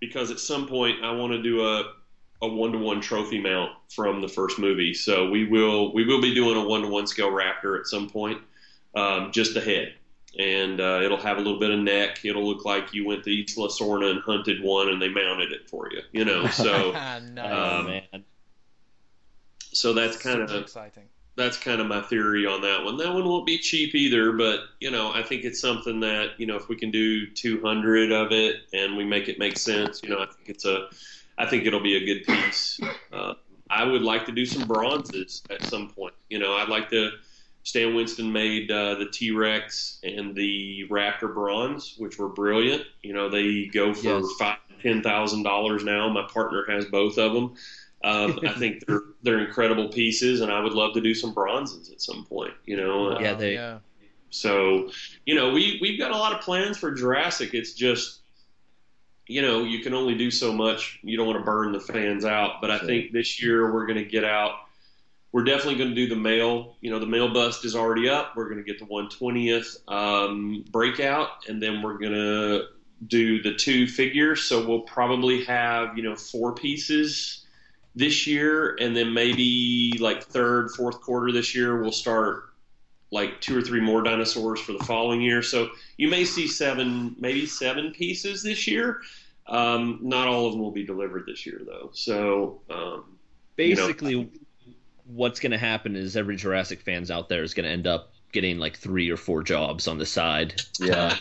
because 0.00 0.30
at 0.30 0.40
some 0.40 0.66
point 0.66 1.04
I 1.04 1.12
want 1.12 1.32
to 1.32 1.42
do 1.42 1.64
a 1.64 1.94
a 2.42 2.48
one 2.48 2.72
to 2.72 2.78
one 2.78 3.00
trophy 3.00 3.38
mount 3.38 3.72
from 3.90 4.20
the 4.20 4.28
first 4.28 4.58
movie. 4.58 4.94
So 4.94 5.28
we 5.28 5.46
will 5.46 5.92
we 5.92 6.04
will 6.04 6.20
be 6.20 6.34
doing 6.34 6.56
a 6.56 6.66
one 6.66 6.82
to 6.82 6.88
one 6.88 7.06
scale 7.06 7.30
Raptor 7.30 7.78
at 7.78 7.86
some 7.86 8.08
point, 8.08 8.40
um, 8.94 9.30
just 9.32 9.54
the 9.54 9.60
head, 9.60 9.94
and 10.38 10.80
uh, 10.80 11.00
it'll 11.02 11.20
have 11.20 11.36
a 11.36 11.40
little 11.40 11.60
bit 11.60 11.70
of 11.70 11.78
neck. 11.78 12.24
It'll 12.24 12.46
look 12.46 12.64
like 12.64 12.94
you 12.94 13.06
went 13.06 13.24
to 13.24 13.30
Isla 13.30 13.68
Sorna 13.68 14.10
and 14.10 14.22
hunted 14.22 14.62
one, 14.62 14.88
and 14.88 15.00
they 15.00 15.08
mounted 15.08 15.52
it 15.52 15.68
for 15.68 15.90
you. 15.92 16.00
You 16.12 16.24
know, 16.24 16.46
so 16.48 16.92
nice. 16.92 17.28
Um, 17.38 17.86
man, 17.86 18.24
so 19.72 19.92
that's 19.92 20.16
kind 20.16 20.40
Super 20.40 20.58
of 20.58 20.62
exciting. 20.62 21.04
That's 21.40 21.56
kind 21.56 21.80
of 21.80 21.86
my 21.86 22.00
theory 22.02 22.46
on 22.46 22.60
that 22.62 22.84
one. 22.84 22.96
That 22.98 23.12
one 23.12 23.24
won't 23.28 23.46
be 23.46 23.58
cheap 23.58 23.94
either, 23.94 24.32
but 24.32 24.60
you 24.80 24.90
know, 24.90 25.12
I 25.12 25.22
think 25.22 25.44
it's 25.44 25.60
something 25.60 26.00
that 26.00 26.32
you 26.38 26.46
know, 26.46 26.56
if 26.56 26.68
we 26.68 26.76
can 26.76 26.90
do 26.90 27.26
200 27.26 28.12
of 28.12 28.32
it 28.32 28.56
and 28.72 28.96
we 28.96 29.04
make 29.04 29.28
it 29.28 29.38
make 29.38 29.58
sense, 29.58 30.02
you 30.02 30.10
know, 30.10 30.18
I 30.20 30.26
think 30.26 30.48
it's 30.48 30.64
a, 30.64 30.88
I 31.38 31.46
think 31.46 31.66
it'll 31.66 31.82
be 31.82 31.96
a 31.96 32.04
good 32.04 32.24
piece. 32.26 32.78
Uh, 33.12 33.34
I 33.68 33.84
would 33.84 34.02
like 34.02 34.26
to 34.26 34.32
do 34.32 34.44
some 34.46 34.66
bronzes 34.68 35.42
at 35.50 35.62
some 35.64 35.88
point. 35.90 36.14
You 36.28 36.38
know, 36.38 36.54
I'd 36.54 36.68
like 36.68 36.90
to. 36.90 37.10
Stan 37.62 37.94
Winston 37.94 38.32
made 38.32 38.70
uh, 38.70 38.94
the 38.94 39.06
T 39.12 39.32
Rex 39.32 39.98
and 40.02 40.34
the 40.34 40.86
Raptor 40.90 41.32
bronze, 41.32 41.94
which 41.98 42.18
were 42.18 42.28
brilliant. 42.30 42.84
You 43.02 43.12
know, 43.12 43.28
they 43.28 43.66
go 43.66 43.92
for 43.92 44.20
Yes. 44.20 44.24
five 44.38 44.56
ten 44.82 45.02
thousand 45.02 45.42
dollars 45.42 45.84
now. 45.84 46.08
My 46.08 46.26
partner 46.26 46.64
has 46.68 46.86
both 46.86 47.18
of 47.18 47.34
them. 47.34 47.54
Um, 48.02 48.38
I 48.46 48.52
think 48.54 48.86
they're 48.86 49.02
they're 49.22 49.44
incredible 49.46 49.88
pieces, 49.88 50.40
and 50.40 50.50
I 50.50 50.60
would 50.60 50.72
love 50.72 50.94
to 50.94 51.00
do 51.00 51.14
some 51.14 51.34
bronzes 51.34 51.90
at 51.90 52.00
some 52.00 52.24
point. 52.24 52.54
You 52.64 52.76
know, 52.78 53.20
Yeah, 53.20 53.34
they- 53.34 53.54
yeah. 53.54 53.78
so, 54.30 54.90
you 55.26 55.34
know, 55.34 55.52
we 55.52 55.78
we've 55.82 55.98
got 55.98 56.10
a 56.10 56.16
lot 56.16 56.32
of 56.32 56.40
plans 56.40 56.78
for 56.78 56.92
Jurassic. 56.92 57.52
It's 57.52 57.74
just, 57.74 58.20
you 59.26 59.42
know, 59.42 59.64
you 59.64 59.80
can 59.80 59.92
only 59.92 60.14
do 60.16 60.30
so 60.30 60.52
much. 60.52 60.98
You 61.02 61.16
don't 61.16 61.26
want 61.26 61.38
to 61.40 61.44
burn 61.44 61.72
the 61.72 61.80
fans 61.80 62.24
out. 62.24 62.60
But 62.60 62.70
I 62.70 62.78
Sure. 62.78 62.86
think 62.86 63.12
this 63.12 63.42
year 63.42 63.72
we're 63.72 63.86
going 63.86 63.98
to 63.98 64.04
get 64.10 64.24
out. 64.24 64.52
We're 65.32 65.44
definitely 65.44 65.76
going 65.76 65.90
to 65.90 65.94
do 65.94 66.08
the 66.08 66.16
male. 66.16 66.76
You 66.80 66.90
know, 66.90 66.98
the 66.98 67.06
male 67.06 67.32
bust 67.32 67.64
is 67.64 67.76
already 67.76 68.08
up. 68.08 68.34
We're 68.34 68.46
going 68.48 68.58
to 68.58 68.64
get 68.64 68.78
the 68.80 68.86
120th 68.86 69.76
um, 69.92 70.64
breakout, 70.72 71.28
and 71.48 71.62
then 71.62 71.82
we're 71.82 71.98
going 71.98 72.14
to 72.14 72.64
do 73.06 73.40
the 73.42 73.54
two 73.54 73.86
figures. 73.86 74.42
So 74.42 74.66
we'll 74.66 74.80
probably 74.82 75.44
have 75.44 75.96
you 75.96 76.02
know 76.02 76.16
four 76.16 76.54
pieces 76.54 77.39
this 77.94 78.26
year, 78.26 78.76
and 78.80 78.96
then 78.96 79.12
maybe 79.12 79.96
like 79.98 80.22
third, 80.24 80.70
fourth 80.72 81.00
quarter 81.00 81.32
this 81.32 81.54
year 81.54 81.80
we'll 81.82 81.92
start 81.92 82.44
like 83.10 83.40
two 83.40 83.58
or 83.58 83.62
three 83.62 83.80
more 83.80 84.02
dinosaurs 84.02 84.60
for 84.60 84.72
the 84.72 84.84
following 84.84 85.20
year. 85.20 85.42
So 85.42 85.70
you 85.96 86.08
may 86.08 86.24
see 86.24 86.46
seven, 86.46 87.16
maybe 87.18 87.44
seven 87.46 87.90
pieces 87.92 88.42
this 88.42 88.68
year. 88.68 89.00
Um, 89.48 89.98
not 90.02 90.28
all 90.28 90.46
of 90.46 90.52
them 90.52 90.60
will 90.62 90.70
be 90.70 90.84
delivered 90.86 91.26
this 91.26 91.44
year, 91.44 91.60
though. 91.66 91.90
So 91.92 92.60
um, 92.70 92.78
You 92.78 93.74
know- 93.74 93.86
Basically, 93.86 94.30
what's 95.06 95.40
going 95.40 95.50
to 95.50 95.58
happen 95.58 95.96
is 95.96 96.16
every 96.16 96.36
Jurassic 96.36 96.82
fans 96.82 97.10
out 97.10 97.28
there 97.28 97.42
is 97.42 97.52
going 97.52 97.64
to 97.64 97.70
end 97.72 97.88
up 97.88 98.12
getting 98.30 98.58
like 98.58 98.76
three 98.78 99.10
or 99.10 99.16
four 99.16 99.42
jobs 99.42 99.88
on 99.88 99.98
the 99.98 100.06
side 100.06 100.62
Yeah. 100.78 101.16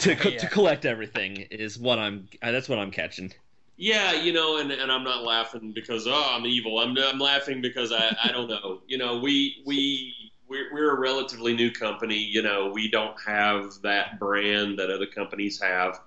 to 0.00 0.14
co- 0.14 0.28
Yeah. 0.28 0.38
to 0.40 0.46
collect 0.48 0.84
everything. 0.84 1.46
Is 1.50 1.78
what 1.78 1.98
I'm. 1.98 2.28
uh, 2.42 2.52
That's 2.52 2.68
what 2.68 2.78
I'm 2.78 2.90
catching. 2.90 3.32
Yeah, 3.80 4.12
you 4.12 4.34
know, 4.34 4.58
and, 4.58 4.70
and 4.70 4.92
I'm 4.92 5.04
not 5.04 5.24
laughing 5.24 5.72
because 5.72 6.06
oh 6.06 6.32
I'm 6.34 6.44
evil. 6.44 6.78
I'm 6.80 6.96
I'm 6.98 7.18
laughing 7.18 7.62
because 7.62 7.92
I, 7.92 8.14
I 8.22 8.30
don't 8.30 8.46
know. 8.46 8.82
You 8.86 8.98
know, 8.98 9.18
we 9.20 9.62
we 9.64 10.14
we're, 10.46 10.70
we're 10.70 10.94
a 10.94 11.00
relatively 11.00 11.54
new 11.54 11.70
company. 11.70 12.18
You 12.18 12.42
know, 12.42 12.70
we 12.74 12.90
don't 12.90 13.16
have 13.26 13.80
that 13.82 14.18
brand 14.18 14.78
that 14.78 14.90
other 14.90 15.06
companies 15.06 15.58
have. 15.62 15.98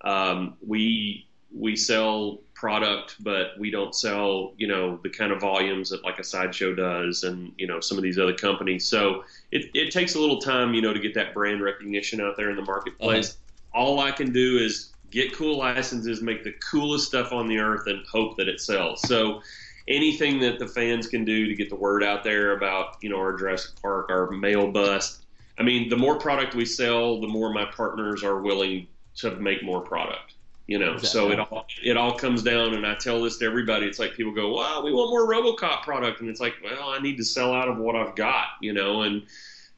Um, 0.00 0.56
we 0.66 1.26
we 1.54 1.76
sell 1.76 2.38
product, 2.54 3.16
but 3.20 3.48
we 3.58 3.70
don't 3.70 3.94
sell, 3.94 4.54
you 4.56 4.66
know, 4.66 4.98
the 5.02 5.10
kind 5.10 5.30
of 5.30 5.40
volumes 5.42 5.90
that 5.90 6.02
like 6.02 6.18
a 6.18 6.24
sideshow 6.24 6.74
does, 6.74 7.24
and 7.24 7.52
you 7.58 7.66
know 7.66 7.80
some 7.80 7.98
of 7.98 8.02
these 8.02 8.18
other 8.18 8.34
companies. 8.34 8.86
So 8.86 9.24
it, 9.52 9.70
it 9.74 9.90
takes 9.90 10.14
a 10.14 10.18
little 10.18 10.40
time, 10.40 10.72
you 10.72 10.80
know, 10.80 10.94
to 10.94 11.00
get 11.00 11.12
that 11.12 11.34
brand 11.34 11.60
recognition 11.60 12.22
out 12.22 12.38
there 12.38 12.48
in 12.48 12.56
the 12.56 12.64
marketplace. 12.64 13.36
All 13.74 14.00
I 14.00 14.12
can 14.12 14.32
do 14.32 14.56
is 14.56 14.94
get 15.10 15.34
cool 15.34 15.58
licenses, 15.58 16.20
make 16.20 16.44
the 16.44 16.52
coolest 16.52 17.06
stuff 17.06 17.32
on 17.32 17.48
the 17.48 17.58
earth, 17.58 17.86
and 17.86 18.04
hope 18.06 18.36
that 18.36 18.48
it 18.48 18.60
sells. 18.60 19.02
So 19.02 19.42
anything 19.88 20.38
that 20.40 20.58
the 20.58 20.66
fans 20.66 21.06
can 21.06 21.24
do 21.24 21.46
to 21.46 21.54
get 21.54 21.70
the 21.70 21.76
word 21.76 22.04
out 22.04 22.22
there 22.22 22.52
about, 22.52 22.96
you 23.00 23.08
know, 23.08 23.18
our 23.18 23.36
Jurassic 23.36 23.80
Park, 23.80 24.10
our 24.10 24.30
male 24.30 24.70
bust. 24.70 25.24
I 25.58 25.62
mean, 25.62 25.88
the 25.88 25.96
more 25.96 26.18
product 26.18 26.54
we 26.54 26.64
sell, 26.64 27.20
the 27.20 27.26
more 27.26 27.52
my 27.52 27.64
partners 27.64 28.22
are 28.22 28.40
willing 28.40 28.86
to 29.16 29.32
make 29.36 29.62
more 29.62 29.80
product. 29.80 30.34
You 30.68 30.78
know, 30.78 30.98
so 30.98 31.30
it 31.30 31.40
all 31.40 31.64
it 31.82 31.96
all 31.96 32.12
comes 32.12 32.42
down, 32.42 32.74
and 32.74 32.86
I 32.86 32.94
tell 32.96 33.22
this 33.22 33.38
to 33.38 33.46
everybody. 33.46 33.86
It's 33.86 33.98
like 33.98 34.12
people 34.12 34.34
go, 34.34 34.52
"Wow, 34.52 34.82
we 34.84 34.92
want 34.92 35.08
more 35.08 35.26
RoboCop 35.26 35.80
product," 35.80 36.20
and 36.20 36.28
it's 36.28 36.40
like, 36.40 36.56
well, 36.62 36.90
I 36.90 36.98
need 36.98 37.16
to 37.16 37.24
sell 37.24 37.54
out 37.54 37.68
of 37.68 37.78
what 37.78 37.96
I've 37.96 38.14
got, 38.14 38.48
you 38.60 38.74
know, 38.74 39.00
and 39.00 39.22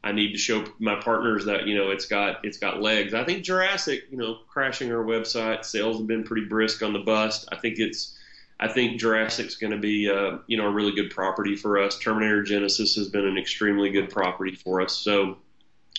I 0.02 0.12
need 0.12 0.32
to 0.32 0.38
show 0.38 0.64
my 0.78 0.96
partners 0.96 1.44
that 1.44 1.66
you 1.66 1.76
know 1.76 1.90
it's 1.90 2.06
got 2.06 2.44
it's 2.44 2.58
got 2.58 2.80
legs. 2.80 3.12
I 3.12 3.24
think 3.24 3.44
Jurassic, 3.44 4.04
you 4.10 4.16
know, 4.16 4.38
crashing 4.48 4.90
our 4.92 5.04
website 5.04 5.64
sales 5.64 5.98
have 5.98 6.06
been 6.06 6.24
pretty 6.24 6.46
brisk 6.46 6.82
on 6.82 6.92
the 6.92 7.00
bust. 7.00 7.48
I 7.52 7.56
think 7.56 7.78
it's 7.78 8.16
I 8.58 8.68
think 8.68 9.00
Jurassic's 9.00 9.56
going 9.56 9.72
to 9.72 9.78
be 9.78 10.08
uh, 10.08 10.38
you 10.46 10.56
know 10.56 10.66
a 10.66 10.70
really 10.70 10.92
good 10.92 11.10
property 11.10 11.54
for 11.54 11.78
us. 11.78 11.98
Terminator 11.98 12.42
Genisys 12.42 12.96
has 12.96 13.08
been 13.08 13.26
an 13.26 13.36
extremely 13.36 13.90
good 13.90 14.08
property 14.10 14.54
for 14.54 14.80
us. 14.80 14.96
So 14.96 15.36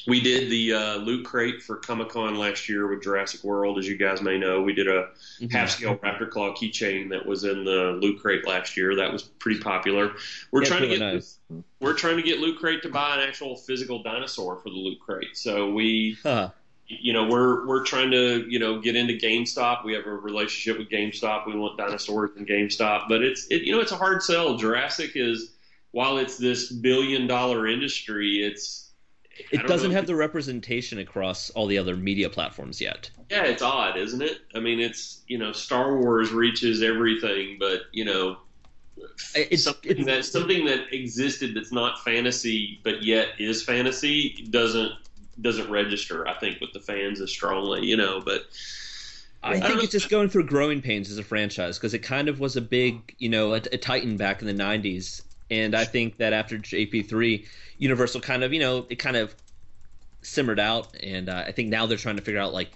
we 0.08 0.20
did 0.20 0.49
the 0.49 0.74
uh, 0.74 0.95
loot 0.97 1.26
crate 1.26 1.62
for 1.62 1.78
Comic 1.78 2.10
Con 2.10 2.36
last 2.36 2.68
year 2.68 2.88
with 2.88 3.04
Jurassic 3.04 3.43
World, 3.43 3.78
as 3.78 3.88
you 3.88 3.97
guys 3.97 4.22
may 4.22 4.38
know. 4.38 4.62
We 4.62 4.74
did 4.74 4.88
a 4.88 5.10
half 5.52 5.70
scale 5.72 5.95
Raptor 5.97 6.30
Claw 6.30 6.54
keychain 6.54 7.10
that 7.10 7.26
was 7.26 7.43
in 7.43 7.64
the 7.64 7.97
loot 8.02 8.20
crate 8.22 8.47
last 8.47 8.76
year. 8.78 8.95
That 8.95 9.12
was 9.14 9.24
pretty 9.24 9.60
popular. 9.60 10.14
We're 10.52 10.64
Yeah, 10.64 10.68
trying 10.70 10.82
to 10.84 10.88
get 10.88 10.99
nice. 10.99 11.38
we're 11.80 11.93
trying 11.93 12.18
to 12.18 12.24
get 12.24 12.39
Loot 12.39 12.60
Crate 12.60 12.82
to 12.84 12.89
buy 12.89 13.16
an 13.16 13.28
actual 13.28 13.56
physical 13.56 14.02
dinosaur 14.04 14.58
for 14.58 14.70
the 14.70 14.76
Loot 14.76 14.99
Crate. 14.99 15.36
So 15.38 15.72
we, 15.72 16.18
Huh. 16.24 16.49
you 16.88 17.14
know, 17.14 17.28
we're 17.28 17.68
we're 17.68 17.84
trying 17.84 18.12
to 18.12 18.45
you 18.49 18.60
know 18.60 18.80
get 18.80 18.95
into 18.95 19.14
GameStop. 19.14 19.84
We 19.86 19.93
have 19.93 20.06
a 20.06 20.12
relationship 20.12 20.78
with 20.80 20.89
GameStop. 20.89 21.47
We 21.47 21.56
want 21.56 21.78
dinosaurs 21.78 22.32
in 22.38 22.45
GameStop, 22.45 23.08
but 23.10 23.22
it's 23.22 23.47
it, 23.49 23.64
you 23.64 23.74
know 23.74 23.82
it's 23.82 23.91
a 23.91 23.97
hard 23.97 24.24
sell. 24.24 24.58
Jurassic 24.58 25.12
is 25.16 25.52
while 25.91 26.18
it's 26.18 26.38
this 26.38 26.72
billion 26.72 27.28
dollar 27.28 27.68
industry, 27.68 28.43
it's 28.43 28.91
It 29.51 29.65
doesn't 29.67 29.89
know. 29.91 29.95
have 29.95 30.07
the 30.07 30.15
representation 30.15 30.99
across 30.99 31.49
all 31.51 31.65
the 31.67 31.77
other 31.77 31.95
media 31.95 32.29
platforms 32.29 32.79
yet. 32.82 33.09
yeah, 33.29 33.43
it's 33.43 33.61
odd, 33.61 33.97
isn't 33.97 34.21
it? 34.21 34.39
I 34.53 34.59
mean, 34.59 34.79
it's 34.79 35.21
you 35.27 35.38
know 35.38 35.51
Star 35.51 35.97
Wars 35.97 36.32
reaches 36.32 36.82
everything, 36.84 37.57
but 37.59 37.82
you 37.91 38.05
know. 38.05 38.38
It's- 39.36 39.63
something 39.63 39.91
it's- 39.91 40.05
that 40.05 40.25
something 40.25 40.65
that 40.65 40.93
existed 40.93 41.55
that's 41.55 41.71
not 41.71 42.03
fantasy 42.03 42.79
but 42.84 43.01
yet 43.03 43.29
is 43.39 43.63
fantasy 43.63 44.45
doesn't 44.51 44.91
doesn't 45.39 45.71
register 45.71 46.27
I 46.27 46.38
think 46.38 46.61
with 46.61 46.71
the 46.73 46.82
fans 46.82 47.19
as 47.19 47.32
strongly 47.32 47.86
you 47.88 47.97
know 47.97 48.21
but 48.21 48.43
I 49.41 49.59
think 49.59 49.75
know. 49.77 49.82
it's 49.82 49.91
just 49.91 50.09
going 50.09 50.29
through 50.29 50.43
growing 50.45 50.82
pains 50.82 51.09
as 51.09 51.17
a 51.17 51.23
franchise 51.23 51.79
because 51.79 51.95
it 51.95 51.99
kind 51.99 52.27
of 52.27 52.39
was 52.39 52.57
a 52.57 52.61
big, 52.61 53.15
you 53.17 53.29
know, 53.29 53.53
a, 53.53 53.57
a 53.71 53.77
titan 53.77 54.17
back 54.17 54.41
in 54.43 54.47
the 54.47 54.53
'90s, 54.53 55.23
and 55.52 55.76
I 55.76 55.84
think 55.84 56.18
that 56.18 56.34
after 56.34 56.58
JP3, 56.58 57.45
Universal 57.78 58.22
kind 58.22 58.43
of, 58.43 58.54
you 58.54 58.60
know, 58.60 58.88
it 58.89 58.95
kind 58.95 59.18
of 59.18 59.36
simmered 60.22 60.60
out, 60.60 60.95
and 61.04 61.30
uh, 61.30 61.43
I 61.45 61.52
think 61.52 61.70
now 61.70 61.86
they're 61.86 61.97
trying 61.97 62.16
to 62.16 62.24
figure 62.24 62.39
out 62.39 62.54
like, 62.54 62.72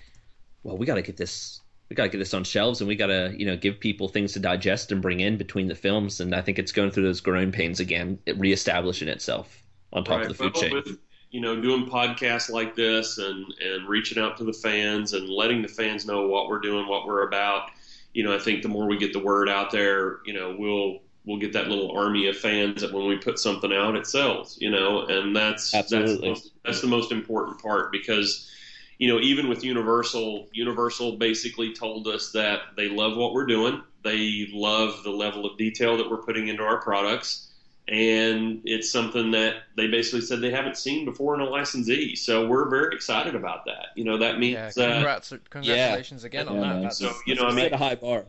well, 0.64 0.78
we 0.78 0.86
got 0.86 0.96
to 0.96 1.02
get 1.02 1.16
this, 1.16 1.62
we 1.90 1.96
got 1.96 2.04
to 2.04 2.10
get 2.10 2.18
this 2.18 2.34
on 2.34 2.44
shelves, 2.44 2.82
and 2.82 2.88
we 2.88 2.96
got 2.96 3.08
to, 3.08 3.34
you 3.36 3.46
know, 3.46 3.56
give 3.56 3.80
people 3.80 4.10
things 4.10 4.34
to 4.34 4.40
digest 4.40 4.92
and 4.92 5.02
bring 5.02 5.22
in 5.22 5.38
between 5.38 5.68
the 5.68 5.76
films, 5.76 6.20
and 6.20 6.36
I 6.36 6.42
think 6.42 6.60
it's 6.60 6.74
going 6.74 6.92
through 6.92 7.04
those 7.04 7.22
growing 7.22 7.52
pains 7.52 7.80
again, 7.80 8.20
it 8.26 8.38
reestablishing 8.38 9.08
itself 9.08 9.64
on 9.94 10.04
top 10.04 10.24
of 10.24 10.28
the 10.28 10.34
food 10.34 10.54
chain. 10.56 10.74
with 10.74 11.00
you 11.32 11.42
know 11.42 11.60
doing 11.60 11.86
podcasts 11.86 12.50
like 12.50 12.76
this 12.76 13.18
and 13.18 13.46
and 13.62 13.88
reaching 13.88 14.22
out 14.22 14.38
to 14.38 14.44
the 14.44 14.54
fans 14.54 15.14
and 15.14 15.30
letting 15.30 15.62
the 15.62 15.68
fans 15.68 16.06
know 16.06 16.28
what 16.28 16.48
we're 16.48 16.60
doing 16.60 16.88
what 16.88 17.06
we're 17.06 17.28
about 17.28 17.70
you 18.14 18.24
know 18.24 18.34
I 18.34 18.40
think 18.40 18.62
the 18.62 18.70
more 18.70 18.88
we 18.88 18.98
get 18.98 19.12
the 19.14 19.20
word 19.20 19.50
out 19.50 19.72
there 19.72 20.20
you 20.26 20.34
know 20.34 20.56
we'll 20.58 21.00
we'll 21.26 21.40
get 21.40 21.54
that 21.54 21.68
little 21.68 21.92
army 21.98 22.28
of 22.28 22.38
fans 22.38 22.82
that 22.82 22.94
when 22.94 23.08
we 23.08 23.18
put 23.18 23.40
something 23.40 23.74
out 23.74 23.96
it 23.96 24.08
sells 24.08 24.58
you 24.60 24.70
know? 24.70 25.06
And 25.08 25.36
that's 25.36 25.74
Absolutely. 25.74 26.10
that's 26.12 26.22
the 26.22 26.28
most, 26.28 26.52
that's 26.64 26.82
the 26.82 26.88
most 26.88 27.12
important 27.12 27.62
part 27.62 27.92
because 27.92 28.50
you 28.98 29.08
know 29.08 29.20
even 29.20 29.50
with 29.50 29.64
universal 29.64 30.48
universal 30.54 31.18
basically 31.18 31.74
told 31.74 32.08
us 32.08 32.32
that 32.32 32.60
they 32.78 32.88
love 32.90 33.18
what 33.18 33.34
we're 33.34 33.46
doing. 33.46 33.82
They 34.04 34.48
love 34.52 35.04
the 35.04 35.10
level 35.12 35.46
of 35.46 35.58
detail 35.58 35.98
that 35.98 36.10
we're 36.10 36.24
putting 36.24 36.48
into 36.48 36.64
our 36.64 36.82
products. 36.82 37.42
And 37.88 38.62
it's 38.66 38.92
something 38.92 39.32
that 39.32 39.58
they 39.78 39.88
basically 39.88 40.22
said 40.22 40.42
they 40.42 40.50
haven't 40.50 40.78
seen 40.78 41.06
before 41.06 41.36
in 41.36 41.42
a 41.42 41.46
licensee. 41.46 42.16
So 42.16 42.48
we're 42.48 42.68
very 42.68 42.96
excited 42.96 43.36
about 43.36 43.66
that. 43.66 43.88
You 43.96 44.06
know 44.06 44.18
that 44.18 44.40
means 44.40 44.56
Yeah, 44.56 44.70
that 44.76 44.94
congrats, 44.94 45.34
congratulations 45.50 46.24
again 46.24 46.48
on 46.48 46.56
Yeah, 46.56 46.62
that. 46.62 46.82
That's, 46.82 46.98
so 46.98 47.14
you 47.28 47.36
know 47.36 47.44
I 47.44 47.52
Set 47.52 47.56
mean 47.56 47.74
a 47.74 47.78
high 47.78 47.96
bar. 47.96 48.26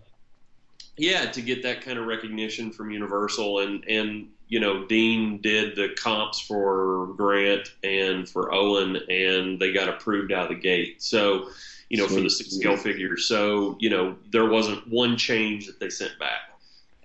Yeah 0.96 1.26
to 1.26 1.42
get 1.42 1.62
that 1.62 1.80
kind 1.80 1.98
of 1.98 2.06
recognition 2.06 2.70
from 2.70 2.90
universal 2.90 3.60
and 3.60 3.84
and 3.88 4.28
you 4.48 4.60
know 4.60 4.86
dean 4.86 5.40
did 5.40 5.76
the 5.76 5.90
comps 5.96 6.40
for 6.40 7.08
grant 7.16 7.72
and 7.82 8.28
for 8.28 8.52
owen 8.52 8.96
and 9.08 9.58
they 9.60 9.72
got 9.72 9.88
approved 9.88 10.32
out 10.32 10.50
of 10.50 10.56
the 10.56 10.62
gate. 10.62 11.02
So 11.02 11.50
you 11.88 11.98
know 11.98 12.08
for 12.08 12.20
the 12.20 12.30
six 12.30 12.50
scale 12.50 12.76
figures. 12.76 13.26
So 13.26 13.76
you 13.80 13.90
know 13.90 14.16
there 14.30 14.48
wasn't 14.48 14.86
one 14.88 15.16
change 15.16 15.66
that 15.66 15.78
they 15.80 15.90
sent 15.90 16.18
back. 16.18 16.50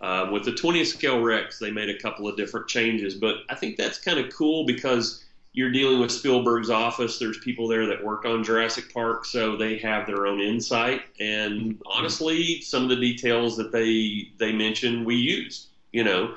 Um, 0.01 0.31
with 0.31 0.45
the 0.45 0.51
20th 0.51 0.87
scale 0.87 1.21
rex 1.21 1.59
they 1.59 1.69
made 1.69 1.87
a 1.87 1.99
couple 1.99 2.27
of 2.27 2.35
different 2.35 2.67
changes 2.67 3.13
but 3.13 3.35
i 3.49 3.53
think 3.53 3.77
that's 3.77 3.99
kind 3.99 4.17
of 4.17 4.33
cool 4.33 4.65
because 4.65 5.23
you're 5.53 5.71
dealing 5.71 5.99
with 5.99 6.11
Spielberg's 6.11 6.69
office. 6.69 7.19
There's 7.19 7.37
people 7.39 7.67
there 7.67 7.85
that 7.87 8.03
worked 8.03 8.25
on 8.25 8.43
Jurassic 8.43 8.93
Park, 8.93 9.25
so 9.25 9.57
they 9.57 9.77
have 9.79 10.07
their 10.07 10.25
own 10.25 10.39
insight. 10.39 11.01
And 11.19 11.81
honestly, 11.85 12.61
some 12.61 12.83
of 12.83 12.89
the 12.89 12.95
details 12.95 13.57
that 13.57 13.71
they 13.71 14.31
they 14.37 14.51
mentioned, 14.51 15.05
we 15.05 15.15
used. 15.15 15.67
You 15.91 16.05
know, 16.05 16.35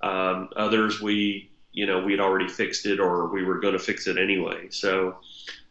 um, 0.00 0.48
others 0.56 1.00
we 1.00 1.50
you 1.72 1.86
know 1.86 2.00
we 2.00 2.10
had 2.12 2.20
already 2.20 2.48
fixed 2.48 2.86
it 2.86 2.98
or 2.98 3.28
we 3.28 3.44
were 3.44 3.60
going 3.60 3.74
to 3.74 3.78
fix 3.78 4.08
it 4.08 4.18
anyway. 4.18 4.68
So 4.70 5.18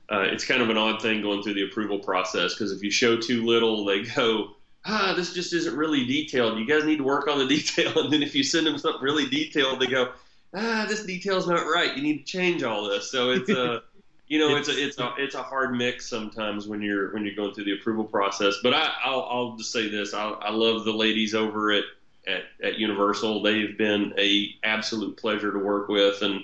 uh, 0.09 0.21
it's 0.21 0.45
kind 0.45 0.61
of 0.61 0.69
an 0.69 0.77
odd 0.77 1.01
thing 1.01 1.21
going 1.21 1.43
through 1.43 1.55
the 1.55 1.63
approval 1.63 1.99
process 1.99 2.53
because 2.53 2.71
if 2.71 2.81
you 2.81 2.91
show 2.91 3.17
too 3.17 3.45
little, 3.45 3.83
they 3.83 4.03
go, 4.03 4.51
ah, 4.85 5.13
this 5.15 5.33
just 5.33 5.53
isn't 5.53 5.75
really 5.75 6.05
detailed. 6.05 6.59
You 6.59 6.65
guys 6.65 6.85
need 6.85 6.97
to 6.97 7.03
work 7.03 7.27
on 7.27 7.39
the 7.39 7.47
detail. 7.55 7.99
And 7.99 8.13
then 8.13 8.23
if 8.23 8.35
you 8.35 8.43
send 8.43 8.67
them 8.67 8.77
something 8.77 9.01
really 9.01 9.27
detailed, 9.27 9.79
they 9.79 9.87
go, 9.87 10.11
ah, 10.55 10.85
this 10.87 11.03
detail's 11.03 11.47
not 11.47 11.65
right. 11.65 11.95
You 11.95 12.03
need 12.03 12.19
to 12.19 12.23
change 12.23 12.63
all 12.63 12.87
this. 12.87 13.11
So 13.11 13.31
it's 13.31 13.49
a, 13.49 13.83
you 14.27 14.39
know, 14.39 14.55
it's, 14.55 14.69
a 14.69 14.83
it's 14.83 14.97
a 14.97 15.13
it's 15.17 15.35
a 15.35 15.43
hard 15.43 15.75
mix 15.75 16.09
sometimes 16.09 16.67
when 16.67 16.81
you're 16.81 17.13
when 17.13 17.25
you're 17.25 17.35
going 17.35 17.53
through 17.53 17.65
the 17.65 17.73
approval 17.73 18.05
process. 18.05 18.55
But 18.63 18.73
I 18.73 18.91
I'll, 19.03 19.27
I'll 19.29 19.55
just 19.57 19.71
say 19.71 19.89
this: 19.89 20.13
I, 20.13 20.29
I 20.29 20.51
love 20.51 20.85
the 20.85 20.93
ladies 20.93 21.35
over 21.35 21.71
at, 21.71 21.83
at 22.27 22.43
at 22.63 22.77
Universal. 22.77 23.43
They've 23.43 23.77
been 23.77 24.13
a 24.17 24.55
absolute 24.63 25.17
pleasure 25.17 25.51
to 25.51 25.59
work 25.59 25.89
with, 25.89 26.21
and 26.21 26.43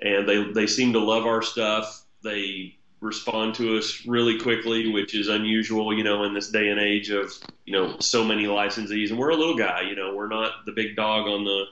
and 0.00 0.28
they 0.28 0.44
they 0.52 0.66
seem 0.66 0.92
to 0.94 1.00
love 1.00 1.26
our 1.26 1.42
stuff. 1.42 2.04
They 2.22 2.76
respond 3.04 3.54
to 3.56 3.76
us 3.76 4.06
really 4.06 4.40
quickly, 4.40 4.90
which 4.90 5.14
is 5.14 5.28
unusual, 5.28 5.96
you 5.96 6.02
know, 6.02 6.24
in 6.24 6.32
this 6.32 6.50
day 6.50 6.70
and 6.70 6.80
age 6.80 7.10
of, 7.10 7.32
you 7.66 7.72
know, 7.72 7.98
so 7.98 8.24
many 8.24 8.44
licensees. 8.46 9.10
And 9.10 9.18
we're 9.18 9.30
a 9.30 9.36
little 9.36 9.56
guy, 9.56 9.82
you 9.82 9.94
know, 9.94 10.14
we're 10.14 10.28
not 10.28 10.64
the 10.64 10.72
big 10.72 10.96
dog 10.96 11.28
on 11.28 11.44
the, 11.44 11.66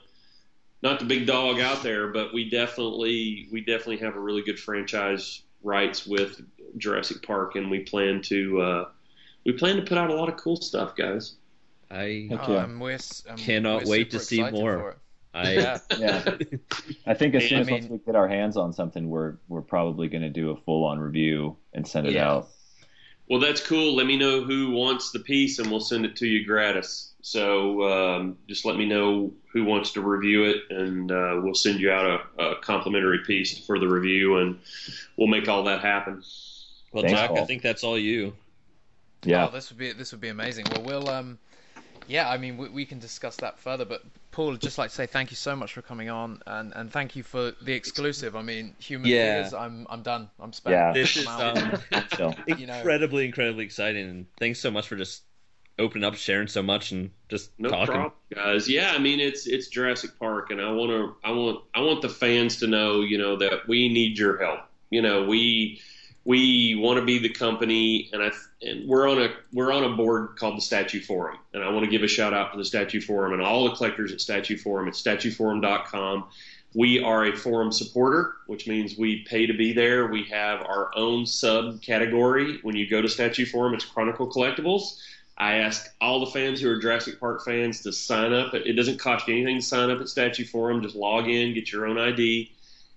not 0.83 0.99
the 0.99 1.05
big 1.05 1.25
dog 1.25 1.59
out 1.59 1.81
there, 1.81 2.09
but 2.09 2.33
we 2.33 2.49
definitely, 2.49 3.47
we 3.51 3.61
definitely 3.61 3.97
have 3.97 4.15
a 4.15 4.19
really 4.19 4.41
good 4.43 4.59
franchise 4.59 5.41
rights 5.63 6.05
with 6.05 6.41
Jurassic 6.77 7.25
Park, 7.25 7.55
and 7.55 7.71
we 7.71 7.79
plan 7.79 8.21
to, 8.23 8.61
uh, 8.61 8.85
we 9.45 9.53
plan 9.53 9.77
to 9.77 9.81
put 9.81 9.97
out 9.97 10.09
a 10.09 10.13
lot 10.13 10.29
of 10.29 10.37
cool 10.37 10.57
stuff, 10.57 10.95
guys. 10.95 11.35
I 11.89 12.27
Oh, 12.31 12.51
yeah. 12.53 12.63
and 12.65 12.79
we're, 12.81 12.91
s- 12.93 13.23
and 13.27 13.37
Cannot 13.39 13.85
we're 13.85 13.91
wait 13.91 14.11
to 14.11 14.19
see 14.19 14.41
more. 14.51 14.97
I 15.33 15.53
Yeah. 15.53 15.77
Yeah. 15.97 16.35
I 17.07 17.13
think 17.13 17.33
as 17.35 17.47
soon 17.47 17.59
as 17.61 17.69
once 17.69 17.83
mean- 17.83 17.91
we 17.93 17.97
get 17.99 18.15
our 18.15 18.27
hands 18.27 18.57
on 18.57 18.73
something, 18.73 19.09
we're 19.09 19.35
we're 19.47 19.61
probably 19.61 20.07
going 20.07 20.21
to 20.23 20.29
do 20.29 20.51
a 20.51 20.55
full 20.57 20.83
on 20.85 20.99
review 20.99 21.55
and 21.73 21.87
send 21.87 22.07
it 22.07 22.13
Yeah. 22.13 22.29
out. 22.29 22.49
Well, 23.29 23.39
that's 23.39 23.65
cool. 23.65 23.95
Let 23.95 24.05
me 24.05 24.17
know 24.17 24.43
who 24.43 24.71
wants 24.71 25.11
the 25.11 25.19
piece, 25.19 25.57
and 25.59 25.71
we'll 25.71 25.79
send 25.79 26.05
it 26.05 26.15
to 26.17 26.27
you 26.27 26.45
gratis. 26.45 27.12
So 27.25 27.83
um, 27.87 28.37
just 28.49 28.65
let 28.65 28.75
me 28.75 28.85
know 28.85 29.31
who 29.53 29.63
wants 29.63 29.93
to 29.93 30.01
review 30.01 30.43
it, 30.43 30.57
and 30.69 31.09
uh, 31.09 31.39
we'll 31.41 31.55
send 31.55 31.79
you 31.79 31.89
out 31.89 32.19
a, 32.37 32.43
a 32.43 32.55
complimentary 32.59 33.19
piece 33.19 33.65
for 33.65 33.79
the 33.79 33.87
review, 33.87 34.39
and 34.39 34.59
we'll 35.15 35.29
make 35.29 35.47
all 35.47 35.63
that 35.63 35.79
happen. 35.79 36.21
well, 36.91 37.03
Thanks, 37.03 37.17
Jack, 37.17 37.31
I 37.31 37.45
think 37.45 37.61
that's 37.61 37.85
all 37.85 37.97
you. 37.97 38.33
Yeah. 39.23 39.47
Oh, 39.47 39.51
this 39.51 39.69
would 39.69 39.77
be 39.79 39.93
this 39.93 40.11
would 40.11 40.19
be 40.19 40.27
amazing. 40.27 40.65
Well, 40.69 40.83
we'll 40.83 41.09
um, 41.09 41.39
yeah, 42.09 42.29
I 42.29 42.37
mean, 42.37 42.57
we, 42.57 42.67
we 42.67 42.85
can 42.85 42.99
discuss 42.99 43.37
that 43.37 43.57
further. 43.57 43.85
But 43.85 44.03
Paul, 44.31 44.51
I'd 44.55 44.59
just 44.59 44.77
like 44.77 44.89
to 44.89 44.95
say 44.95 45.05
thank 45.05 45.31
you 45.31 45.37
so 45.37 45.55
much 45.55 45.71
for 45.71 45.81
coming 45.81 46.09
on, 46.09 46.41
and, 46.45 46.73
and 46.75 46.91
thank 46.91 47.15
you 47.15 47.23
for 47.23 47.53
the 47.61 47.71
exclusive. 47.71 48.35
I 48.35 48.41
mean, 48.41 48.75
human 48.79 49.09
Yeah. 49.09 49.43
figures. 49.43 49.53
I'm 49.53 49.87
I'm 49.89 50.01
done. 50.01 50.29
I'm 50.41 50.51
spent. 50.51 50.73
Yeah. 50.73 50.91
This 50.91 51.15
is 51.15 51.25
um, 51.27 51.77
So, 52.17 52.33
You 52.47 52.67
know- 52.67 52.75
incredibly, 52.75 53.23
incredibly 53.25 53.63
exciting, 53.63 54.09
and 54.09 54.25
thanks 54.37 54.59
so 54.59 54.69
much 54.71 54.89
for 54.89 54.97
just 54.97 55.21
opening 55.79 56.03
up, 56.03 56.15
sharing 56.15 56.47
so 56.47 56.61
much, 56.61 56.91
and 56.91 57.11
just 57.29 57.51
No 57.57 57.69
talking. 57.69 57.93
problem, 57.93 58.13
guys. 58.33 58.69
Yeah, 58.69 58.91
I 58.93 58.99
mean 58.99 59.19
it's 59.19 59.47
it's 59.47 59.67
Jurassic 59.67 60.17
Park, 60.19 60.51
and 60.51 60.61
I 60.61 60.71
want 60.71 60.91
to 60.91 61.15
I 61.23 61.31
want 61.31 61.63
I 61.73 61.81
want 61.81 62.01
the 62.01 62.09
fans 62.09 62.57
to 62.59 62.67
know, 62.67 63.01
you 63.01 63.17
know, 63.17 63.35
that 63.37 63.67
we 63.67 63.89
need 63.89 64.17
your 64.17 64.37
help. 64.43 64.61
You 64.89 65.01
know, 65.01 65.23
we 65.23 65.81
we 66.25 66.75
want 66.75 66.99
to 66.99 67.05
be 67.05 67.17
the 67.19 67.29
company, 67.29 68.09
and 68.13 68.23
I 68.23 68.31
and 68.61 68.87
we're 68.87 69.09
on 69.09 69.21
a 69.21 69.29
we're 69.51 69.73
on 69.73 69.83
a 69.83 69.95
board 69.95 70.37
called 70.37 70.57
the 70.57 70.61
Statue 70.61 71.01
Forum, 71.01 71.37
and 71.53 71.63
I 71.63 71.69
want 71.69 71.85
to 71.85 71.91
give 71.91 72.03
a 72.03 72.07
shout 72.07 72.33
out 72.33 72.51
to 72.51 72.57
the 72.57 72.65
Statue 72.65 73.01
Forum 73.01 73.33
and 73.33 73.41
all 73.41 73.65
the 73.69 73.75
collectors 73.75 74.11
at 74.13 74.21
Statue 74.21 74.57
Forum 74.57 74.87
at 74.87 74.93
statueforum.com. 74.93 76.25
We 76.75 77.03
are 77.03 77.25
a 77.25 77.35
forum 77.35 77.71
supporter, 77.71 78.33
which 78.47 78.67
means 78.67 78.97
we 78.97 79.23
pay 79.29 79.45
to 79.45 79.53
be 79.53 79.73
there. 79.73 80.07
We 80.07 80.23
have 80.31 80.61
our 80.61 80.89
own 80.95 81.25
subcategory. 81.25 82.63
When 82.63 82.75
you 82.75 82.89
go 82.89 83.01
to 83.01 83.07
Statue 83.07 83.45
Forum, 83.45 83.73
it's 83.75 83.85
Chronicle 83.85 84.27
Collectibles. 84.31 84.99
I 85.37 85.55
ask 85.55 85.91
all 85.99 86.19
the 86.19 86.31
fans 86.31 86.61
who 86.61 86.69
are 86.69 86.79
Jurassic 86.79 87.19
Park 87.19 87.43
fans 87.43 87.81
to 87.81 87.91
sign 87.91 88.33
up. 88.33 88.53
It 88.53 88.73
doesn't 88.73 88.99
cost 88.99 89.27
you 89.27 89.35
anything 89.35 89.59
to 89.59 89.65
sign 89.65 89.89
up 89.89 89.99
at 89.99 90.07
Statue 90.07 90.45
Forum. 90.45 90.81
Just 90.81 90.95
log 90.95 91.27
in, 91.27 91.53
get 91.53 91.71
your 91.71 91.87
own 91.87 91.97
ID, 91.97 92.51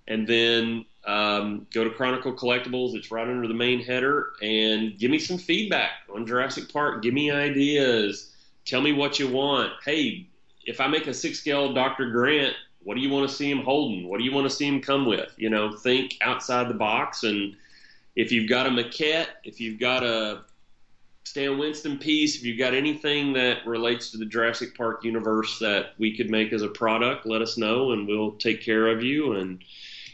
and 0.07 0.27
then 0.27 0.85
um, 1.05 1.65
go 1.73 1.83
to 1.83 1.89
Chronicle 1.89 2.33
Collectibles. 2.33 2.93
It's 2.93 3.09
right 3.09 3.27
under 3.27 3.47
the 3.47 3.53
main 3.53 3.83
header, 3.83 4.33
and 4.41 4.97
give 4.99 5.09
me 5.09 5.17
some 5.17 5.37
feedback 5.37 5.91
on 6.13 6.27
Jurassic 6.27 6.71
Park. 6.71 7.01
Give 7.01 7.13
me 7.13 7.31
ideas. 7.31 8.33
Tell 8.65 8.81
me 8.81 8.93
what 8.93 9.17
you 9.17 9.29
want. 9.29 9.71
Hey, 9.83 10.27
if 10.65 10.79
I 10.79 10.87
make 10.87 11.07
a 11.07 11.13
six 11.13 11.39
scale 11.39 11.73
Dr. 11.73 12.11
Grant, 12.11 12.53
what 12.83 12.95
do 12.95 13.01
you 13.01 13.09
want 13.09 13.27
to 13.27 13.35
see 13.35 13.49
him 13.49 13.63
holding? 13.63 14.07
What 14.07 14.19
do 14.19 14.23
you 14.23 14.31
want 14.31 14.47
to 14.47 14.55
see 14.55 14.67
him 14.67 14.81
come 14.81 15.05
with? 15.05 15.33
You 15.37 15.49
know, 15.49 15.71
think 15.71 16.17
outside 16.21 16.69
the 16.69 16.73
box. 16.73 17.23
And 17.23 17.55
if 18.15 18.31
you've 18.31 18.49
got 18.49 18.67
a 18.67 18.69
maquette, 18.69 19.27
if 19.43 19.59
you've 19.59 19.79
got 19.79 20.03
a 20.03 20.43
Stan 21.27 21.57
Winston 21.57 21.97
piece, 21.97 22.37
if 22.37 22.45
you've 22.45 22.57
got 22.57 22.73
anything 22.73 23.33
that 23.33 23.67
relates 23.67 24.11
to 24.11 24.17
the 24.17 24.25
Jurassic 24.25 24.77
Park 24.77 25.03
universe 25.03 25.59
that 25.59 25.87
we 25.97 26.15
could 26.15 26.29
make 26.29 26.53
as 26.53 26.61
a 26.61 26.69
product, 26.69 27.25
let 27.25 27.41
us 27.41 27.57
know 27.57 27.91
and 27.91 28.07
we'll 28.07 28.31
take 28.31 28.61
care 28.61 28.87
of 28.87 29.03
you. 29.03 29.33
And 29.33 29.61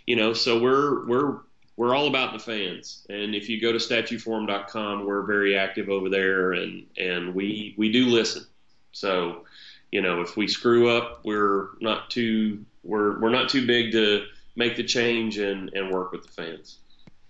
you 0.07 0.15
know, 0.15 0.33
so 0.33 0.59
we're 0.59 1.05
we're 1.05 1.37
we're 1.77 1.95
all 1.95 2.07
about 2.07 2.33
the 2.33 2.39
fans. 2.39 3.05
And 3.09 3.35
if 3.35 3.47
you 3.47 3.61
go 3.61 3.71
to 3.71 3.77
statueforum.com, 3.77 5.05
we're 5.05 5.21
very 5.21 5.55
active 5.55 5.87
over 5.87 6.09
there 6.09 6.53
and 6.53 6.87
and 6.97 7.35
we 7.35 7.75
we 7.77 7.91
do 7.91 8.07
listen. 8.07 8.47
So, 8.91 9.45
you 9.91 10.01
know, 10.01 10.21
if 10.21 10.35
we 10.35 10.47
screw 10.47 10.89
up, 10.89 11.21
we're 11.23 11.69
not 11.79 12.09
too 12.09 12.65
we're 12.81 13.19
we're 13.19 13.29
not 13.29 13.49
too 13.49 13.67
big 13.67 13.91
to 13.91 14.25
make 14.55 14.77
the 14.77 14.83
change 14.83 15.37
and 15.37 15.71
and 15.75 15.91
work 15.91 16.11
with 16.11 16.23
the 16.23 16.31
fans. 16.31 16.79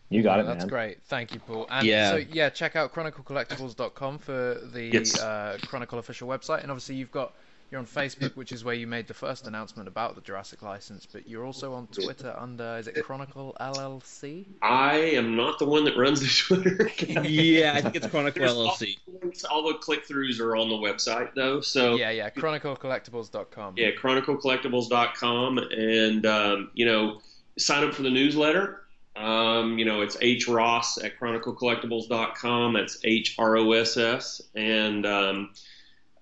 You 0.10 0.22
got 0.24 0.40
it, 0.40 0.46
That's 0.46 0.60
man. 0.60 0.68
great. 0.68 1.04
Thank 1.06 1.34
you, 1.34 1.40
Paul. 1.40 1.66
And 1.70 1.86
Yeah. 1.88 2.12
so 2.12 2.16
yeah, 2.18 2.50
check 2.50 2.76
out 2.76 2.94
chroniclecollectibles.com 2.94 4.20
for 4.20 4.60
the 4.74 4.84
Yes. 4.94 5.20
uh, 5.20 5.58
Chronicle 5.68 6.00
official 6.00 6.28
website, 6.28 6.62
and 6.62 6.72
obviously 6.72 6.96
you've 6.96 7.12
got 7.12 7.34
you're 7.72 7.80
on 7.80 7.88
Facebook, 7.88 8.36
which 8.36 8.52
is 8.52 8.64
where 8.64 8.76
you 8.76 8.86
made 8.86 9.08
the 9.08 9.16
first 9.16 9.48
announcement 9.48 9.88
about 9.88 10.14
the 10.14 10.22
Jurassic 10.22 10.62
license, 10.62 11.08
but 11.12 11.28
you're 11.28 11.44
also 11.44 11.74
on 11.74 11.88
Twitter 11.88 12.32
under 12.38 12.78
is 12.78 12.88
it 12.88 13.04
Chronicle 13.04 13.58
LLC? 13.60 14.46
I 14.62 14.94
am 14.98 15.36
not 15.36 15.58
the 15.58 15.66
one 15.66 15.84
that 15.86 15.98
runs 15.98 16.20
the 16.20 16.28
Twitter. 16.28 16.86
account. 16.86 17.28
Yeah, 17.28 17.74
I 17.76 17.82
think 17.82 17.96
it's 17.96 18.06
Chronicle 18.06 18.42
There's 18.42 18.54
all 18.54 18.68
LLC. 18.68 18.98
the 19.08 19.20
links- 19.24 19.44
All 19.46 19.68
the 19.68 19.74
click 19.80 20.08
throughs 20.08 20.40
are 20.40 20.56
on 20.56 20.70
the 20.70 20.76
website 20.76 21.34
though. 21.34 21.62
So 21.62 21.96
Yeah, 21.96 22.12
yeah, 22.12 22.30
chroniclecollectibles.com. 22.30 23.74
yeah, 23.78 23.90
chroniclecollectibles.com, 24.00 25.58
and 25.58 26.26
um, 26.28 26.70
you 26.76 26.86
know, 26.86 27.22
sign 27.58 27.84
up 27.88 27.96
for 27.96 28.04
the 28.04 28.12
newsletter. 28.12 28.83
Um, 29.16 29.78
you 29.78 29.86
know, 29.86 30.02
it's 30.02 30.18
H 30.22 30.48
Ross 30.48 30.98
at 30.98 31.20
chroniclecollectibles.com. 31.20 32.74
That's 32.74 32.98
H 33.04 33.36
R 33.38 33.58
O 33.58 33.72
S 33.74 33.98
S, 33.98 34.42
and 34.56 35.06
um, 35.06 35.52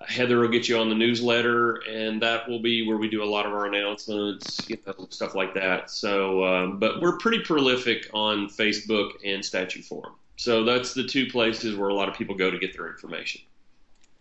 Heather 0.08 0.39
will 0.39 0.50
get 0.50 0.68
you 0.68 0.78
on 0.78 0.89
the 0.89 0.96
newsletter, 0.96 1.76
and 1.88 2.22
that 2.22 2.50
will 2.50 2.60
be 2.60 2.86
where 2.86 2.98
we 2.98 3.10
do 3.10 3.24
a 3.24 3.26
lot 3.26 3.46
of 3.46 3.54
our 3.54 3.66
announcements, 3.66 4.70
you 4.70 4.78
know, 4.86 5.08
stuff 5.10 5.36
like 5.36 5.54
that. 5.54 5.89
So, 5.89 6.44
um, 6.44 6.80
but 6.80 7.02
we're 7.02 7.18
pretty 7.18 7.39
prolific 7.39 8.10
on 8.14 8.48
Facebook 8.48 9.12
and 9.24 9.44
Statue 9.44 9.82
Forum. 9.82 10.16
So 10.36 10.64
that's 10.64 10.94
the 10.94 11.06
two 11.06 11.28
places 11.28 11.76
where 11.76 11.89
a 11.89 11.94
lot 11.94 12.10
of 12.10 12.16
people 12.16 12.36
go 12.36 12.52
to 12.52 12.58
get 12.58 12.76
their 12.76 12.89
information. 12.89 13.42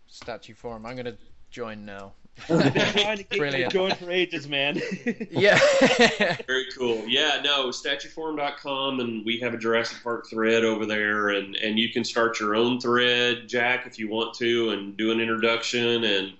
Statue 0.07 0.53
Forum. 0.53 0.85
I'm 0.85 0.95
gonna 0.95 1.17
join 1.49 1.85
now. 1.85 2.13
trying 2.47 3.17
to 3.17 3.23
get 3.23 3.37
Brilliant. 3.37 3.73
going 3.73 3.95
for 3.95 4.09
ages, 4.09 4.47
man. 4.47 4.81
yeah. 5.31 5.59
Very 6.47 6.65
cool. 6.77 7.03
Yeah, 7.07 7.41
no, 7.43 7.69
statueforum.com, 7.69 8.99
and 8.99 9.25
we 9.25 9.39
have 9.39 9.53
a 9.53 9.57
Jurassic 9.57 10.03
Park 10.03 10.27
thread 10.29 10.63
over 10.63 10.85
there, 10.85 11.29
and, 11.29 11.55
and 11.55 11.77
you 11.77 11.89
can 11.89 12.03
start 12.03 12.39
your 12.39 12.55
own 12.55 12.79
thread, 12.79 13.47
Jack, 13.47 13.85
if 13.85 13.99
you 13.99 14.09
want 14.09 14.33
to, 14.35 14.71
and 14.71 14.97
do 14.97 15.11
an 15.11 15.19
introduction, 15.19 16.03
and 16.03 16.33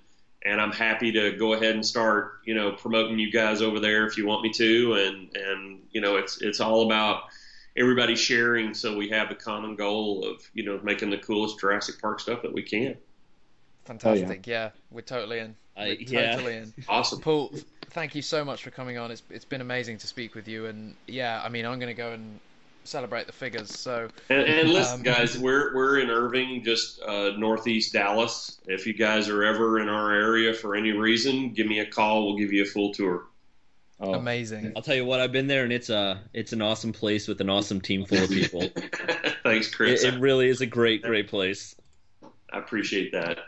and 0.44 0.60
I'm 0.60 0.72
happy 0.72 1.12
to 1.12 1.34
go 1.34 1.54
ahead 1.54 1.76
and 1.76 1.86
start, 1.86 2.40
you 2.46 2.56
know, 2.56 2.72
promoting 2.72 3.20
you 3.20 3.32
guys 3.32 3.62
over 3.62 3.80
there 3.80 4.08
if 4.08 4.18
you 4.18 4.26
want 4.26 4.42
me 4.42 4.50
to, 4.54 4.94
and 4.94 5.38
and 5.38 5.82
you 5.92 6.02
know, 6.02 6.16
it's 6.16 6.42
it's 6.42 6.60
all 6.60 6.86
about 6.86 7.26
everybody 7.78 8.16
sharing, 8.16 8.74
so 8.74 8.98
we 8.98 9.10
have 9.10 9.30
the 9.30 9.36
common 9.36 9.76
goal 9.76 10.26
of 10.28 10.42
you 10.54 10.64
know 10.64 10.80
making 10.84 11.10
the 11.12 11.18
coolest 11.18 11.60
Jurassic 11.60 12.02
Park 12.02 12.20
stuff 12.20 12.42
that 12.42 12.52
we 12.54 12.64
can. 12.64 12.96
Oh, 12.98 13.86
Fantastic. 13.86 14.48
yeah. 14.48 14.72
we're 14.90 15.02
totally 15.02 15.40
in. 15.40 15.56
I- 15.78 15.98
yeah. 16.00 16.36
totally 16.36 16.58
in. 16.58 16.74
Awesome. 16.90 17.22
Paul, 17.22 17.54
thank 17.92 18.16
you 18.16 18.22
so 18.22 18.44
much 18.44 18.64
for 18.64 18.72
coming 18.72 18.98
on. 18.98 19.12
It's 19.12 19.24
it's 19.30 19.46
been 19.46 19.62
amazing 19.62 19.98
to 20.00 20.08
speak 20.08 20.36
with 20.36 20.48
you, 20.48 20.66
and 20.66 20.96
yeah, 21.08 21.42
I 21.44 21.50
mean, 21.50 21.66
I'm 21.66 21.80
gonna 21.80 21.94
go 21.94 22.12
and 22.12 22.40
celebrate 22.84 23.28
the 23.28 23.34
figures. 23.34 23.70
So 23.70 24.10
And, 24.30 24.42
and 24.42 24.70
listen, 24.70 24.96
Um, 24.96 25.04
guys, 25.04 25.38
we're 25.38 25.76
we're 25.76 26.00
in 26.00 26.10
Irving, 26.10 26.64
just 26.64 27.02
uh, 27.02 27.32
northeast 27.38 27.94
Dallas. 27.94 28.60
If 28.68 28.86
you 28.88 28.94
guys 28.94 29.30
are 29.30 29.44
ever 29.44 29.80
in 29.80 29.90
our 29.90 30.12
area 30.14 30.54
for 30.54 30.76
any 30.76 30.92
reason, 30.92 31.54
give 31.54 31.68
me 31.68 31.80
a 31.80 31.86
call. 31.86 32.28
We'll 32.28 32.38
give 32.38 32.52
you 32.52 32.64
a 32.64 32.66
full 32.68 32.94
tour. 32.94 33.26
Oh, 34.04 34.16
amazing. 34.16 34.74
I'll 34.76 34.82
tell 34.82 34.96
you 34.96 35.06
what, 35.06 35.20
I've 35.20 35.32
been 35.32 35.46
there, 35.46 35.64
and 35.64 35.72
it's 35.72 35.90
a 35.92 36.22
it's 36.34 36.54
an 36.54 36.62
awesome 36.62 36.92
place 36.92 37.28
with 37.28 37.40
an 37.40 37.50
awesome 37.50 37.82
team 37.82 38.06
full 38.06 38.24
of 38.24 38.30
people. 38.30 38.62
Thanks, 39.44 39.68
it, 39.68 39.74
Chris. 39.76 40.04
it 40.04 40.20
really 40.20 40.50
is 40.50 40.62
a 40.62 40.66
great, 40.66 41.04
great 41.04 41.28
place. 41.28 41.76
I 42.52 42.58
appreciate 42.58 43.12
that. 43.12 43.40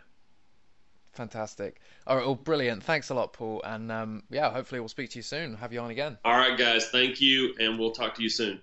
Fantastic. 1.13 1.79
All 2.07 2.15
right, 2.15 2.25
well, 2.25 2.35
brilliant. 2.35 2.83
Thanks 2.83 3.09
a 3.09 3.13
lot, 3.13 3.33
Paul. 3.33 3.61
And 3.63 3.91
um, 3.91 4.23
yeah, 4.29 4.51
hopefully 4.51 4.79
we'll 4.81 4.89
speak 4.89 5.11
to 5.11 5.19
you 5.19 5.23
soon. 5.23 5.55
Have 5.55 5.71
you 5.71 5.79
on 5.79 5.91
again. 5.91 6.17
All 6.25 6.35
right, 6.35 6.57
guys. 6.57 6.89
Thank 6.89 7.21
you, 7.21 7.53
and 7.59 7.77
we'll 7.77 7.91
talk 7.91 8.15
to 8.15 8.23
you 8.23 8.29
soon. 8.29 8.61